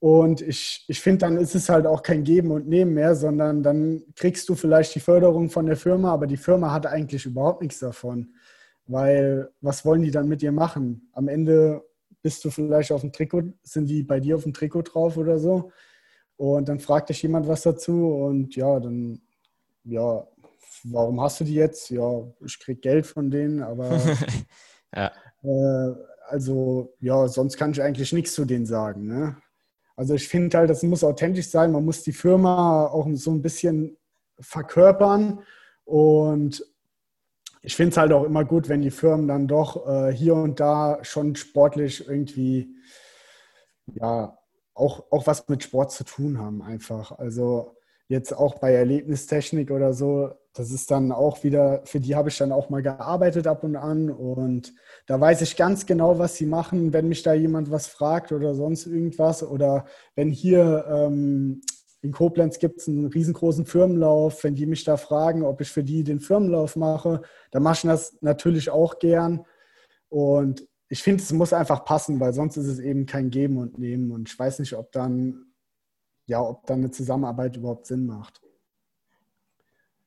Und 0.00 0.42
ich, 0.42 0.84
ich 0.86 1.00
finde, 1.00 1.20
dann 1.20 1.38
ist 1.38 1.54
es 1.54 1.70
halt 1.70 1.86
auch 1.86 2.02
kein 2.02 2.24
Geben 2.24 2.50
und 2.50 2.68
Nehmen 2.68 2.92
mehr, 2.92 3.14
sondern 3.14 3.62
dann 3.62 4.02
kriegst 4.16 4.48
du 4.50 4.54
vielleicht 4.54 4.94
die 4.94 5.00
Förderung 5.00 5.48
von 5.48 5.64
der 5.64 5.76
Firma, 5.76 6.12
aber 6.12 6.26
die 6.26 6.36
Firma 6.36 6.72
hat 6.72 6.86
eigentlich 6.86 7.24
überhaupt 7.24 7.62
nichts 7.62 7.78
davon. 7.78 8.34
Weil 8.86 9.48
was 9.62 9.86
wollen 9.86 10.02
die 10.02 10.10
dann 10.10 10.28
mit 10.28 10.42
dir 10.42 10.52
machen? 10.52 11.08
Am 11.12 11.26
Ende 11.26 11.82
bist 12.24 12.42
du 12.42 12.50
vielleicht 12.50 12.90
auf 12.90 13.02
dem 13.02 13.12
Trikot, 13.12 13.52
sind 13.62 13.86
die 13.86 14.02
bei 14.02 14.18
dir 14.18 14.36
auf 14.36 14.44
dem 14.44 14.54
Trikot 14.54 14.82
drauf 14.82 15.18
oder 15.18 15.38
so? 15.38 15.70
Und 16.36 16.70
dann 16.70 16.80
fragt 16.80 17.10
dich 17.10 17.22
jemand 17.22 17.46
was 17.46 17.62
dazu 17.62 18.08
und 18.08 18.56
ja, 18.56 18.80
dann, 18.80 19.20
ja, 19.84 20.26
warum 20.84 21.20
hast 21.20 21.40
du 21.40 21.44
die 21.44 21.54
jetzt? 21.54 21.90
Ja, 21.90 22.26
ich 22.42 22.58
krieg 22.58 22.80
Geld 22.80 23.04
von 23.04 23.30
denen, 23.30 23.62
aber 23.62 24.00
ja. 24.96 25.12
äh, 25.42 25.94
also 26.26 26.94
ja, 26.98 27.28
sonst 27.28 27.58
kann 27.58 27.72
ich 27.72 27.82
eigentlich 27.82 28.14
nichts 28.14 28.32
zu 28.32 28.46
denen 28.46 28.64
sagen. 28.64 29.06
Ne? 29.06 29.36
Also 29.94 30.14
ich 30.14 30.26
finde 30.26 30.56
halt, 30.56 30.70
das 30.70 30.82
muss 30.82 31.04
authentisch 31.04 31.50
sein, 31.50 31.72
man 31.72 31.84
muss 31.84 32.04
die 32.04 32.12
Firma 32.12 32.86
auch 32.86 33.06
so 33.12 33.32
ein 33.32 33.42
bisschen 33.42 33.98
verkörpern 34.40 35.40
und 35.84 36.64
ich 37.64 37.76
finde 37.76 37.92
es 37.92 37.96
halt 37.96 38.12
auch 38.12 38.24
immer 38.24 38.44
gut, 38.44 38.68
wenn 38.68 38.82
die 38.82 38.90
Firmen 38.90 39.26
dann 39.26 39.48
doch 39.48 39.88
äh, 39.88 40.12
hier 40.12 40.34
und 40.34 40.60
da 40.60 40.98
schon 41.02 41.34
sportlich 41.34 42.06
irgendwie, 42.06 42.76
ja, 43.86 44.38
auch, 44.74 45.04
auch 45.10 45.26
was 45.26 45.48
mit 45.48 45.62
Sport 45.62 45.90
zu 45.92 46.04
tun 46.04 46.38
haben 46.38 46.62
einfach. 46.62 47.12
Also 47.12 47.76
jetzt 48.08 48.32
auch 48.32 48.58
bei 48.58 48.74
Erlebnistechnik 48.74 49.70
oder 49.70 49.94
so, 49.94 50.30
das 50.52 50.70
ist 50.70 50.90
dann 50.90 51.10
auch 51.10 51.42
wieder, 51.42 51.80
für 51.84 52.00
die 52.00 52.14
habe 52.14 52.28
ich 52.28 52.36
dann 52.36 52.52
auch 52.52 52.68
mal 52.68 52.82
gearbeitet 52.82 53.46
ab 53.46 53.64
und 53.64 53.76
an 53.76 54.10
und 54.10 54.74
da 55.06 55.18
weiß 55.18 55.40
ich 55.40 55.56
ganz 55.56 55.86
genau, 55.86 56.18
was 56.18 56.36
sie 56.36 56.46
machen, 56.46 56.92
wenn 56.92 57.08
mich 57.08 57.22
da 57.22 57.32
jemand 57.32 57.70
was 57.70 57.86
fragt 57.86 58.30
oder 58.30 58.54
sonst 58.54 58.86
irgendwas 58.86 59.42
oder 59.42 59.86
wenn 60.14 60.30
hier 60.30 60.84
ähm, 60.88 61.62
in 62.04 62.12
Koblenz 62.12 62.58
gibt 62.58 62.80
es 62.80 62.86
einen 62.86 63.06
riesengroßen 63.06 63.64
Firmenlauf. 63.64 64.44
Wenn 64.44 64.54
die 64.54 64.66
mich 64.66 64.84
da 64.84 64.98
fragen, 64.98 65.42
ob 65.42 65.62
ich 65.62 65.70
für 65.70 65.82
die 65.82 66.04
den 66.04 66.20
Firmenlauf 66.20 66.76
mache, 66.76 67.22
dann 67.50 67.62
mache 67.62 67.76
ich 67.76 67.82
das 67.90 68.18
natürlich 68.20 68.68
auch 68.68 68.98
gern. 68.98 69.46
Und 70.10 70.68
ich 70.90 71.02
finde, 71.02 71.22
es 71.22 71.32
muss 71.32 71.54
einfach 71.54 71.86
passen, 71.86 72.20
weil 72.20 72.34
sonst 72.34 72.58
ist 72.58 72.66
es 72.66 72.78
eben 72.78 73.06
kein 73.06 73.30
Geben 73.30 73.56
und 73.56 73.78
Nehmen. 73.78 74.10
Und 74.10 74.28
ich 74.28 74.38
weiß 74.38 74.58
nicht, 74.58 74.74
ob 74.74 74.92
dann, 74.92 75.46
ja, 76.26 76.42
ob 76.42 76.66
dann 76.66 76.80
eine 76.80 76.90
Zusammenarbeit 76.90 77.56
überhaupt 77.56 77.86
Sinn 77.86 78.04
macht. 78.04 78.42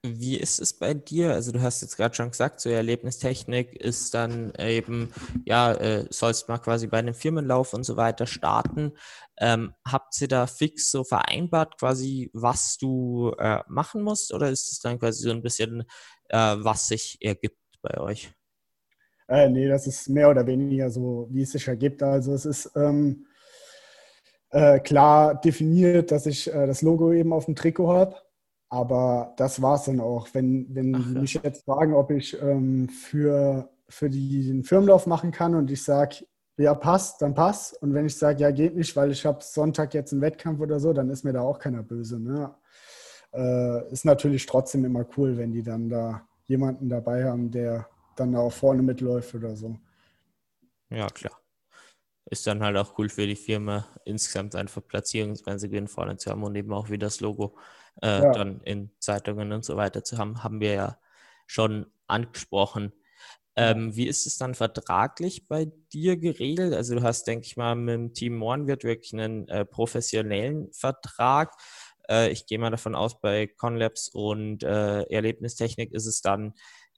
Wie 0.04 0.38
ist 0.38 0.60
es 0.60 0.74
bei 0.74 0.94
dir? 0.94 1.34
Also 1.34 1.52
du 1.52 1.62
hast 1.62 1.82
jetzt 1.82 1.98
gerade 1.98 2.14
schon 2.14 2.30
gesagt, 2.30 2.62
so 2.62 2.70
Erlebnistechnik 2.70 3.74
ist 3.74 4.14
dann 4.14 4.54
eben, 4.60 5.12
ja, 5.44 5.74
äh, 5.74 6.06
sollst 6.12 6.48
mal 6.48 6.60
quasi 6.60 6.88
bei 6.88 7.00
einem 7.00 7.16
Firmenlauf 7.16 7.74
und 7.74 7.84
so 7.84 7.98
weiter 7.98 8.28
starten. 8.28 8.94
Ähm, 9.40 9.74
habt 9.86 10.20
ihr 10.22 10.28
da 10.28 10.46
fix 10.46 10.92
so 10.92 11.04
vereinbart, 11.04 11.80
quasi, 11.80 12.30
was 12.34 12.78
du 12.78 13.34
äh, 13.40 13.64
machen 13.68 14.04
musst? 14.04 14.34
Oder 14.34 14.50
ist 14.50 14.72
es 14.72 14.80
dann 14.80 15.00
quasi 15.00 15.24
so 15.24 15.32
ein 15.32 15.42
bisschen, 15.42 15.82
äh, 16.30 16.56
was 16.58 16.88
sich 16.88 17.18
ergibt 17.22 17.58
bei 17.82 18.00
euch? 18.00 18.32
Äh, 19.28 19.50
nee, 19.50 19.68
das 19.68 19.88
ist 19.88 20.10
mehr 20.10 20.30
oder 20.30 20.46
weniger 20.46 20.92
so, 20.92 21.28
wie 21.32 21.42
es 21.42 21.52
sich 21.52 21.68
ergibt. 21.68 22.04
Also 22.04 22.34
es 22.34 22.46
ist 22.46 22.72
ähm, 22.76 23.26
äh, 24.52 24.80
klar 24.80 25.42
definiert, 25.42 26.12
dass 26.12 26.28
ich 26.28 26.54
äh, 26.54 26.68
das 26.68 26.84
Logo 26.84 27.12
eben 27.12 27.34
auf 27.34 27.46
dem 27.46 27.56
Trikot 27.56 27.90
habe 27.90 28.27
aber 28.70 29.34
das 29.38 29.62
war 29.62 29.76
es 29.76 29.84
dann 29.84 30.00
auch. 30.00 30.28
Wenn, 30.34 30.68
wenn 30.74 30.96
Ach, 30.96 31.14
ja. 31.14 31.22
mich 31.22 31.34
jetzt 31.36 31.66
fragen, 31.66 31.94
ob 31.94 32.12
ich 32.12 32.40
ähm, 32.42 32.90
für, 32.90 33.70
für 33.88 34.10
die, 34.10 34.48
den 34.48 34.64
Firmenlauf 34.64 35.08
machen 35.08 35.32
kann 35.32 35.56
und 35.56 35.72
ich 35.72 35.84
sage, 35.84 36.26
ja, 36.58 36.74
passt, 36.74 37.22
dann 37.22 37.34
passt. 37.34 37.82
Und 37.82 37.94
wenn 37.94 38.06
ich 38.06 38.18
sage, 38.18 38.42
ja, 38.42 38.52
geht 38.52 38.76
nicht, 38.76 38.96
weil 38.96 39.12
ich 39.12 39.26
habe 39.26 39.44
Sonntag 39.44 39.94
jetzt 39.94 40.12
einen 40.12 40.22
Wettkampf 40.22 40.60
oder 40.60 40.80
so, 40.80 40.92
dann 40.92 41.10
ist 41.10 41.24
mir 41.24 41.34
da 41.34 41.42
auch 41.42 41.60
keiner 41.60 41.84
böse. 41.84 42.20
Ne? 42.20 42.54
Äh, 43.34 43.92
ist 43.92 44.06
natürlich 44.06 44.46
trotzdem 44.46 44.84
immer 44.84 45.06
cool, 45.18 45.38
wenn 45.38 45.52
die 45.52 45.64
dann 45.64 45.88
da 45.88 46.28
jemanden 46.46 46.90
dabei 46.90 47.26
haben, 47.26 47.52
der 47.52 47.88
dann 48.16 48.32
da 48.32 48.40
auch 48.40 48.54
vorne 48.54 48.82
mitläuft 48.82 49.36
oder 49.36 49.56
so. 49.56 49.78
Ja, 50.90 51.08
klar. 51.08 51.40
Ist 52.30 52.48
dann 52.48 52.62
halt 52.62 52.76
auch 52.76 52.98
cool 52.98 53.08
für 53.08 53.28
die 53.28 53.36
Firma, 53.36 53.86
insgesamt 54.04 54.56
einfach 54.56 54.86
Platzierungsgewinn 54.86 55.88
vorne 55.88 56.18
zu 56.18 56.30
haben 56.30 56.44
und 56.44 56.56
eben 56.56 56.74
auch 56.74 56.90
wie 56.90 56.98
das 56.98 57.22
Logo 57.22 57.56
äh, 58.02 58.24
ja. 58.24 58.32
dann 58.32 58.62
in 58.62 58.92
Zeitungen 59.00 59.52
und 59.52 59.66
so 59.66 59.76
weiter 59.76 60.04
zu 60.04 60.18
haben, 60.18 60.44
haben 60.44 60.60
wir 60.60 60.74
ja 60.74 60.98
schon 61.46 61.88
angesprochen. 62.08 62.94
Ähm, 63.56 63.96
wie 63.96 64.08
ist 64.08 64.28
es 64.28 64.38
dann 64.38 64.54
vertraglich 64.54 65.48
bei 65.48 65.72
dir 65.92 66.16
geregelt? 66.18 66.74
Also 66.74 66.94
du 66.94 67.02
hast, 67.02 67.26
denke 67.26 67.48
ich 67.48 67.58
mal, 67.58 67.76
mit 67.76 67.96
dem 67.96 68.14
Team 68.14 68.36
Mornwirt 68.36 68.84
wirklich 68.84 69.14
einen 69.14 69.48
äh, 69.48 69.66
professionellen 69.66 70.72
Vertrag. 70.74 71.54
Äh, 72.08 72.30
ich 72.30 72.46
gehe 72.46 72.60
mal 72.60 72.70
davon 72.70 72.94
aus, 72.94 73.20
bei 73.20 73.48
Conlabs 73.48 74.10
und 74.10 74.64
äh, 74.64 75.02
Erlebnistechnik 75.04 75.92
ist 75.92 76.06
es 76.06 76.22
dann 76.22 76.54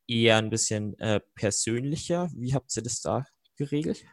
eher 0.05 0.35
ein 0.37 0.49
bisschen 0.49 0.99
äh, 0.99 1.21
persönlicher. 1.33 2.29
Wie 2.35 2.53
habt 2.53 2.75
ihr 2.75 2.83
das 2.83 2.99
da 2.99 3.25
geregelt? 3.55 4.03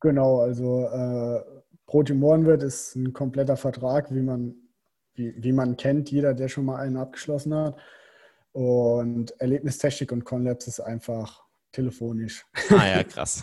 Genau, 0.00 0.40
also 0.40 0.86
äh, 0.86 1.42
Pro 1.86 2.02
Team 2.02 2.20
Mornwirt 2.20 2.62
ist 2.62 2.96
ein 2.96 3.12
kompletter 3.12 3.56
Vertrag, 3.56 4.14
wie 4.14 4.22
man, 4.22 4.54
wie, 5.20 5.34
wie 5.36 5.52
man 5.52 5.76
kennt, 5.76 6.10
jeder, 6.10 6.34
der 6.34 6.48
schon 6.48 6.64
mal 6.64 6.76
einen 6.76 6.96
abgeschlossen 6.96 7.54
hat. 7.54 7.76
Und 8.52 9.38
Erlebnistechnik 9.40 10.10
und 10.12 10.24
Conlabs 10.24 10.66
ist 10.66 10.80
einfach 10.80 11.44
telefonisch. 11.72 12.46
Ah 12.70 12.86
ja, 12.86 13.04
krass. 13.04 13.42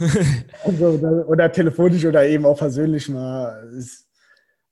also, 0.66 0.88
oder, 0.90 1.30
oder, 1.30 1.52
telefonisch 1.52 2.04
oder 2.06 2.26
eben 2.28 2.46
auch 2.46 2.58
persönlich 2.58 3.08
mal. 3.08 3.72
Ist 3.78 4.08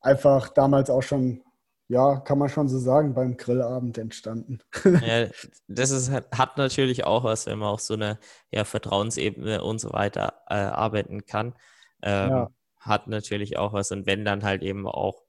einfach 0.01 0.49
damals 0.49 0.89
auch 0.89 1.03
schon, 1.03 1.41
ja, 1.87 2.19
kann 2.19 2.39
man 2.39 2.49
schon 2.49 2.67
so 2.67 2.79
sagen, 2.79 3.13
beim 3.13 3.37
Grillabend 3.37 3.97
entstanden. 3.97 4.59
ja, 4.83 5.27
das 5.67 5.91
ist, 5.91 6.11
hat 6.11 6.57
natürlich 6.57 7.05
auch 7.05 7.23
was, 7.23 7.45
wenn 7.45 7.59
man 7.59 7.69
auch 7.69 7.79
so 7.79 7.93
eine 7.93 8.19
ja, 8.51 8.65
Vertrauensebene 8.65 9.63
und 9.63 9.79
so 9.79 9.93
weiter 9.93 10.33
äh, 10.49 10.55
arbeiten 10.55 11.25
kann. 11.25 11.53
Ähm, 12.01 12.29
ja. 12.29 12.49
Hat 12.79 13.07
natürlich 13.07 13.57
auch 13.57 13.73
was. 13.73 13.91
Und 13.91 14.05
wenn 14.05 14.25
dann 14.25 14.43
halt 14.43 14.63
eben 14.63 14.85
auch 14.87 15.24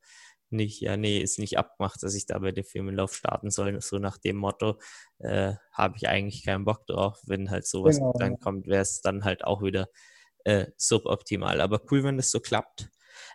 nicht, 0.50 0.80
ja, 0.80 0.96
nee, 0.96 1.18
ist 1.18 1.38
nicht 1.38 1.58
abgemacht, 1.58 2.02
dass 2.02 2.14
ich 2.14 2.26
da 2.26 2.38
bei 2.38 2.52
dem 2.52 2.64
Firmenlauf 2.64 3.14
starten 3.14 3.50
soll. 3.50 3.80
So 3.80 3.98
nach 3.98 4.18
dem 4.18 4.36
Motto 4.36 4.78
äh, 5.18 5.54
habe 5.72 5.96
ich 5.96 6.08
eigentlich 6.08 6.44
keinen 6.44 6.64
Bock 6.64 6.86
drauf. 6.86 7.20
Wenn 7.26 7.50
halt 7.50 7.66
sowas 7.66 7.96
genau. 7.96 8.12
dann 8.18 8.38
kommt, 8.38 8.66
wäre 8.66 8.82
es 8.82 9.00
dann 9.00 9.24
halt 9.24 9.44
auch 9.44 9.62
wieder 9.62 9.88
äh, 10.44 10.66
suboptimal. 10.76 11.60
Aber 11.60 11.80
cool, 11.90 12.04
wenn 12.04 12.16
das 12.16 12.30
so 12.30 12.40
klappt. 12.40 12.88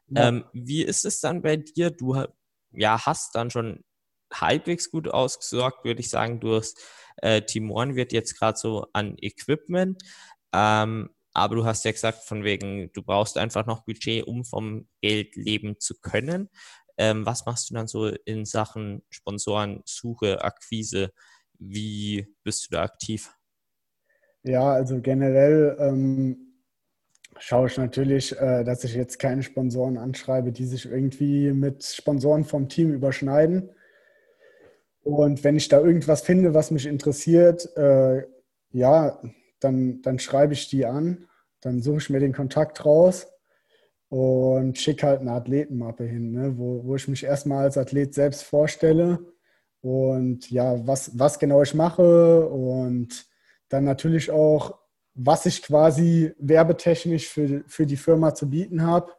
Ja. 0.07 0.29
Ähm, 0.29 0.45
wie 0.53 0.83
ist 0.83 1.05
es 1.05 1.19
dann 1.19 1.41
bei 1.41 1.57
dir? 1.57 1.91
Du 1.91 2.23
ja, 2.71 3.05
hast 3.05 3.35
dann 3.35 3.51
schon 3.51 3.83
halbwegs 4.33 4.89
gut 4.89 5.07
ausgesorgt, 5.07 5.83
würde 5.83 5.99
ich 5.99 6.09
sagen. 6.09 6.39
Du 6.39 6.55
hast 6.55 6.79
äh, 7.17 7.41
Timoren 7.41 7.95
wird 7.95 8.13
jetzt 8.13 8.37
gerade 8.37 8.57
so 8.57 8.87
an 8.93 9.17
Equipment. 9.19 10.01
Ähm, 10.53 11.09
aber 11.33 11.55
du 11.55 11.65
hast 11.65 11.85
ja 11.85 11.91
gesagt, 11.91 12.23
von 12.23 12.43
wegen, 12.43 12.91
du 12.91 13.03
brauchst 13.03 13.37
einfach 13.37 13.65
noch 13.65 13.85
Budget, 13.85 14.27
um 14.27 14.43
vom 14.43 14.87
Geld 15.01 15.35
leben 15.35 15.79
zu 15.79 15.99
können. 16.01 16.49
Ähm, 17.01 17.25
was 17.25 17.47
machst 17.47 17.67
du 17.67 17.73
dann 17.73 17.87
so 17.87 18.09
in 18.25 18.45
Sachen 18.45 19.01
Sponsorensuche, 19.09 20.43
Akquise? 20.43 21.11
Wie 21.57 22.27
bist 22.43 22.67
du 22.67 22.75
da 22.75 22.83
aktiv? 22.83 23.33
Ja, 24.43 24.71
also 24.73 25.01
generell 25.01 25.77
ähm, 25.79 26.59
schaue 27.39 27.69
ich 27.69 27.77
natürlich, 27.79 28.39
äh, 28.39 28.63
dass 28.63 28.83
ich 28.83 28.93
jetzt 28.93 29.17
keine 29.17 29.41
Sponsoren 29.41 29.97
anschreibe, 29.97 30.51
die 30.51 30.67
sich 30.67 30.85
irgendwie 30.85 31.51
mit 31.53 31.83
Sponsoren 31.83 32.43
vom 32.43 32.69
Team 32.69 32.93
überschneiden. 32.93 33.71
Und 35.01 35.43
wenn 35.43 35.55
ich 35.55 35.69
da 35.69 35.79
irgendwas 35.79 36.21
finde, 36.21 36.53
was 36.53 36.69
mich 36.69 36.85
interessiert, 36.85 37.67
äh, 37.77 38.27
ja, 38.73 39.19
dann, 39.59 40.03
dann 40.03 40.19
schreibe 40.19 40.53
ich 40.53 40.69
die 40.69 40.85
an, 40.85 41.27
dann 41.61 41.81
suche 41.81 41.97
ich 41.97 42.11
mir 42.11 42.19
den 42.19 42.33
Kontakt 42.33 42.85
raus 42.85 43.30
und 44.11 44.77
schicke 44.77 45.07
halt 45.07 45.21
eine 45.21 45.31
Athletenmappe 45.31 46.03
hin, 46.03 46.33
ne, 46.33 46.57
wo, 46.57 46.83
wo 46.83 46.97
ich 46.97 47.07
mich 47.07 47.23
erstmal 47.23 47.63
als 47.63 47.77
Athlet 47.77 48.13
selbst 48.13 48.43
vorstelle 48.43 49.19
und 49.79 50.51
ja, 50.51 50.85
was, 50.85 51.17
was 51.17 51.39
genau 51.39 51.61
ich 51.61 51.73
mache 51.73 52.45
und 52.45 53.25
dann 53.69 53.85
natürlich 53.85 54.29
auch, 54.29 54.77
was 55.13 55.45
ich 55.45 55.63
quasi 55.63 56.33
werbetechnisch 56.39 57.29
für, 57.29 57.63
für 57.67 57.85
die 57.85 57.95
Firma 57.95 58.35
zu 58.35 58.49
bieten 58.49 58.83
habe, 58.83 59.13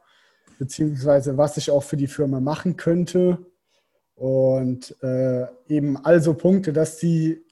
beziehungsweise 0.58 1.38
was 1.38 1.56
ich 1.56 1.70
auch 1.70 1.82
für 1.82 1.96
die 1.96 2.06
Firma 2.06 2.40
machen 2.40 2.76
könnte. 2.76 3.46
Und 4.14 4.94
äh, 5.02 5.46
eben 5.68 5.96
also 6.04 6.34
Punkte, 6.34 6.74
dass 6.74 7.00
sie 7.00 7.42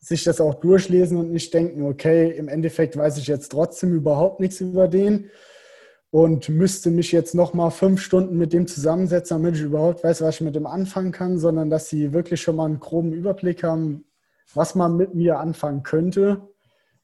sich 0.00 0.24
das 0.24 0.40
auch 0.40 0.54
durchlesen 0.54 1.16
und 1.16 1.30
nicht 1.30 1.54
denken, 1.54 1.84
okay, 1.84 2.32
im 2.32 2.48
Endeffekt 2.48 2.96
weiß 2.96 3.18
ich 3.18 3.28
jetzt 3.28 3.52
trotzdem 3.52 3.94
überhaupt 3.94 4.40
nichts 4.40 4.60
über 4.60 4.88
den, 4.88 5.30
und 6.12 6.50
müsste 6.50 6.90
mich 6.90 7.10
jetzt 7.10 7.34
noch 7.34 7.54
mal 7.54 7.70
fünf 7.70 8.02
Stunden 8.02 8.36
mit 8.36 8.52
dem 8.52 8.66
zusammensetzen, 8.66 9.38
damit 9.38 9.56
ich 9.56 9.62
überhaupt 9.62 10.04
weiß, 10.04 10.20
was 10.20 10.34
ich 10.34 10.40
mit 10.42 10.54
dem 10.54 10.66
anfangen 10.66 11.10
kann, 11.10 11.38
sondern 11.38 11.70
dass 11.70 11.88
sie 11.88 12.12
wirklich 12.12 12.42
schon 12.42 12.56
mal 12.56 12.66
einen 12.66 12.80
groben 12.80 13.14
Überblick 13.14 13.64
haben, 13.64 14.04
was 14.52 14.74
man 14.74 14.98
mit 14.98 15.14
mir 15.14 15.38
anfangen 15.38 15.82
könnte. 15.82 16.46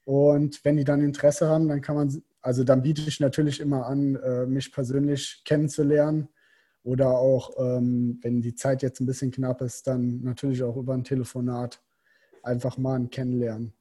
Und 0.04 0.62
wenn 0.62 0.76
die 0.76 0.84
dann 0.84 1.00
Interesse 1.00 1.48
haben, 1.48 1.68
dann 1.68 1.80
kann 1.80 1.96
man, 1.96 2.22
also 2.42 2.64
dann 2.64 2.82
biete 2.82 3.00
ich 3.08 3.18
natürlich 3.18 3.60
immer 3.60 3.86
an, 3.86 4.16
äh, 4.16 4.44
mich 4.44 4.70
persönlich 4.72 5.40
kennenzulernen. 5.46 6.28
Oder 6.84 7.08
auch, 7.08 7.52
ähm, 7.58 8.18
wenn 8.20 8.42
die 8.42 8.54
Zeit 8.54 8.82
jetzt 8.82 9.00
ein 9.00 9.06
bisschen 9.06 9.30
knapp 9.30 9.62
ist, 9.62 9.86
dann 9.86 10.20
natürlich 10.20 10.62
auch 10.62 10.76
über 10.76 10.92
ein 10.92 11.04
Telefonat 11.04 11.80
einfach 12.42 12.76
mal 12.76 12.96
ein 12.96 13.08
Kennenlernen. 13.08 13.72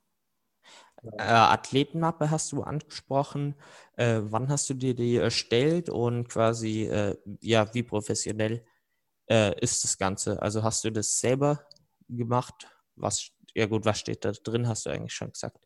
Äh, 1.04 1.24
Athletenmappe 1.24 2.32
hast 2.32 2.52
du 2.52 2.64
angesprochen. 2.64 3.56
Äh, 3.96 4.20
wann 4.24 4.50
hast 4.50 4.70
du 4.70 4.74
dir 4.74 4.96
die 4.96 5.18
erstellt 5.18 5.90
und 5.90 6.28
quasi, 6.30 6.86
äh, 6.86 7.16
ja, 7.42 7.74
wie 7.74 7.84
professionell 7.84 8.66
äh, 9.30 9.60
ist 9.62 9.84
das 9.84 9.98
Ganze? 9.98 10.42
Also 10.42 10.64
hast 10.64 10.84
du 10.84 10.92
das 10.92 11.20
selber 11.20 11.62
gemacht? 12.10 12.68
Was, 12.96 13.30
ja 13.54 13.66
gut, 13.68 13.86
was 13.86 14.00
steht 14.00 14.26
da 14.26 14.32
drin, 14.32 14.68
hast 14.68 14.86
du 14.86 14.90
eigentlich 14.90 15.14
schon 15.14 15.32
gesagt. 15.32 15.60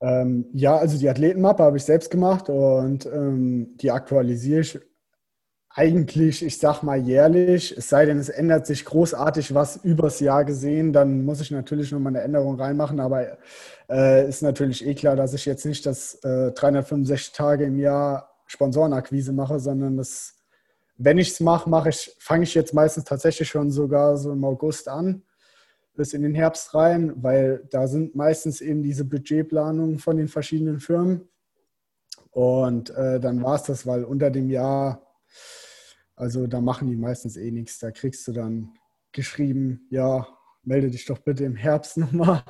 Ähm, 0.00 0.46
ja, 0.52 0.76
also 0.76 0.98
die 0.98 1.08
Athletenmappe 1.08 1.62
habe 1.62 1.78
ich 1.78 1.84
selbst 1.84 2.10
gemacht 2.10 2.48
und 2.48 3.06
ähm, 3.06 3.76
die 3.78 3.90
aktualisiere 3.90 4.60
ich 4.60 4.78
eigentlich, 5.78 6.42
ich 6.42 6.58
sag 6.58 6.82
mal 6.82 6.96
jährlich, 6.96 7.76
es 7.76 7.90
sei 7.90 8.06
denn, 8.06 8.18
es 8.18 8.30
ändert 8.30 8.66
sich 8.66 8.86
großartig 8.86 9.52
was 9.52 9.76
übers 9.76 10.20
Jahr 10.20 10.46
gesehen, 10.46 10.94
dann 10.94 11.22
muss 11.22 11.42
ich 11.42 11.50
natürlich 11.50 11.92
nochmal 11.92 12.16
eine 12.16 12.22
Änderung 12.22 12.58
reinmachen, 12.58 12.98
aber 12.98 13.36
äh, 13.90 14.26
ist 14.26 14.42
natürlich 14.42 14.86
eh 14.86 14.94
klar, 14.94 15.16
dass 15.16 15.34
ich 15.34 15.44
jetzt 15.44 15.66
nicht 15.66 15.84
das 15.84 16.14
äh, 16.24 16.52
365 16.52 17.32
Tage 17.34 17.64
im 17.64 17.78
Jahr 17.78 18.30
Sponsorenakquise 18.46 19.34
mache, 19.34 19.60
sondern 19.60 19.98
das, 19.98 20.36
wenn 20.96 21.18
ich 21.18 21.32
es 21.32 21.40
mache, 21.40 21.68
fange 22.20 22.44
ich 22.44 22.54
jetzt 22.54 22.72
meistens 22.72 23.04
tatsächlich 23.04 23.50
schon 23.50 23.70
sogar 23.70 24.16
so 24.16 24.32
im 24.32 24.44
August 24.46 24.88
an, 24.88 25.24
bis 25.94 26.14
in 26.14 26.22
den 26.22 26.34
Herbst 26.34 26.74
rein, 26.74 27.12
weil 27.16 27.68
da 27.70 27.86
sind 27.86 28.14
meistens 28.14 28.62
eben 28.62 28.82
diese 28.82 29.04
Budgetplanungen 29.04 29.98
von 29.98 30.16
den 30.16 30.28
verschiedenen 30.28 30.80
Firmen. 30.80 31.28
Und 32.30 32.88
äh, 32.96 33.20
dann 33.20 33.42
war 33.42 33.56
es 33.56 33.64
das, 33.64 33.86
weil 33.86 34.04
unter 34.04 34.30
dem 34.30 34.48
Jahr 34.48 35.02
also 36.16 36.46
da 36.46 36.60
machen 36.60 36.88
die 36.88 36.96
meistens 36.96 37.36
eh 37.36 37.50
nichts. 37.50 37.78
Da 37.78 37.90
kriegst 37.90 38.26
du 38.26 38.32
dann 38.32 38.72
geschrieben, 39.12 39.86
ja, 39.90 40.26
melde 40.62 40.90
dich 40.90 41.06
doch 41.06 41.18
bitte 41.18 41.44
im 41.44 41.54
Herbst 41.54 41.96
nochmal. 41.96 42.42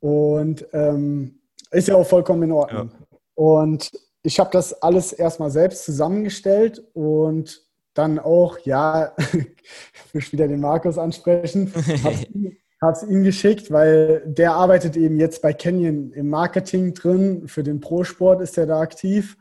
Und 0.00 0.66
ähm, 0.72 1.40
ist 1.70 1.88
ja 1.88 1.96
auch 1.96 2.06
vollkommen 2.06 2.44
in 2.44 2.52
Ordnung. 2.52 2.90
Ja. 2.90 3.18
Und 3.34 3.90
ich 4.22 4.38
habe 4.38 4.50
das 4.52 4.82
alles 4.82 5.12
erstmal 5.12 5.50
selbst 5.50 5.84
zusammengestellt 5.84 6.82
und 6.92 7.60
dann 7.94 8.18
auch, 8.18 8.58
ja, 8.60 9.14
ich 10.12 10.12
will 10.12 10.32
wieder 10.32 10.48
den 10.48 10.60
Markus 10.60 10.98
ansprechen, 10.98 11.72
habe 12.82 12.92
es 12.92 13.02
ihm 13.02 13.22
geschickt, 13.22 13.70
weil 13.70 14.22
der 14.26 14.54
arbeitet 14.54 14.96
eben 14.96 15.18
jetzt 15.18 15.42
bei 15.42 15.52
Canyon 15.52 16.12
im 16.12 16.28
Marketing 16.28 16.94
drin. 16.94 17.46
Für 17.46 17.62
den 17.62 17.80
Pro-Sport 17.80 18.42
ist 18.42 18.58
er 18.58 18.66
da 18.66 18.80
aktiv. 18.80 19.36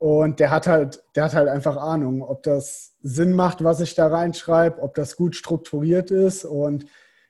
Und 0.00 0.40
der 0.40 0.50
hat 0.50 0.66
halt, 0.66 1.02
der 1.14 1.24
hat 1.24 1.34
halt 1.34 1.48
einfach 1.48 1.76
Ahnung, 1.76 2.22
ob 2.22 2.42
das 2.42 2.96
Sinn 3.02 3.34
macht, 3.34 3.62
was 3.62 3.80
ich 3.80 3.94
da 3.94 4.06
reinschreibe, 4.06 4.80
ob 4.80 4.94
das 4.94 5.14
gut 5.14 5.36
strukturiert 5.36 6.10
ist. 6.10 6.46
Und 6.46 6.86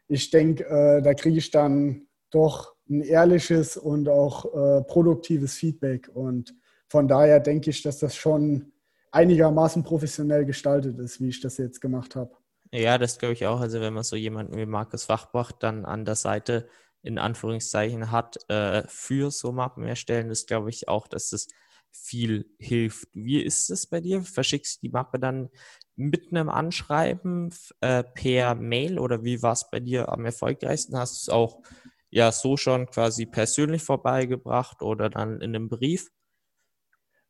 ich 0.07 0.31
denke, 0.31 0.65
äh, 0.67 1.03
da 1.03 1.15
kriege 1.15 1.37
ich 1.37 1.51
dann 1.51 2.07
doch 2.31 2.77
ein 2.89 3.01
ehrliches 3.01 3.77
und 3.77 4.09
auch 4.09 4.45
äh, 4.55 4.83
produktives 4.85 5.55
Feedback. 5.55 6.11
Und 6.15 6.55
von 6.87 7.09
daher 7.09 7.41
denke 7.41 7.71
ich, 7.71 7.83
dass 7.83 7.99
das 7.99 8.15
schon 8.15 8.71
einigermaßen 9.11 9.83
professionell 9.83 10.45
gestaltet 10.45 10.97
ist, 11.01 11.21
wie 11.21 11.31
ich 11.31 11.41
das 11.41 11.59
jetzt 11.59 11.81
gemacht 11.81 12.15
habe. 12.15 12.37
Ja, 12.73 12.99
das 12.99 13.19
glaube 13.19 13.33
ich 13.33 13.47
auch. 13.47 13.61
Also 13.61 13.81
wenn 13.81 13.95
man 13.95 14.05
so 14.05 14.15
jemanden 14.15 14.57
wie 14.57 14.67
Markus 14.67 15.07
Fachbach 15.07 15.51
dann 15.51 15.85
an 15.85 16.05
der 16.05 16.15
Seite 16.15 16.69
in 17.03 17.19
Anführungszeichen 17.19 18.13
hat, 18.13 18.49
äh, 18.49 18.85
für 18.87 19.33
so 19.33 19.51
Mappen 19.51 19.83
erstellen, 19.83 20.31
ist 20.31 20.47
glaube 20.47 20.71
ich 20.71 20.87
auch, 20.87 21.09
dass 21.09 21.31
das 21.31 21.49
viel 21.93 22.47
hilft. 22.59 23.09
Wie 23.13 23.43
ist 23.43 23.71
es 23.71 23.87
bei 23.87 24.01
dir? 24.01 24.23
Verschickst 24.23 24.77
du 24.83 24.87
die 24.87 24.93
Mappe 24.93 25.19
dann 25.19 25.49
mit 25.97 26.33
einem 26.33 26.49
Anschreiben 26.49 27.53
äh, 27.81 28.03
per 28.03 28.55
Mail 28.55 28.99
oder 28.99 29.23
wie 29.23 29.43
war 29.43 29.53
es 29.53 29.69
bei 29.71 29.81
dir 29.81 30.09
am 30.09 30.25
erfolgreichsten? 30.25 30.97
Hast 30.97 31.15
du 31.15 31.31
es 31.31 31.35
auch 31.35 31.63
ja 32.11 32.33
so 32.33 32.57
schon 32.57 32.87
quasi 32.87 33.27
persönlich 33.27 33.83
vorbeigebracht 33.83 34.83
oder 34.83 35.11
dann 35.11 35.41
in 35.41 35.55
einem 35.55 35.69
Brief? 35.69 36.11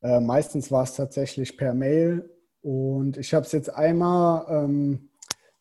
Äh, 0.02 0.20
meistens 0.20 0.70
war 0.70 0.84
es 0.84 0.94
tatsächlich 0.94 1.56
per 1.56 1.74
Mail 1.74 2.30
und 2.62 3.16
ich 3.16 3.34
habe 3.34 3.44
es 3.44 3.52
jetzt 3.52 3.70
einmal, 3.70 4.46
ähm, 4.48 5.10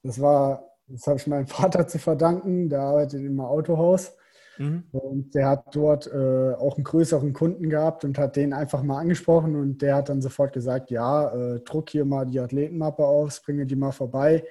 das 0.03 0.21
war, 0.21 0.75
das 0.87 1.07
habe 1.07 1.17
ich 1.17 1.27
meinem 1.27 1.47
Vater 1.47 1.87
zu 1.87 1.99
verdanken, 1.99 2.69
der 2.69 2.81
arbeitet 2.81 3.21
im 3.21 3.39
Autohaus. 3.39 4.13
Mhm. 4.59 4.83
Und 4.91 5.35
der 5.35 5.47
hat 5.47 5.73
dort 5.73 6.07
äh, 6.07 6.53
auch 6.53 6.75
einen 6.75 6.83
größeren 6.83 7.31
Kunden 7.31 7.69
gehabt 7.69 8.03
und 8.03 8.17
hat 8.17 8.35
den 8.35 8.53
einfach 8.53 8.83
mal 8.83 8.99
angesprochen 8.99 9.55
und 9.55 9.81
der 9.81 9.95
hat 9.95 10.09
dann 10.09 10.21
sofort 10.21 10.51
gesagt, 10.51 10.91
ja, 10.91 11.33
äh, 11.33 11.61
druck 11.61 11.89
hier 11.89 12.03
mal 12.03 12.25
die 12.25 12.39
Athletenmappe 12.39 13.05
aus, 13.05 13.41
bringe 13.41 13.65
die 13.65 13.77
mal 13.77 13.93
vorbei. 13.93 14.43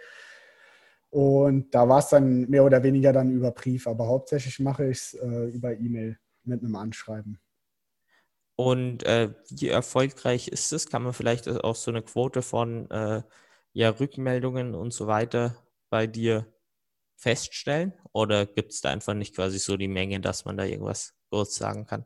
Und 1.11 1.75
da 1.75 1.89
war 1.89 1.99
es 1.99 2.09
dann 2.09 2.49
mehr 2.49 2.65
oder 2.65 2.83
weniger 2.83 3.13
dann 3.13 3.31
über 3.31 3.51
Brief, 3.51 3.87
aber 3.87 4.09
hauptsächlich 4.09 4.59
mache 4.61 4.87
ich 4.87 4.99
es 4.99 5.15
äh, 5.15 5.45
über 5.51 5.73
E-Mail 5.73 6.19
mit 6.45 6.63
einem 6.63 6.77
Anschreiben. 6.77 7.39
Und 8.57 9.05
äh, 9.05 9.35
wie 9.51 9.69
erfolgreich 9.69 10.49
ist 10.49 10.73
es? 10.73 10.89
Kann 10.89 11.03
man 11.03 11.13
vielleicht 11.13 11.49
auch 11.49 11.77
so 11.77 11.91
eine 11.91 12.03
Quote 12.03 12.41
von 12.43 12.91
äh, 12.91 13.23
ja, 13.73 13.91
Rückmeldungen 13.91 14.75
und 14.75 14.93
so 14.93 15.07
weiter 15.07 15.57
bei 15.91 16.07
dir 16.07 16.47
feststellen? 17.19 17.93
Oder 18.13 18.47
gibt 18.47 18.73
es 18.73 18.81
da 18.81 18.91
einfach 18.91 19.15
nicht 19.15 19.35
quasi 19.35 19.59
so 19.59 19.77
die 19.77 19.89
Menge, 19.89 20.21
dass 20.21 20.45
man 20.45 20.57
da 20.57 20.65
irgendwas 20.65 21.15
kurz 21.31 21.57
sagen 21.57 21.85
kann? 21.85 22.05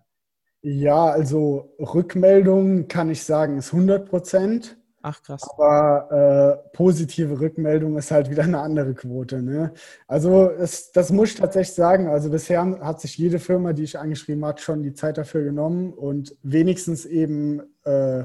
Ja, 0.62 1.06
also 1.06 1.74
Rückmeldung 1.78 2.88
kann 2.88 3.10
ich 3.10 3.24
sagen, 3.24 3.58
ist 3.58 3.72
100 3.72 4.08
Prozent. 4.08 4.78
Ach 5.02 5.20
krass. 5.20 5.42
Aber 5.58 6.62
äh, 6.64 6.76
positive 6.76 7.40
Rückmeldung 7.40 7.98
ist 7.98 8.12
halt 8.12 8.30
wieder 8.30 8.44
eine 8.44 8.60
andere 8.60 8.94
Quote. 8.94 9.42
Ne? 9.42 9.74
Also 10.06 10.48
es, 10.50 10.92
das 10.92 11.10
muss 11.10 11.30
ich 11.30 11.34
tatsächlich 11.40 11.74
sagen. 11.74 12.06
Also 12.06 12.30
bisher 12.30 12.62
hat 12.80 13.00
sich 13.00 13.18
jede 13.18 13.40
Firma, 13.40 13.72
die 13.72 13.82
ich 13.82 13.98
angeschrieben 13.98 14.44
habe, 14.44 14.60
schon 14.60 14.84
die 14.84 14.94
Zeit 14.94 15.18
dafür 15.18 15.42
genommen 15.42 15.92
und 15.92 16.36
wenigstens 16.44 17.04
eben 17.04 17.60
äh, 17.84 18.24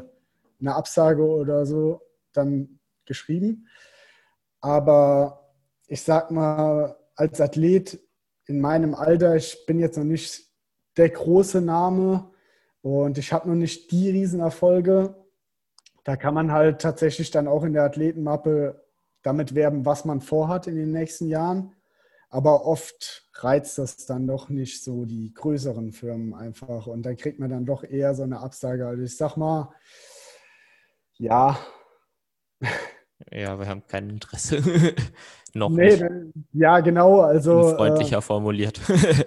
eine 0.59 0.75
Absage 0.75 1.27
oder 1.27 1.65
so 1.65 2.01
dann 2.33 2.79
geschrieben. 3.05 3.67
Aber 4.61 5.46
ich 5.87 6.01
sag 6.03 6.31
mal, 6.31 6.95
als 7.15 7.41
Athlet 7.41 7.99
in 8.45 8.61
meinem 8.61 8.93
Alter, 8.93 9.35
ich 9.35 9.65
bin 9.65 9.79
jetzt 9.79 9.97
noch 9.97 10.05
nicht 10.05 10.45
der 10.95 11.09
große 11.09 11.61
Name 11.61 12.31
und 12.81 13.17
ich 13.17 13.33
habe 13.33 13.49
noch 13.49 13.55
nicht 13.55 13.91
die 13.91 14.09
Riesenerfolge 14.09 15.15
da 16.07 16.15
kann 16.15 16.33
man 16.33 16.53
halt 16.53 16.79
tatsächlich 16.79 17.31
dann 17.31 17.49
auch 17.49 17.65
in 17.65 17.73
der 17.73 17.83
Athletenmappe 17.83 18.81
damit 19.23 19.55
werben, 19.55 19.85
was 19.85 20.05
man 20.05 20.21
vorhat 20.21 20.65
in 20.65 20.77
den 20.77 20.93
nächsten 20.93 21.27
Jahren. 21.27 21.75
Aber 22.29 22.65
oft 22.65 23.29
reizt 23.33 23.77
das 23.77 24.05
dann 24.05 24.25
doch 24.25 24.47
nicht 24.47 24.85
so 24.85 25.03
die 25.03 25.33
größeren 25.33 25.91
Firmen 25.91 26.33
einfach. 26.33 26.87
Und 26.87 27.03
da 27.03 27.13
kriegt 27.13 27.39
man 27.39 27.49
dann 27.49 27.65
doch 27.65 27.83
eher 27.83 28.15
so 28.15 28.23
eine 28.23 28.39
Absage. 28.39 28.87
Also 28.87 29.03
ich 29.03 29.17
sag 29.17 29.35
mal, 29.35 29.75
ja. 31.17 31.59
Ja, 33.29 33.59
wir 33.59 33.67
haben 33.67 33.85
kein 33.85 34.09
Interesse. 34.09 34.63
Noch 35.57 35.69
nee, 35.69 35.97
nicht. 35.97 36.05
Ja, 36.53 36.79
genau. 36.79 37.21
Also, 37.21 37.75
freundlicher 37.75 38.19
äh, 38.19 38.21
formuliert. 38.21 38.79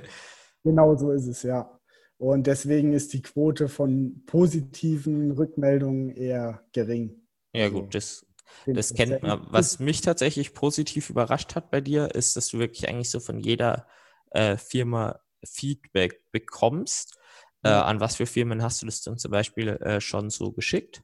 genau 0.64 0.94
so 0.96 1.10
ist 1.10 1.26
es, 1.26 1.42
ja. 1.42 1.78
Und 2.18 2.46
deswegen 2.46 2.92
ist 2.92 3.12
die 3.14 3.22
Quote 3.22 3.68
von 3.68 4.22
positiven 4.26 5.32
Rückmeldungen 5.32 6.10
eher 6.10 6.62
gering. 6.72 7.26
Ja, 7.52 7.64
also, 7.64 7.80
gut, 7.80 7.94
das, 7.94 8.26
das 8.66 8.94
kennt 8.94 9.22
man. 9.22 9.46
Was 9.50 9.80
mich 9.80 10.02
tatsächlich 10.02 10.54
positiv 10.54 11.10
überrascht 11.10 11.54
hat 11.54 11.70
bei 11.70 11.80
dir, 11.80 12.14
ist, 12.14 12.36
dass 12.36 12.48
du 12.48 12.58
wirklich 12.58 12.88
eigentlich 12.88 13.10
so 13.10 13.20
von 13.20 13.40
jeder 13.40 13.86
äh, 14.30 14.56
Firma 14.56 15.20
Feedback 15.44 16.30
bekommst. 16.30 17.18
Äh, 17.62 17.70
an 17.70 18.00
was 18.00 18.16
für 18.16 18.26
Firmen 18.26 18.62
hast 18.62 18.82
du 18.82 18.86
das 18.86 19.02
dann 19.02 19.18
zum 19.18 19.30
Beispiel 19.30 19.68
äh, 19.68 20.00
schon 20.00 20.30
so 20.30 20.52
geschickt? 20.52 21.02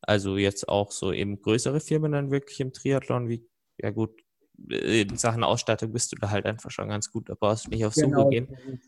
Also 0.00 0.36
jetzt 0.36 0.68
auch 0.68 0.90
so 0.90 1.12
eben 1.12 1.40
größere 1.40 1.80
Firmen 1.80 2.12
dann 2.12 2.30
wirklich 2.30 2.60
im 2.60 2.72
Triathlon, 2.72 3.28
wie, 3.28 3.48
ja 3.78 3.90
gut, 3.90 4.21
in 4.68 5.16
Sachen 5.16 5.44
Ausstattung 5.44 5.92
bist 5.92 6.12
du 6.12 6.16
da 6.16 6.30
halt 6.30 6.46
einfach 6.46 6.70
schon 6.70 6.88
ganz 6.88 7.10
gut, 7.10 7.28
da 7.28 7.34
brauchst 7.34 7.66
du 7.66 7.70
nicht 7.70 7.84
auf 7.84 7.94
genau. 7.94 8.22
Suche 8.22 8.30
gehen. 8.30 8.80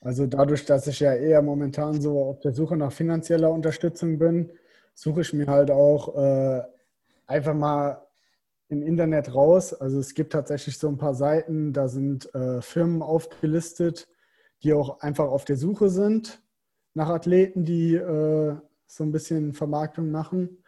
Also 0.00 0.26
dadurch, 0.26 0.64
dass 0.64 0.86
ich 0.86 1.00
ja 1.00 1.14
eher 1.14 1.42
momentan 1.42 2.00
so 2.00 2.22
auf 2.22 2.40
der 2.40 2.52
Suche 2.52 2.76
nach 2.76 2.92
finanzieller 2.92 3.50
Unterstützung 3.50 4.18
bin, 4.18 4.50
suche 4.94 5.20
ich 5.20 5.32
mir 5.32 5.46
halt 5.46 5.70
auch 5.70 6.16
äh, 6.16 6.62
einfach 7.26 7.54
mal 7.54 8.06
im 8.68 8.82
Internet 8.82 9.34
raus. 9.34 9.74
Also 9.74 9.98
es 9.98 10.14
gibt 10.14 10.32
tatsächlich 10.32 10.78
so 10.78 10.88
ein 10.88 10.96
paar 10.96 11.14
Seiten, 11.14 11.72
da 11.72 11.88
sind 11.88 12.34
äh, 12.34 12.62
Firmen 12.62 13.02
aufgelistet, 13.02 14.08
die 14.62 14.72
auch 14.72 15.00
einfach 15.00 15.28
auf 15.28 15.44
der 15.44 15.56
Suche 15.56 15.90
sind 15.90 16.42
nach 16.94 17.08
Athleten, 17.08 17.64
die 17.64 17.94
äh, 17.94 18.56
so 18.86 19.04
ein 19.04 19.12
bisschen 19.12 19.52
Vermarktung 19.52 20.10
machen. 20.10 20.64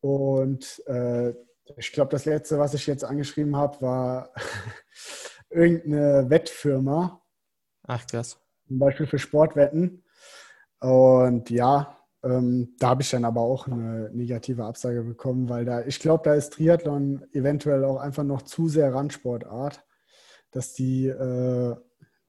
Und 0.00 0.82
äh, 0.86 1.34
ich 1.76 1.92
glaube, 1.92 2.10
das 2.10 2.24
letzte, 2.24 2.58
was 2.58 2.74
ich 2.74 2.86
jetzt 2.86 3.04
angeschrieben 3.04 3.56
habe, 3.56 3.80
war 3.82 4.32
irgendeine 5.50 6.30
Wettfirma 6.30 7.22
Ach, 7.88 8.06
krass. 8.06 8.38
Zum 8.66 8.78
Beispiel 8.78 9.06
für 9.06 9.18
Sportwetten. 9.18 10.04
Und 10.80 11.48
ja, 11.48 11.96
ähm, 12.22 12.74
da 12.78 12.90
habe 12.90 13.02
ich 13.02 13.10
dann 13.10 13.24
aber 13.24 13.40
auch 13.40 13.66
eine 13.66 14.10
negative 14.12 14.64
Absage 14.64 15.02
bekommen, 15.02 15.48
weil 15.48 15.64
da, 15.64 15.84
ich 15.84 15.98
glaube, 15.98 16.22
da 16.24 16.34
ist 16.34 16.52
Triathlon 16.52 17.24
eventuell 17.32 17.84
auch 17.84 17.96
einfach 17.96 18.24
noch 18.24 18.42
zu 18.42 18.68
sehr 18.68 18.92
Randsportart, 18.92 19.82
dass 20.50 20.74
die, 20.74 21.06
äh, 21.06 21.76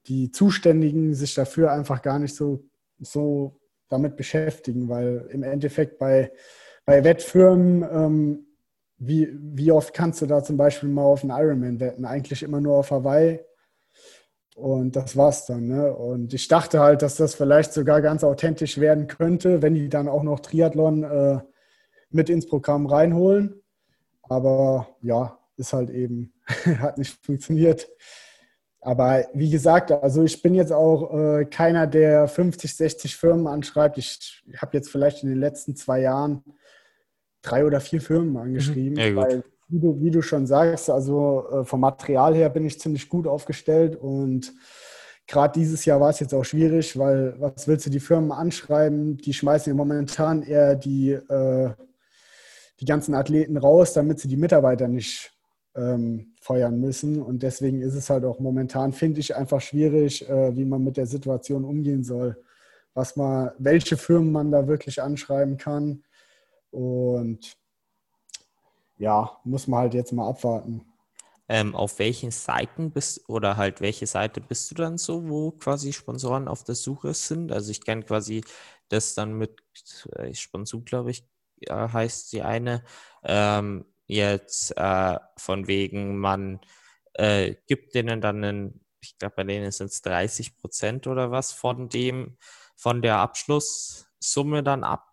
die 0.08 0.32
Zuständigen 0.32 1.14
sich 1.14 1.36
dafür 1.36 1.74
einfach 1.74 2.02
gar 2.02 2.20
nicht 2.20 2.36
so, 2.36 2.70
so 2.98 3.60
damit 3.90 4.16
beschäftigen, 4.16 4.88
weil 4.88 5.28
im 5.32 5.44
Endeffekt 5.44 6.00
bei, 6.00 6.32
bei 6.86 7.04
Wettfirmen, 7.04 7.84
ähm, 7.84 8.46
wie, 9.00 9.30
wie 9.34 9.72
oft 9.72 9.94
kannst 9.94 10.22
du 10.22 10.26
da 10.26 10.44
zum 10.44 10.58
Beispiel 10.58 10.90
mal 10.90 11.04
auf 11.04 11.24
einen 11.24 11.32
Ironman 11.32 11.80
wetten? 11.80 12.06
Eigentlich 12.06 12.44
immer 12.44 12.62
nur 12.62 12.78
auf 12.78 12.92
Hawaii 12.92 13.40
und 14.60 14.96
das 14.96 15.16
war's 15.16 15.46
dann. 15.46 15.68
Ne? 15.68 15.94
Und 15.94 16.34
ich 16.34 16.48
dachte 16.48 16.82
halt, 16.82 17.02
dass 17.02 17.16
das 17.16 17.36
vielleicht 17.36 17.72
sogar 17.74 18.02
ganz 18.02 18.24
authentisch 18.24 18.78
werden 18.78 19.08
könnte, 19.08 19.62
wenn 19.62 19.74
die 19.74 19.90
dann 19.90 20.10
auch 20.10 20.24
noch 20.24 20.42
Triathlon 20.42 21.04
äh, 21.04 21.40
mit 22.10 22.30
ins 22.30 22.46
Programm 22.46 22.86
reinholen. 22.86 23.62
Aber 24.24 24.90
ja, 25.02 25.40
ist 25.56 25.74
halt 25.74 25.90
eben, 25.90 26.34
hat 26.80 26.98
nicht 26.98 27.26
funktioniert. 27.26 27.90
Aber 28.82 29.26
wie 29.34 29.50
gesagt, 29.50 29.92
also 29.92 30.24
ich 30.24 30.42
bin 30.42 30.54
jetzt 30.54 30.72
auch 30.72 31.14
äh, 31.14 31.46
keiner, 31.46 31.88
der 31.88 32.28
50, 32.28 32.76
60 32.76 33.16
Firmen 33.16 33.48
anschreibt. 33.48 33.98
Ich 33.98 34.44
habe 34.58 34.78
jetzt 34.78 34.90
vielleicht 34.90 35.24
in 35.24 35.30
den 35.30 35.40
letzten 35.40 35.76
zwei 35.76 36.02
Jahren 36.02 36.44
drei 37.42 37.66
oder 37.66 37.80
vier 37.80 38.02
Firmen 38.02 38.38
angeschrieben, 38.38 38.98
ja, 38.98 39.16
weil 39.16 39.44
wie 39.70 39.80
du, 39.80 40.02
wie 40.02 40.12
du 40.12 40.22
schon 40.22 40.48
sagst, 40.48 40.90
also 40.90 41.46
äh, 41.52 41.64
vom 41.64 41.80
Material 41.80 42.34
her 42.34 42.50
bin 42.50 42.66
ich 42.66 42.80
ziemlich 42.80 43.08
gut 43.08 43.28
aufgestellt 43.28 43.96
und 43.96 44.52
gerade 45.30 45.60
dieses 45.60 45.86
Jahr 45.86 46.02
war 46.02 46.10
es 46.10 46.20
jetzt 46.20 46.34
auch 46.34 46.44
schwierig, 46.44 46.98
weil 46.98 47.36
was 47.40 47.68
willst 47.68 47.86
du 47.86 47.92
die 47.92 48.00
Firmen 48.00 48.32
anschreiben? 48.32 49.18
Die 49.18 49.34
schmeißen 49.34 49.72
ja 49.72 49.78
momentan 49.78 50.42
eher 50.42 50.76
die, 50.76 51.12
äh, 51.12 51.70
die 52.80 52.86
ganzen 52.86 53.14
Athleten 53.14 53.56
raus, 53.58 53.94
damit 53.94 54.20
sie 54.20 54.28
die 54.28 54.38
Mitarbeiter 54.38 54.88
nicht 54.88 55.32
ähm, 55.76 56.34
feuern 56.42 56.80
müssen. 56.80 57.22
Und 57.22 57.44
deswegen 57.44 57.82
ist 57.82 57.94
es 57.94 58.10
halt 58.10 58.26
auch 58.26 58.40
momentan, 58.40 58.92
finde 58.92 59.20
ich, 59.20 59.36
einfach 59.36 59.62
schwierig, 59.62 60.28
äh, 60.28 60.56
wie 60.58 60.66
man 60.66 60.84
mit 60.84 60.98
der 60.98 61.06
Situation 61.06 61.64
umgehen 61.64 62.04
soll. 62.04 62.36
Was 62.96 63.16
man, 63.16 63.52
welche 63.60 63.98
Firmen 63.98 64.32
man 64.32 64.52
da 64.52 64.68
wirklich 64.68 65.02
anschreiben 65.02 65.58
kann. 65.58 66.04
Und 66.72 67.58
ja, 68.98 69.40
muss 69.44 69.68
man 69.68 69.82
halt 69.82 69.94
jetzt 69.94 70.12
mal 70.12 70.30
abwarten. 70.30 70.86
Ähm, 71.48 71.76
auf 71.76 71.98
welchen 71.98 72.30
Seiten 72.30 72.92
bist 72.92 73.28
oder 73.28 73.58
halt 73.58 73.82
welche 73.82 74.06
Seite 74.06 74.40
bist 74.40 74.70
du 74.70 74.76
dann 74.76 75.00
so, 75.00 75.28
wo 75.28 75.52
quasi 75.52 75.94
Sponsoren 75.94 76.48
auf 76.48 76.64
der 76.64 76.76
Suche 76.76 77.16
sind? 77.16 77.52
Also 77.52 77.72
ich 77.72 77.84
kenne 77.84 78.04
quasi 78.04 78.44
das 78.90 79.16
dann 79.16 79.34
mit 79.34 79.60
äh, 80.16 80.34
Sponsor, 80.34 80.82
glaube 80.84 81.10
ich, 81.12 81.24
äh, 81.62 81.74
heißt 81.74 82.34
die 82.34 82.44
eine. 82.44 82.84
Ähm, 83.24 83.86
jetzt 84.06 84.78
äh, 84.78 85.18
von 85.38 85.68
wegen, 85.68 86.18
man 86.20 86.60
äh, 87.14 87.56
gibt 87.68 87.96
denen 87.96 88.22
dann 88.22 88.44
einen, 88.44 88.86
ich 89.02 89.18
glaube, 89.18 89.36
bei 89.38 89.44
denen 89.44 89.72
sind 89.72 89.88
es 89.88 90.02
30 90.02 90.58
Prozent 90.58 91.08
oder 91.08 91.32
was 91.32 91.52
von 91.52 91.90
dem, 91.90 92.38
von 92.76 93.02
der 93.02 93.18
Abschlusssumme 93.18 94.64
dann 94.64 94.84
ab. 94.84 95.09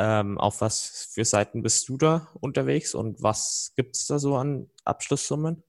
Ähm, 0.00 0.38
auf 0.38 0.60
was 0.60 1.08
für 1.12 1.24
Seiten 1.24 1.60
bist 1.60 1.88
du 1.88 1.96
da 1.96 2.28
unterwegs 2.40 2.94
und 2.94 3.20
was 3.20 3.72
gibt 3.74 3.96
es 3.96 4.06
da 4.06 4.20
so 4.20 4.36
an 4.36 4.70
Abschlusssummen? 4.84 5.64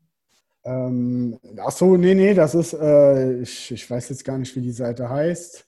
Ähm, 0.63 1.39
ach 1.57 1.71
so, 1.71 1.97
nee, 1.97 2.13
nee, 2.13 2.35
das 2.35 2.53
ist, 2.53 2.73
äh, 2.73 3.39
ich, 3.41 3.71
ich 3.71 3.89
weiß 3.89 4.09
jetzt 4.09 4.23
gar 4.23 4.37
nicht, 4.37 4.55
wie 4.55 4.61
die 4.61 4.71
Seite 4.71 5.09
heißt. 5.09 5.65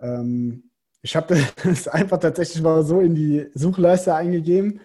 Ähm, 0.00 0.70
ich 1.02 1.14
habe 1.16 1.36
das 1.64 1.86
einfach 1.86 2.18
tatsächlich 2.18 2.62
mal 2.62 2.82
so 2.82 3.00
in 3.00 3.14
die 3.14 3.46
Suchleiste 3.52 4.14
eingegeben 4.14 4.80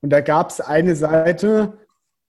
und 0.00 0.10
da 0.10 0.20
gab 0.20 0.50
es 0.50 0.60
eine 0.60 0.96
Seite, 0.96 1.78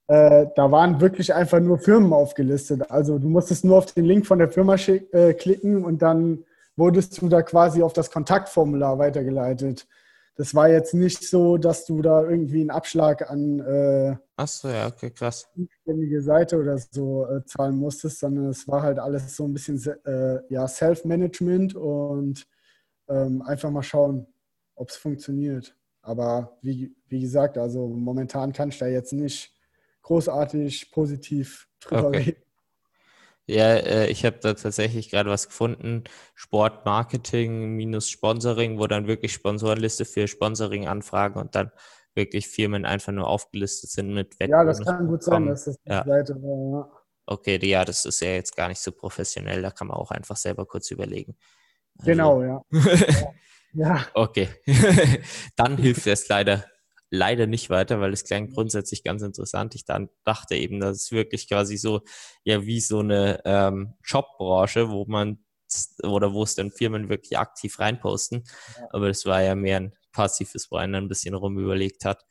äh, 0.06 0.46
da 0.54 0.70
waren 0.70 1.00
wirklich 1.00 1.34
einfach 1.34 1.58
nur 1.58 1.78
Firmen 1.80 2.12
aufgelistet. 2.12 2.88
Also 2.88 3.18
du 3.18 3.28
musstest 3.28 3.64
nur 3.64 3.78
auf 3.78 3.92
den 3.92 4.04
Link 4.04 4.26
von 4.26 4.38
der 4.38 4.50
Firma 4.50 4.76
äh, 4.76 5.34
klicken 5.34 5.84
und 5.84 6.02
dann 6.02 6.44
wurdest 6.76 7.20
du 7.20 7.28
da 7.28 7.42
quasi 7.42 7.82
auf 7.82 7.94
das 7.94 8.12
Kontaktformular 8.12 8.98
weitergeleitet. 9.00 9.88
Das 10.36 10.54
war 10.54 10.68
jetzt 10.68 10.94
nicht 10.94 11.28
so, 11.28 11.56
dass 11.56 11.84
du 11.86 12.02
da 12.02 12.22
irgendwie 12.22 12.60
einen 12.60 12.70
Abschlag 12.70 13.30
an 13.30 13.60
äh, 13.60 14.16
Achso, 14.36 14.68
ja, 14.68 14.88
okay, 14.88 15.10
krass. 15.10 15.48
Ständige 15.82 16.20
Seite 16.20 16.58
oder 16.58 16.76
so 16.76 17.26
äh, 17.26 17.44
zahlen 17.44 17.76
musstest, 17.76 18.18
sondern 18.18 18.46
es 18.46 18.66
war 18.66 18.82
halt 18.82 18.98
alles 18.98 19.36
so 19.36 19.44
ein 19.44 19.52
bisschen 19.52 19.80
äh, 20.04 20.40
ja, 20.48 20.66
Self-Management 20.66 21.76
und 21.76 22.44
ähm, 23.08 23.42
einfach 23.42 23.70
mal 23.70 23.82
schauen, 23.82 24.26
ob 24.74 24.88
es 24.88 24.96
funktioniert. 24.96 25.76
Aber 26.02 26.58
wie, 26.62 26.94
wie 27.06 27.20
gesagt, 27.20 27.56
also 27.56 27.86
momentan 27.86 28.52
kann 28.52 28.70
ich 28.70 28.78
da 28.78 28.86
jetzt 28.86 29.12
nicht 29.12 29.54
großartig 30.02 30.90
positiv 30.90 31.68
drüber 31.80 32.08
okay. 32.08 32.18
reden. 32.18 32.43
Ja, 33.46 33.74
äh, 33.74 34.06
ich 34.06 34.24
habe 34.24 34.38
da 34.40 34.54
tatsächlich 34.54 35.10
gerade 35.10 35.28
was 35.28 35.48
gefunden. 35.48 36.04
Sportmarketing 36.34 37.76
minus 37.76 38.08
Sponsoring, 38.08 38.78
wo 38.78 38.86
dann 38.86 39.06
wirklich 39.06 39.34
Sponsorenliste 39.34 40.06
für 40.06 40.26
Sponsoring-Anfragen 40.26 41.38
und 41.38 41.54
dann 41.54 41.70
wirklich 42.14 42.48
Firmen 42.48 42.86
einfach 42.86 43.12
nur 43.12 43.28
aufgelistet 43.28 43.90
sind 43.90 44.14
mit 44.14 44.38
Wetten. 44.40 44.52
Ja, 44.52 44.64
das 44.64 44.80
kann 44.82 45.06
gut 45.06 45.22
sein, 45.22 45.46
dass 45.46 45.64
das 45.64 45.76
die 45.82 45.90
ja. 45.90 46.04
Seite 46.04 46.34
war. 46.36 46.88
Ja. 46.88 47.00
Okay, 47.26 47.58
ja, 47.66 47.84
das 47.84 48.04
ist 48.04 48.20
ja 48.20 48.30
jetzt 48.30 48.56
gar 48.56 48.68
nicht 48.68 48.80
so 48.80 48.92
professionell. 48.92 49.62
Da 49.62 49.70
kann 49.70 49.88
man 49.88 49.96
auch 49.96 50.10
einfach 50.10 50.36
selber 50.36 50.66
kurz 50.66 50.90
überlegen. 50.90 51.36
Also, 51.98 52.10
genau, 52.10 52.42
ja. 52.42 52.62
ja. 53.74 54.06
Okay. 54.14 54.48
dann 55.56 55.76
hilft 55.76 56.06
es 56.06 56.28
leider 56.28 56.64
leider 57.14 57.46
nicht 57.46 57.70
weiter, 57.70 58.00
weil 58.00 58.12
es 58.12 58.24
klang 58.24 58.50
grundsätzlich 58.50 59.04
ganz 59.04 59.22
interessant. 59.22 59.74
Ich 59.74 59.84
dann 59.84 60.10
dachte 60.24 60.54
eben, 60.56 60.80
das 60.80 61.04
ist 61.04 61.12
wirklich 61.12 61.48
quasi 61.48 61.76
so, 61.76 62.02
ja, 62.42 62.66
wie 62.66 62.80
so 62.80 63.00
eine 63.00 63.40
ähm, 63.44 63.94
Jobbranche, 64.04 64.90
wo 64.90 65.04
man 65.06 65.38
oder 66.02 66.32
wo 66.32 66.42
es 66.42 66.54
dann 66.54 66.70
Firmen 66.70 67.08
wirklich 67.08 67.38
aktiv 67.38 67.78
reinposten. 67.78 68.44
Ja. 68.78 68.88
Aber 68.90 69.08
das 69.08 69.24
war 69.26 69.42
ja 69.42 69.54
mehr 69.54 69.80
ein 69.80 69.92
passives, 70.12 70.70
wo 70.70 70.76
einer 70.76 70.98
ein 70.98 71.08
bisschen 71.08 71.34
rumüberlegt 71.34 72.04
hat. 72.04 72.24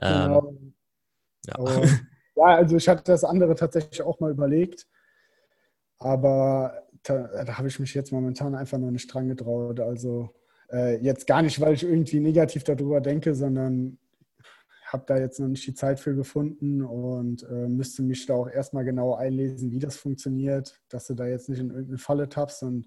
Ähm, 0.00 0.56
genau. 1.44 1.64
ja. 1.66 1.82
ja, 2.36 2.44
also 2.44 2.76
ich 2.76 2.88
hatte 2.88 3.04
das 3.04 3.24
andere 3.24 3.54
tatsächlich 3.54 4.02
auch 4.02 4.20
mal 4.20 4.30
überlegt. 4.30 4.86
Aber 5.98 6.82
da, 7.04 7.44
da 7.44 7.58
habe 7.58 7.68
ich 7.68 7.78
mich 7.78 7.94
jetzt 7.94 8.12
momentan 8.12 8.54
einfach 8.54 8.78
noch 8.78 8.90
nicht 8.90 9.12
dran 9.12 9.28
getraut. 9.28 9.78
Also 9.80 10.34
äh, 10.72 10.96
jetzt 10.98 11.26
gar 11.26 11.42
nicht, 11.42 11.60
weil 11.60 11.74
ich 11.74 11.84
irgendwie 11.84 12.20
negativ 12.20 12.64
darüber 12.64 13.00
denke, 13.00 13.34
sondern 13.34 13.98
habe 14.92 15.04
da 15.06 15.16
jetzt 15.16 15.40
noch 15.40 15.48
nicht 15.48 15.66
die 15.66 15.74
Zeit 15.74 16.00
für 16.00 16.14
gefunden 16.14 16.82
und 16.82 17.42
äh, 17.48 17.68
müsste 17.68 18.02
mich 18.02 18.26
da 18.26 18.34
auch 18.34 18.48
erstmal 18.48 18.84
genau 18.84 19.14
einlesen, 19.14 19.70
wie 19.70 19.78
das 19.78 19.96
funktioniert, 19.96 20.80
dass 20.88 21.06
du 21.06 21.14
da 21.14 21.26
jetzt 21.26 21.48
nicht 21.48 21.60
in 21.60 21.70
irgendeine 21.70 21.98
Falle 21.98 22.28
tappst 22.28 22.62
und 22.62 22.86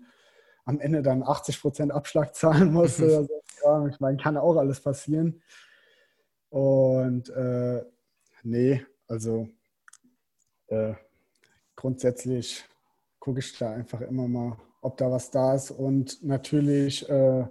am 0.65 0.79
Ende 0.79 1.01
dann 1.01 1.23
80 1.23 1.61
Prozent 1.61 1.91
Abschlag 1.91 2.35
zahlen 2.35 2.71
musst. 2.71 2.99
oder 3.01 3.23
so. 3.23 3.41
ja, 3.63 3.87
ich 3.87 3.99
meine, 3.99 4.17
kann 4.17 4.37
auch 4.37 4.55
alles 4.55 4.79
passieren. 4.79 5.41
Und 6.49 7.29
äh, 7.29 7.83
nee, 8.43 8.85
also 9.07 9.49
äh, 10.67 10.93
grundsätzlich 11.75 12.63
gucke 13.19 13.39
ich 13.39 13.57
da 13.57 13.71
einfach 13.71 14.01
immer 14.01 14.27
mal, 14.27 14.57
ob 14.81 14.97
da 14.97 15.11
was 15.11 15.31
da 15.31 15.55
ist. 15.55 15.71
Und 15.71 16.23
natürlich 16.23 17.09
äh, 17.09 17.47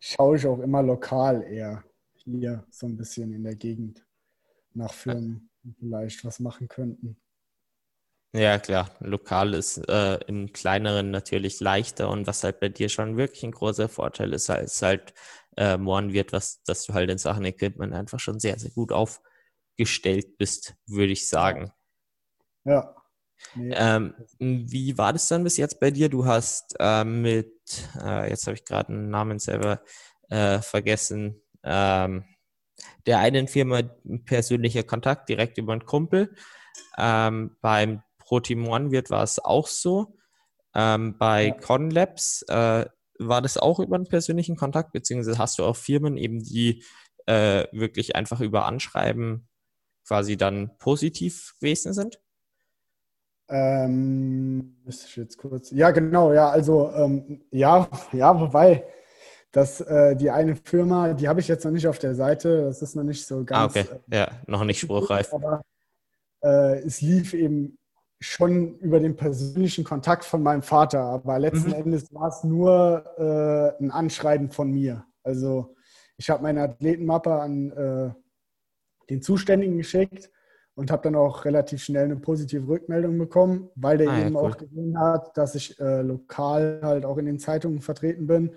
schaue 0.00 0.36
ich 0.36 0.46
auch 0.46 0.58
immer 0.58 0.82
lokal 0.82 1.42
eher 1.44 1.84
hier 2.24 2.64
so 2.70 2.86
ein 2.86 2.96
bisschen 2.96 3.32
in 3.32 3.44
der 3.44 3.56
Gegend 3.56 4.04
nach 4.74 4.92
Firmen 4.92 5.50
vielleicht 5.78 6.24
was 6.24 6.40
machen 6.40 6.68
könnten. 6.68 7.16
Ja, 8.34 8.58
klar. 8.58 8.90
Lokal 9.00 9.52
ist 9.52 9.76
äh, 9.88 10.14
im 10.26 10.52
kleineren 10.52 11.10
natürlich 11.10 11.60
leichter 11.60 12.08
und 12.08 12.26
was 12.26 12.42
halt 12.42 12.60
bei 12.60 12.70
dir 12.70 12.88
schon 12.88 13.18
wirklich 13.18 13.42
ein 13.42 13.52
großer 13.52 13.90
Vorteil 13.90 14.32
ist, 14.32 14.48
ist 14.48 14.80
halt 14.80 15.12
äh, 15.58 15.76
morgen 15.76 16.14
wird, 16.14 16.32
was, 16.32 16.62
dass 16.62 16.86
du 16.86 16.94
halt 16.94 17.10
in 17.10 17.18
Sachen 17.18 17.44
Equipment 17.44 17.92
einfach 17.92 18.18
schon 18.20 18.40
sehr, 18.40 18.58
sehr 18.58 18.70
gut 18.70 18.90
aufgestellt 18.90 20.38
bist, 20.38 20.74
würde 20.86 21.12
ich 21.12 21.28
sagen. 21.28 21.72
Ja. 22.64 22.96
Nee. 23.54 23.74
Ähm, 23.76 24.14
wie 24.38 24.96
war 24.96 25.12
das 25.12 25.28
dann 25.28 25.44
bis 25.44 25.58
jetzt 25.58 25.78
bei 25.78 25.90
dir? 25.90 26.08
Du 26.08 26.24
hast 26.24 26.74
äh, 26.78 27.04
mit, 27.04 27.52
äh, 28.00 28.30
jetzt 28.30 28.46
habe 28.46 28.54
ich 28.54 28.64
gerade 28.64 28.90
einen 28.90 29.10
Namen 29.10 29.38
selber 29.40 29.82
äh, 30.30 30.60
vergessen, 30.60 31.42
ähm, 31.64 32.24
der 33.06 33.18
einen 33.18 33.48
Firma 33.48 33.82
persönlicher 34.24 34.82
Kontakt 34.82 35.28
direkt 35.28 35.58
über 35.58 35.72
einen 35.72 35.86
Kumpel. 35.86 36.34
Ähm, 36.98 37.56
beim 37.60 38.02
Pro 38.18 38.40
Team 38.40 38.66
One 38.66 38.90
wird 38.90 39.10
war 39.10 39.22
es 39.22 39.38
auch 39.38 39.66
so. 39.66 40.16
Ähm, 40.74 41.16
bei 41.18 41.48
ja. 41.48 41.54
Conlabs 41.54 42.42
äh, 42.48 42.86
war 43.18 43.42
das 43.42 43.58
auch 43.58 43.78
über 43.78 43.96
einen 43.96 44.08
persönlichen 44.08 44.56
Kontakt, 44.56 44.92
beziehungsweise 44.92 45.38
hast 45.38 45.58
du 45.58 45.64
auch 45.64 45.76
Firmen 45.76 46.16
eben, 46.16 46.42
die 46.42 46.82
äh, 47.26 47.66
wirklich 47.72 48.16
einfach 48.16 48.40
über 48.40 48.66
Anschreiben 48.66 49.48
quasi 50.06 50.36
dann 50.36 50.76
positiv 50.78 51.54
gewesen 51.60 51.92
sind? 51.92 52.20
Ähm, 53.48 54.78
müsste 54.84 55.06
ich 55.08 55.16
jetzt 55.16 55.36
kurz. 55.36 55.70
Ja, 55.72 55.90
genau, 55.90 56.32
ja, 56.32 56.48
also 56.48 56.90
ähm, 56.92 57.44
ja, 57.50 57.88
ja, 58.12 58.40
wobei 58.40 58.84
dass 59.52 59.82
äh, 59.82 60.16
die 60.16 60.30
eine 60.30 60.56
Firma, 60.56 61.12
die 61.12 61.28
habe 61.28 61.40
ich 61.40 61.48
jetzt 61.48 61.64
noch 61.64 61.72
nicht 61.72 61.86
auf 61.86 61.98
der 61.98 62.14
Seite, 62.14 62.64
das 62.64 62.80
ist 62.80 62.96
noch 62.96 63.04
nicht 63.04 63.26
so 63.26 63.44
ganz. 63.44 63.76
Ah, 63.76 63.80
okay, 63.80 63.86
äh, 64.10 64.16
ja, 64.16 64.30
noch 64.46 64.64
nicht 64.64 64.80
spruchreif. 64.80 65.32
Aber 65.32 65.62
äh, 66.42 66.78
es 66.78 67.02
lief 67.02 67.34
eben 67.34 67.78
schon 68.18 68.78
über 68.78 68.98
den 68.98 69.14
persönlichen 69.14 69.84
Kontakt 69.84 70.24
von 70.24 70.42
meinem 70.42 70.62
Vater, 70.62 71.00
aber 71.00 71.40
letzten 71.40 71.70
mhm. 71.70 71.74
Endes 71.74 72.14
war 72.14 72.28
es 72.28 72.44
nur 72.44 73.04
äh, 73.18 73.82
ein 73.82 73.90
Anschreiben 73.90 74.48
von 74.48 74.70
mir. 74.70 75.04
Also 75.24 75.74
ich 76.16 76.30
habe 76.30 76.44
meine 76.44 76.62
Athletenmappe 76.62 77.32
an 77.32 77.72
äh, 77.72 78.10
den 79.10 79.22
Zuständigen 79.22 79.76
geschickt 79.76 80.30
und 80.76 80.92
habe 80.92 81.02
dann 81.02 81.16
auch 81.16 81.44
relativ 81.44 81.82
schnell 81.82 82.04
eine 82.04 82.16
positive 82.16 82.68
Rückmeldung 82.68 83.18
bekommen, 83.18 83.70
weil 83.74 83.98
der 83.98 84.10
ah, 84.10 84.20
eben 84.20 84.34
ja, 84.34 84.40
cool. 84.40 84.52
auch 84.52 84.56
gesehen 84.56 85.00
hat, 85.00 85.36
dass 85.36 85.56
ich 85.56 85.80
äh, 85.80 86.02
lokal 86.02 86.80
halt 86.80 87.04
auch 87.04 87.18
in 87.18 87.26
den 87.26 87.40
Zeitungen 87.40 87.80
vertreten 87.80 88.28
bin 88.28 88.54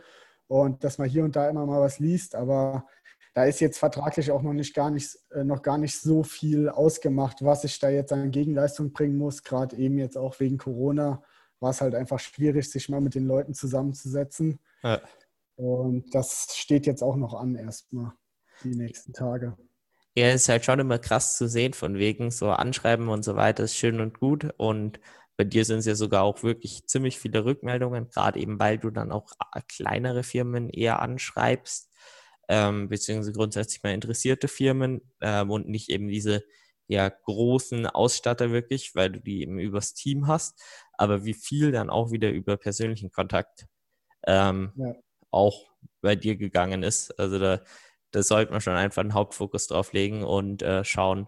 und 0.47 0.83
dass 0.83 0.97
man 0.97 1.09
hier 1.09 1.23
und 1.23 1.35
da 1.35 1.49
immer 1.49 1.65
mal 1.65 1.81
was 1.81 1.99
liest, 1.99 2.35
aber 2.35 2.85
da 3.35 3.43
ist 3.43 3.59
jetzt 3.59 3.77
vertraglich 3.77 4.31
auch 4.31 4.41
noch 4.41 4.53
nicht 4.53 4.73
gar 4.73 4.89
nicht, 4.89 5.17
äh, 5.31 5.43
noch 5.43 5.61
gar 5.61 5.77
nicht 5.77 5.99
so 5.99 6.23
viel 6.23 6.69
ausgemacht, 6.69 7.43
was 7.43 7.65
ich 7.65 7.77
da 7.79 7.89
jetzt 7.89 8.13
an 8.13 8.31
Gegenleistung 8.31 8.93
bringen 8.93 9.17
muss. 9.17 9.43
Gerade 9.43 9.75
eben 9.75 9.97
jetzt 9.97 10.17
auch 10.17 10.39
wegen 10.39 10.57
Corona 10.57 11.21
war 11.59 11.71
es 11.71 11.81
halt 11.81 11.95
einfach 11.95 12.19
schwierig, 12.19 12.69
sich 12.69 12.87
mal 12.87 13.01
mit 13.01 13.13
den 13.13 13.25
Leuten 13.25 13.53
zusammenzusetzen. 13.53 14.59
Ja. 14.83 15.01
Und 15.57 16.15
das 16.15 16.55
steht 16.55 16.85
jetzt 16.85 17.01
auch 17.01 17.17
noch 17.17 17.33
an 17.33 17.55
erstmal 17.55 18.13
die 18.63 18.75
nächsten 18.75 19.11
Tage. 19.11 19.57
Ja, 20.17 20.31
ist 20.31 20.47
halt 20.47 20.63
schon 20.63 20.79
immer 20.79 20.97
krass 20.97 21.35
zu 21.37 21.49
sehen, 21.49 21.73
von 21.73 21.95
wegen 21.95 22.31
so 22.31 22.49
Anschreiben 22.51 23.09
und 23.09 23.25
so 23.25 23.35
weiter 23.35 23.65
ist 23.65 23.75
schön 23.75 23.99
und 23.99 24.19
gut. 24.19 24.53
Und 24.57 25.01
bei 25.37 25.43
dir 25.43 25.65
sind 25.65 25.79
es 25.79 25.85
ja 25.85 25.95
sogar 25.95 26.23
auch 26.23 26.43
wirklich 26.43 26.85
ziemlich 26.87 27.19
viele 27.19 27.45
Rückmeldungen, 27.45 28.09
gerade 28.09 28.39
eben, 28.39 28.59
weil 28.59 28.77
du 28.77 28.89
dann 28.89 29.11
auch 29.11 29.33
äh, 29.53 29.61
kleinere 29.67 30.23
Firmen 30.23 30.69
eher 30.69 31.01
anschreibst, 31.01 31.91
ähm, 32.47 32.89
beziehungsweise 32.89 33.33
grundsätzlich 33.33 33.83
mal 33.83 33.93
interessierte 33.93 34.47
Firmen 34.47 35.01
ähm, 35.21 35.51
und 35.51 35.67
nicht 35.67 35.89
eben 35.89 36.07
diese 36.07 36.43
ja, 36.87 37.09
großen 37.09 37.87
Ausstatter 37.87 38.51
wirklich, 38.51 38.95
weil 38.95 39.11
du 39.11 39.19
die 39.19 39.41
eben 39.41 39.59
übers 39.59 39.93
Team 39.93 40.27
hast, 40.27 40.61
aber 40.93 41.25
wie 41.25 41.33
viel 41.33 41.71
dann 41.71 41.89
auch 41.89 42.11
wieder 42.11 42.29
über 42.29 42.57
persönlichen 42.57 43.11
Kontakt 43.11 43.67
ähm, 44.27 44.71
ja. 44.75 44.93
auch 45.31 45.71
bei 46.01 46.15
dir 46.15 46.35
gegangen 46.35 46.83
ist. 46.83 47.17
Also 47.19 47.39
da, 47.39 47.61
da 48.11 48.23
sollte 48.23 48.51
man 48.51 48.61
schon 48.61 48.75
einfach 48.75 49.01
einen 49.01 49.15
Hauptfokus 49.15 49.67
drauf 49.67 49.93
legen 49.93 50.23
und 50.23 50.61
äh, 50.61 50.83
schauen, 50.83 51.27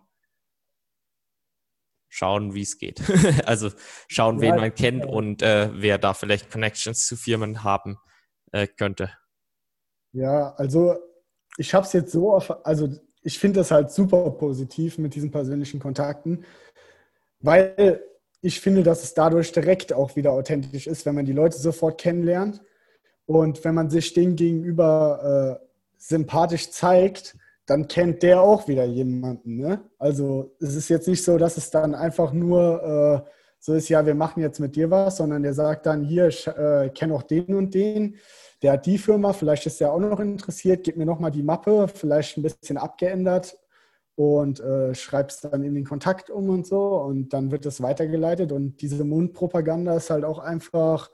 schauen, 2.18 2.54
wie 2.54 2.64
es 2.64 2.78
geht. 2.78 3.02
also 3.46 3.70
schauen, 4.08 4.42
wen 4.42 4.56
man 4.56 4.74
kennt 4.74 5.06
und 5.06 5.42
äh, 5.42 5.70
wer 5.74 5.98
da 5.98 6.14
vielleicht 6.14 6.52
Connections 6.52 7.06
zu 7.06 7.16
Firmen 7.16 7.64
haben 7.64 7.98
äh, 8.52 8.68
könnte. 8.68 9.12
Ja, 10.14 10.54
also 10.56 10.96
ich 11.58 11.74
habe 11.74 11.86
es 11.86 11.94
jetzt 11.94 12.12
so, 12.12 12.34
auf, 12.34 12.66
also 12.66 12.90
ich 13.22 13.38
finde 13.38 13.60
das 13.60 13.72
halt 13.72 13.92
super 13.92 14.30
positiv 14.32 14.98
mit 14.98 15.14
diesen 15.14 15.32
persönlichen 15.32 15.80
Kontakten, 15.80 16.44
weil 17.40 18.04
ich 18.42 18.60
finde, 18.60 18.84
dass 18.84 19.04
es 19.04 19.14
dadurch 19.14 19.52
direkt 19.52 19.94
auch 19.94 20.16
wieder 20.16 20.32
authentisch 20.32 20.88
ist, 20.88 21.06
wenn 21.06 21.16
man 21.16 21.26
die 21.26 21.34
Leute 21.34 21.58
sofort 21.58 22.00
kennenlernt 22.00 22.62
und 23.26 23.64
wenn 23.64 23.76
man 23.76 23.90
sich 23.90 24.14
denen 24.14 24.36
gegenüber 24.36 25.60
äh, 25.62 25.68
sympathisch 25.98 26.72
zeigt, 26.72 27.36
dann 27.68 27.88
kennt 27.88 28.24
der 28.24 28.42
auch 28.42 28.68
wieder 28.68 28.86
jemanden. 28.86 29.58
Ne? 29.58 29.82
Also 30.00 30.56
es 30.60 30.74
ist 30.74 30.90
jetzt 30.90 31.08
nicht 31.08 31.24
so, 31.24 31.38
dass 31.38 31.58
es 31.58 31.70
dann 31.70 31.94
einfach 31.94 32.32
nur 32.34 33.26
äh, 33.26 33.30
so 33.60 33.74
ist, 33.74 33.90
ja, 33.90 34.06
wir 34.06 34.16
machen 34.16 34.42
jetzt 34.42 34.60
mit 34.60 34.76
dir 34.76 34.90
was, 34.90 35.18
sondern 35.18 35.44
der 35.44 35.54
sagt 35.54 35.86
dann, 35.86 36.04
hier, 36.04 36.30
ich 36.30 36.48
äh, 36.48 36.90
kenne 36.96 37.14
auch 37.14 37.24
den 37.24 37.54
und 37.54 37.74
den, 37.74 38.16
der 38.62 38.74
hat 38.74 38.86
die 38.86 38.98
Firma, 38.98 39.34
vielleicht 39.34 39.66
ist 39.66 39.82
der 39.82 39.92
auch 39.92 40.00
noch 40.00 40.20
interessiert, 40.20 40.84
gib 40.84 40.96
mir 40.96 41.06
nochmal 41.06 41.32
die 41.32 41.44
Mappe, 41.44 41.88
vielleicht 41.94 42.38
ein 42.38 42.44
bisschen 42.44 42.78
abgeändert 42.78 43.58
und 44.16 44.62
äh, 44.62 44.96
schreibst 44.96 45.44
dann 45.44 45.64
in 45.64 45.76
den 45.76 45.84
Kontakt 45.84 46.30
um 46.30 46.50
und 46.50 46.66
so 46.66 46.98
und 47.02 47.34
dann 47.34 47.52
wird 47.52 47.66
das 47.66 47.82
weitergeleitet 47.82 48.54
und 48.54 48.82
diese 48.82 49.04
Mundpropaganda 49.04 49.98
ist 49.98 50.10
halt 50.10 50.24
auch 50.24 50.40
einfach, 50.40 51.12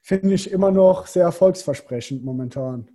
finde 0.00 0.34
ich, 0.34 0.50
immer 0.50 0.72
noch 0.72 1.06
sehr 1.06 1.24
erfolgsversprechend 1.24 2.24
momentan. 2.24 2.90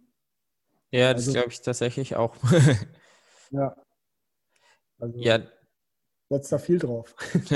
Ja, 0.91 1.13
das 1.13 1.23
also, 1.23 1.33
glaube 1.33 1.49
ich 1.49 1.61
tatsächlich 1.61 2.15
auch. 2.15 2.35
ja. 3.51 3.75
Also, 4.99 5.19
ja. 5.19 5.39
Setzt 6.29 6.51
da 6.51 6.57
viel 6.57 6.79
drauf. 6.79 7.15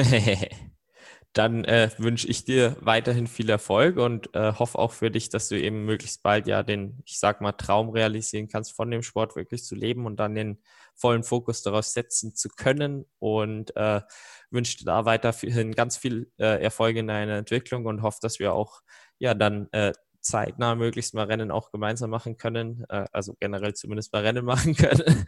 dann 1.33 1.63
äh, 1.63 1.89
wünsche 1.97 2.27
ich 2.27 2.43
dir 2.43 2.75
weiterhin 2.81 3.25
viel 3.27 3.49
Erfolg 3.49 3.97
und 3.97 4.35
äh, 4.35 4.53
hoffe 4.53 4.77
auch 4.77 4.91
für 4.91 5.11
dich, 5.11 5.29
dass 5.29 5.47
du 5.47 5.59
eben 5.59 5.85
möglichst 5.85 6.23
bald 6.23 6.45
ja 6.45 6.61
den, 6.61 7.01
ich 7.05 7.19
sag 7.19 7.39
mal, 7.39 7.53
Traum 7.53 7.89
realisieren 7.89 8.49
kannst, 8.49 8.73
von 8.73 8.91
dem 8.91 9.01
Sport 9.01 9.35
wirklich 9.37 9.63
zu 9.63 9.75
leben 9.75 10.05
und 10.05 10.17
dann 10.19 10.35
den 10.35 10.61
vollen 10.93 11.23
Fokus 11.23 11.63
darauf 11.63 11.85
setzen 11.85 12.35
zu 12.35 12.49
können 12.49 13.05
und 13.19 13.75
äh, 13.77 14.01
wünsche 14.49 14.77
dir 14.79 14.85
da 14.85 15.05
weiterhin 15.05 15.71
ganz 15.71 15.95
viel 15.95 16.29
äh, 16.37 16.61
Erfolg 16.61 16.97
in 16.97 17.07
deiner 17.07 17.37
Entwicklung 17.37 17.85
und 17.85 18.01
hoffe, 18.01 18.19
dass 18.21 18.39
wir 18.39 18.53
auch 18.53 18.81
ja 19.17 19.33
dann 19.33 19.69
äh, 19.71 19.93
zeitnah 20.21 20.75
möglichst 20.75 21.13
mal 21.13 21.25
Rennen 21.25 21.51
auch 21.51 21.71
gemeinsam 21.71 22.09
machen 22.09 22.37
können, 22.37 22.85
äh, 22.89 23.05
also 23.11 23.35
generell 23.39 23.73
zumindest 23.73 24.13
mal 24.13 24.23
Rennen 24.23 24.45
machen 24.45 24.75
können. 24.75 25.25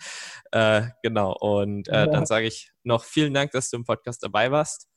genau, 1.02 1.36
und 1.40 1.88
ja. 1.88 2.06
dann 2.08 2.26
sage 2.26 2.48
ich 2.48 2.72
noch 2.84 3.04
vielen 3.04 3.34
Dank, 3.34 3.52
dass 3.52 3.70
du 3.70 3.78
im 3.78 3.86
Podcast 3.86 4.24
dabei 4.24 4.52
warst 4.52 4.88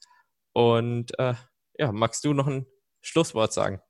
und 0.52 1.18
äh, 1.18 1.34
ja, 1.78 1.92
magst 1.92 2.24
du 2.24 2.32
noch 2.32 2.46
ein 2.46 2.66
Schlusswort 3.02 3.52
sagen? 3.52 3.80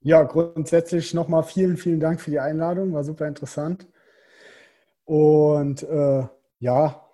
Ja, 0.00 0.22
grundsätzlich 0.22 1.12
nochmal 1.12 1.42
vielen, 1.42 1.76
vielen 1.76 1.98
Dank 1.98 2.20
für 2.20 2.30
die 2.30 2.38
Einladung, 2.38 2.92
war 2.92 3.02
super 3.02 3.26
interessant. 3.26 3.88
Und 5.04 5.82
äh, 5.82 6.28
ja, 6.60 7.08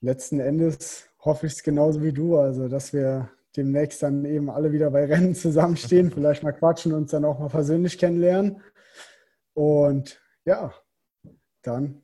letzten 0.00 0.38
Endes 0.38 1.08
hoffe 1.18 1.46
ich 1.46 1.54
es 1.54 1.62
genauso 1.62 2.02
wie 2.02 2.12
du, 2.12 2.38
also 2.38 2.68
dass 2.68 2.92
wir 2.92 3.30
demnächst 3.58 4.02
dann 4.02 4.24
eben 4.24 4.48
alle 4.48 4.72
wieder 4.72 4.90
bei 4.90 5.04
Rennen 5.04 5.34
zusammenstehen, 5.34 6.10
vielleicht 6.14 6.42
mal 6.42 6.52
quatschen 6.52 6.92
und 6.92 7.02
uns 7.02 7.10
dann 7.10 7.26
auch 7.26 7.38
mal 7.38 7.48
persönlich 7.48 7.98
kennenlernen. 7.98 8.62
Und 9.52 10.22
ja, 10.44 10.72
dann 11.62 12.02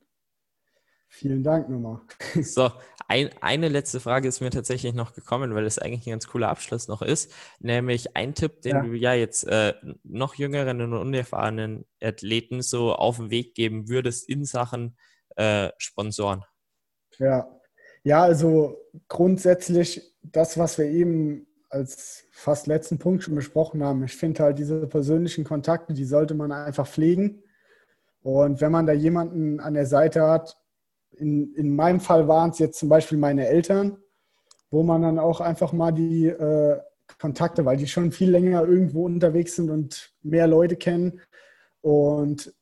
vielen 1.09 1.43
Dank 1.43 1.69
nochmal. 1.69 2.01
So, 2.43 2.71
ein, 3.07 3.31
eine 3.41 3.69
letzte 3.69 4.01
Frage 4.01 4.29
ist 4.29 4.41
mir 4.41 4.51
tatsächlich 4.51 4.93
noch 4.95 5.15
gekommen, 5.15 5.55
weil 5.55 5.65
es 5.65 5.79
eigentlich 5.79 6.07
ein 6.07 6.11
ganz 6.11 6.27
cooler 6.27 6.49
Abschluss 6.49 6.89
noch 6.89 7.03
ist. 7.03 7.33
Nämlich 7.61 8.17
ein 8.17 8.35
Tipp, 8.35 8.63
den 8.63 8.77
ja. 8.77 8.83
du 8.83 8.95
ja 8.95 9.15
jetzt 9.15 9.45
äh, 9.45 9.75
noch 10.03 10.35
jüngeren 10.35 10.81
und 10.81 10.93
unerfahrenen 10.93 11.87
Athleten 12.03 12.63
so 12.63 12.93
auf 12.93 13.17
den 13.19 13.31
Weg 13.31 13.55
geben 13.55 13.89
würdest 13.89 14.29
in 14.29 14.45
Sachen 14.45 14.97
äh, 15.37 15.71
Sponsoren. 15.79 16.45
Ja. 17.19 17.49
Ja, 18.05 18.23
also 18.23 18.79
grundsätzlich 19.09 20.15
das, 20.23 20.59
was 20.59 20.79
wir 20.79 20.87
eben 20.87 21.47
als 21.71 22.25
fast 22.31 22.67
letzten 22.67 22.99
Punkt 22.99 23.25
schon 23.25 23.35
besprochen 23.35 23.83
haben. 23.83 24.05
Ich 24.05 24.17
finde 24.17 24.45
halt 24.45 24.59
diese 24.59 24.87
persönlichen 24.87 25.45
Kontakte, 25.45 25.93
die 25.93 26.05
sollte 26.05 26.35
man 26.35 26.53
einfach 26.53 26.87
pflegen. 26.87 27.43
Und 28.23 28.61
wenn 28.61 28.73
man 28.73 28.87
da 28.87 28.93
jemanden 28.93 29.59
an 29.59 29.75
der 29.75 29.87
Seite 29.87 30.23
hat, 30.23 30.57
in, 31.13 31.55
in 31.55 31.75
meinem 31.75 32.01
Fall 32.01 32.29
waren 32.29 32.51
es 32.51 32.59
jetzt 32.59 32.79
zum 32.79 32.89
Beispiel 32.89 33.19
meine 33.19 33.49
Eltern, 33.49 33.99
wo 34.71 34.83
man 34.83 35.03
dann 35.03 35.19
auch 35.19 35.41
einfach 35.41 35.73
mal 35.73 35.93
die 35.93 36.27
äh, 36.27 36.81
Kontakte, 37.21 37.65
weil 37.65 37.77
die 37.77 37.87
schon 37.87 38.13
viel 38.13 38.31
länger 38.31 38.65
irgendwo 38.65 39.05
unterwegs 39.05 39.57
sind 39.57 39.71
und 39.71 40.13
mehr 40.23 40.47
Leute 40.47 40.77
kennen. 40.77 41.21
Und 41.81 42.53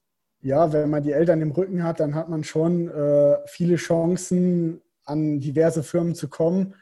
ja, 0.40 0.72
wenn 0.72 0.90
man 0.90 1.02
die 1.02 1.12
Eltern 1.12 1.40
im 1.40 1.52
Rücken 1.52 1.84
hat, 1.84 2.00
dann 2.00 2.14
hat 2.14 2.28
man 2.28 2.44
schon 2.44 2.88
äh, 2.88 3.38
viele 3.46 3.76
Chancen, 3.76 4.81
an 5.04 5.40
diverse 5.40 5.82
Firmen 5.82 6.14
zu 6.14 6.28
kommen. 6.28 6.74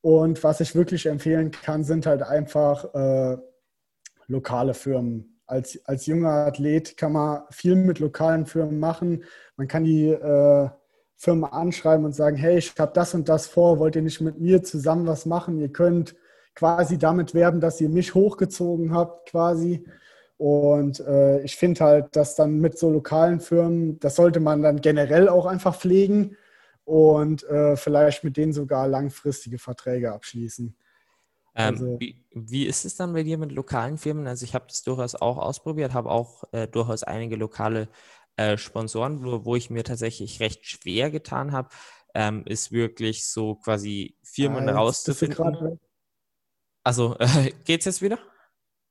Und 0.00 0.42
was 0.44 0.60
ich 0.60 0.74
wirklich 0.74 1.06
empfehlen 1.06 1.50
kann, 1.50 1.84
sind 1.84 2.06
halt 2.06 2.22
einfach 2.22 2.94
äh, 2.94 3.36
lokale 4.26 4.74
Firmen. 4.74 5.40
Als, 5.46 5.80
als 5.84 6.06
junger 6.06 6.46
Athlet 6.46 6.96
kann 6.96 7.12
man 7.12 7.42
viel 7.50 7.74
mit 7.74 7.98
lokalen 7.98 8.46
Firmen 8.46 8.78
machen. 8.78 9.24
Man 9.56 9.68
kann 9.68 9.84
die 9.84 10.08
äh, 10.08 10.68
Firmen 11.16 11.44
anschreiben 11.44 12.06
und 12.06 12.14
sagen, 12.14 12.36
hey, 12.36 12.56
ich 12.56 12.72
habe 12.78 12.92
das 12.94 13.14
und 13.14 13.28
das 13.28 13.46
vor, 13.46 13.78
wollt 13.78 13.96
ihr 13.96 14.02
nicht 14.02 14.20
mit 14.20 14.40
mir 14.40 14.62
zusammen 14.62 15.06
was 15.06 15.26
machen? 15.26 15.58
Ihr 15.58 15.70
könnt 15.70 16.14
quasi 16.54 16.98
damit 16.98 17.34
werben, 17.34 17.60
dass 17.60 17.80
ihr 17.80 17.88
mich 17.88 18.14
hochgezogen 18.14 18.94
habt, 18.94 19.28
quasi. 19.28 19.84
Und 20.38 21.00
äh, 21.00 21.42
ich 21.42 21.56
finde 21.56 21.84
halt, 21.84 22.16
dass 22.16 22.36
dann 22.36 22.60
mit 22.60 22.78
so 22.78 22.90
lokalen 22.90 23.40
Firmen, 23.40 23.98
das 23.98 24.16
sollte 24.16 24.40
man 24.40 24.62
dann 24.62 24.80
generell 24.80 25.28
auch 25.28 25.44
einfach 25.44 25.76
pflegen 25.76 26.36
und 26.90 27.44
äh, 27.44 27.76
vielleicht 27.76 28.24
mit 28.24 28.36
denen 28.36 28.52
sogar 28.52 28.88
langfristige 28.88 29.58
Verträge 29.58 30.12
abschließen. 30.12 30.74
Ähm, 31.54 31.74
also, 31.74 32.00
wie, 32.00 32.24
wie, 32.32 32.66
ist 32.66 32.84
es 32.84 32.96
dann 32.96 33.12
bei 33.12 33.22
dir 33.22 33.38
mit 33.38 33.52
lokalen 33.52 33.96
Firmen? 33.96 34.26
Also 34.26 34.44
ich 34.44 34.54
habe 34.54 34.66
das 34.68 34.82
durchaus 34.82 35.14
auch 35.14 35.38
ausprobiert, 35.38 35.94
habe 35.94 36.10
auch 36.10 36.44
äh, 36.52 36.66
durchaus 36.66 37.04
einige 37.04 37.36
lokale 37.36 37.88
äh, 38.36 38.56
Sponsoren, 38.56 39.24
wo, 39.24 39.44
wo, 39.44 39.56
ich 39.56 39.70
mir 39.70 39.84
tatsächlich 39.84 40.40
recht 40.40 40.66
schwer 40.66 41.10
getan 41.10 41.52
habe, 41.52 41.68
ähm, 42.14 42.44
ist 42.46 42.72
wirklich 42.72 43.26
so 43.26 43.54
quasi 43.54 44.16
Firmen 44.22 44.68
rauszufinden. 44.68 45.78
Also, 46.82 47.16
äh, 47.18 47.52
geht's 47.64 47.84
jetzt 47.84 48.02
wieder? 48.02 48.18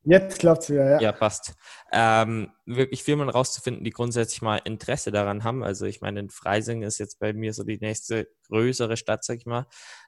Jetzt 0.03 0.39
klappt 0.39 0.63
es 0.63 0.69
wieder, 0.69 0.89
ja. 0.89 1.01
Ja, 1.01 1.11
passt. 1.11 1.55
Ähm, 1.91 2.51
wirklich 2.65 3.03
Firmen 3.03 3.29
rauszufinden, 3.29 3.83
die 3.83 3.89
grundsätzlich 3.89 4.41
mal 4.41 4.57
Interesse 4.63 5.11
daran 5.11 5.43
haben. 5.43 5.63
Also 5.63 5.85
ich 5.85 6.01
meine, 6.01 6.21
in 6.21 6.29
Freising 6.29 6.83
ist 6.83 6.99
jetzt 6.99 7.19
bei 7.19 7.33
mir 7.33 7.53
so 7.53 7.63
die 7.63 7.79
nächste 7.79 8.29
größere 8.47 8.95
Stadt, 8.95 9.23
sag 9.23 9.37
ich 9.37 9.45
mal. 9.45 9.67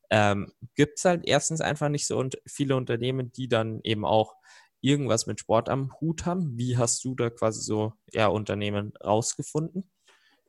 Ähm, 0.10 0.52
Gibt 0.76 0.98
es 0.98 1.06
halt 1.06 1.24
erstens 1.26 1.62
einfach 1.62 1.90
nicht 1.90 2.08
so 2.08 2.18
und 2.18 2.42
viele 2.46 2.76
Unternehmen, 2.76 3.32
die 3.32 3.48
dann 3.48 3.82
eben 3.84 4.06
auch 4.06 4.36
irgendwas 4.80 5.28
mit 5.28 5.40
Sport 5.40 5.70
am 5.70 5.94
Hut 6.00 6.26
haben. 6.26 6.58
Wie 6.58 6.78
hast 6.78 7.04
du 7.04 7.14
da 7.14 7.30
quasi 7.30 7.62
so 7.62 7.94
ja, 8.12 8.28
Unternehmen 8.28 8.94
rausgefunden, 9.04 9.90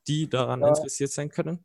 die 0.07 0.29
daran 0.29 0.61
ja. 0.61 0.69
interessiert 0.69 1.11
sein 1.11 1.31
können? 1.31 1.65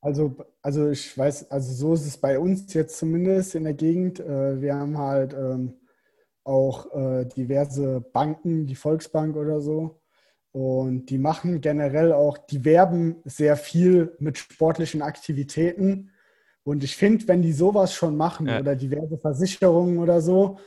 Also, 0.00 0.34
also 0.62 0.88
ich 0.90 1.16
weiß, 1.16 1.50
also 1.50 1.74
so 1.74 1.94
ist 1.94 2.06
es 2.06 2.16
bei 2.16 2.38
uns 2.38 2.72
jetzt 2.72 2.96
zumindest 2.96 3.54
in 3.54 3.64
der 3.64 3.74
Gegend. 3.74 4.18
Äh, 4.18 4.62
wir 4.62 4.74
haben 4.74 4.96
halt 4.96 5.34
ähm, 5.34 5.74
auch 6.50 6.92
äh, 6.94 7.24
diverse 7.24 8.00
Banken, 8.00 8.66
die 8.66 8.74
Volksbank 8.74 9.36
oder 9.36 9.60
so. 9.60 10.00
Und 10.52 11.06
die 11.06 11.18
machen 11.18 11.60
generell 11.60 12.12
auch, 12.12 12.36
die 12.36 12.64
werben 12.64 13.16
sehr 13.24 13.56
viel 13.56 14.16
mit 14.18 14.36
sportlichen 14.36 15.00
Aktivitäten. 15.00 16.10
Und 16.64 16.82
ich 16.82 16.96
finde, 16.96 17.28
wenn 17.28 17.40
die 17.40 17.52
sowas 17.52 17.94
schon 17.94 18.16
machen 18.16 18.48
ja. 18.48 18.58
oder 18.58 18.74
diverse 18.74 19.16
Versicherungen 19.16 19.98
oder 19.98 20.20
so, 20.20 20.58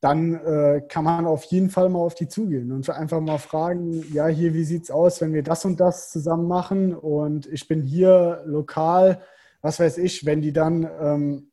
dann 0.00 0.34
äh, 0.34 0.82
kann 0.86 1.02
man 1.02 1.26
auf 1.26 1.44
jeden 1.44 1.70
Fall 1.70 1.88
mal 1.88 2.00
auf 2.00 2.14
die 2.14 2.28
zugehen 2.28 2.70
und 2.72 2.88
einfach 2.90 3.20
mal 3.20 3.38
fragen, 3.38 4.04
ja, 4.12 4.26
hier, 4.26 4.52
wie 4.52 4.64
sieht 4.64 4.84
es 4.84 4.90
aus, 4.90 5.22
wenn 5.22 5.32
wir 5.32 5.42
das 5.42 5.64
und 5.64 5.80
das 5.80 6.10
zusammen 6.10 6.46
machen 6.46 6.94
und 6.94 7.46
ich 7.46 7.66
bin 7.68 7.82
hier 7.82 8.42
lokal, 8.44 9.22
was 9.62 9.80
weiß 9.80 9.96
ich, 9.96 10.26
wenn 10.26 10.42
die 10.42 10.52
dann, 10.52 10.86
ähm, 11.00 11.50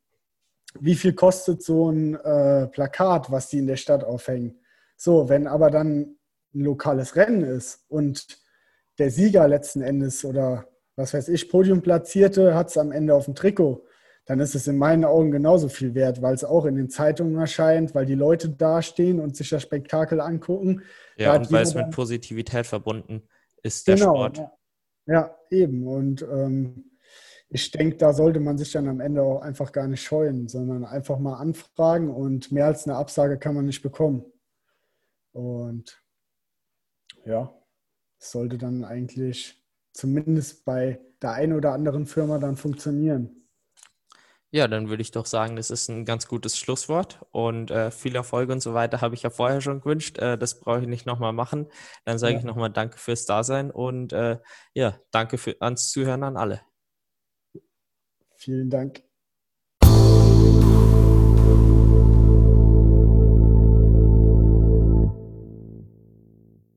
wie 0.79 0.95
viel 0.95 1.13
kostet 1.13 1.63
so 1.63 1.91
ein 1.91 2.15
äh, 2.15 2.67
Plakat, 2.67 3.31
was 3.31 3.49
die 3.49 3.59
in 3.59 3.67
der 3.67 3.75
Stadt 3.75 4.03
aufhängen? 4.03 4.59
So, 4.95 5.29
wenn 5.29 5.47
aber 5.47 5.69
dann 5.69 6.17
ein 6.53 6.61
lokales 6.63 7.15
Rennen 7.15 7.43
ist 7.43 7.85
und 7.89 8.39
der 8.97 9.09
Sieger 9.09 9.47
letzten 9.47 9.81
Endes 9.81 10.23
oder 10.25 10.67
was 10.95 11.13
weiß 11.13 11.29
ich, 11.29 11.49
Podiumplatzierte 11.49 12.53
hat 12.53 12.69
es 12.69 12.77
am 12.77 12.91
Ende 12.91 13.15
auf 13.15 13.25
dem 13.25 13.35
Trikot, 13.35 13.85
dann 14.25 14.39
ist 14.39 14.53
es 14.53 14.67
in 14.67 14.77
meinen 14.77 15.03
Augen 15.03 15.31
genauso 15.31 15.67
viel 15.67 15.95
wert, 15.95 16.21
weil 16.21 16.35
es 16.35 16.43
auch 16.43 16.65
in 16.65 16.75
den 16.75 16.89
Zeitungen 16.89 17.37
erscheint, 17.37 17.95
weil 17.95 18.05
die 18.05 18.15
Leute 18.15 18.49
dastehen 18.49 19.19
und 19.19 19.35
sich 19.35 19.49
das 19.49 19.63
Spektakel 19.63 20.21
angucken. 20.21 20.83
Ja, 21.17 21.35
und 21.35 21.51
weil 21.51 21.63
es 21.63 21.73
mit 21.73 21.89
Positivität 21.91 22.67
verbunden 22.67 23.23
ist, 23.63 23.87
der 23.87 23.95
genau, 23.95 24.13
Sport. 24.13 24.37
Ja, 24.37 24.51
ja 25.07 25.35
eben. 25.49 25.87
Und 25.87 26.21
ähm, 26.21 26.90
ich 27.53 27.69
denke, 27.69 27.97
da 27.97 28.13
sollte 28.13 28.39
man 28.39 28.57
sich 28.57 28.71
dann 28.71 28.87
am 28.87 29.01
Ende 29.01 29.21
auch 29.21 29.41
einfach 29.41 29.73
gar 29.73 29.85
nicht 29.85 30.01
scheuen, 30.01 30.47
sondern 30.47 30.85
einfach 30.85 31.19
mal 31.19 31.35
anfragen 31.35 32.09
und 32.09 32.49
mehr 32.51 32.65
als 32.65 32.87
eine 32.87 32.95
Absage 32.95 33.37
kann 33.37 33.55
man 33.55 33.65
nicht 33.65 33.81
bekommen. 33.81 34.23
Und 35.33 36.01
ja, 37.25 37.53
es 38.17 38.31
sollte 38.31 38.57
dann 38.57 38.85
eigentlich 38.85 39.61
zumindest 39.91 40.63
bei 40.63 41.01
der 41.21 41.33
einen 41.33 41.51
oder 41.51 41.73
anderen 41.73 42.05
Firma 42.05 42.39
dann 42.39 42.55
funktionieren. 42.55 43.49
Ja, 44.53 44.69
dann 44.69 44.87
würde 44.87 45.01
ich 45.01 45.11
doch 45.11 45.25
sagen, 45.25 45.57
das 45.57 45.71
ist 45.71 45.89
ein 45.89 46.05
ganz 46.05 46.27
gutes 46.27 46.57
Schlusswort 46.57 47.19
und 47.31 47.69
äh, 47.69 47.91
viel 47.91 48.15
Erfolg 48.15 48.49
und 48.49 48.61
so 48.61 48.73
weiter 48.73 49.01
habe 49.01 49.15
ich 49.15 49.23
ja 49.23 49.29
vorher 49.29 49.59
schon 49.59 49.81
gewünscht. 49.81 50.17
Äh, 50.19 50.37
das 50.37 50.61
brauche 50.61 50.81
ich 50.81 50.87
nicht 50.87 51.05
nochmal 51.05 51.33
machen. 51.33 51.67
Dann 52.05 52.17
sage 52.17 52.33
ja. 52.33 52.39
ich 52.39 52.45
nochmal 52.45 52.69
Danke 52.69 52.97
fürs 52.97 53.25
Dasein 53.25 53.71
und 53.71 54.13
äh, 54.13 54.39
ja, 54.73 54.97
danke 55.11 55.37
für, 55.37 55.55
ans 55.59 55.89
Zuhören 55.89 56.23
an 56.23 56.37
alle. 56.37 56.61
Vielen 58.41 58.71
Dank. 58.71 59.03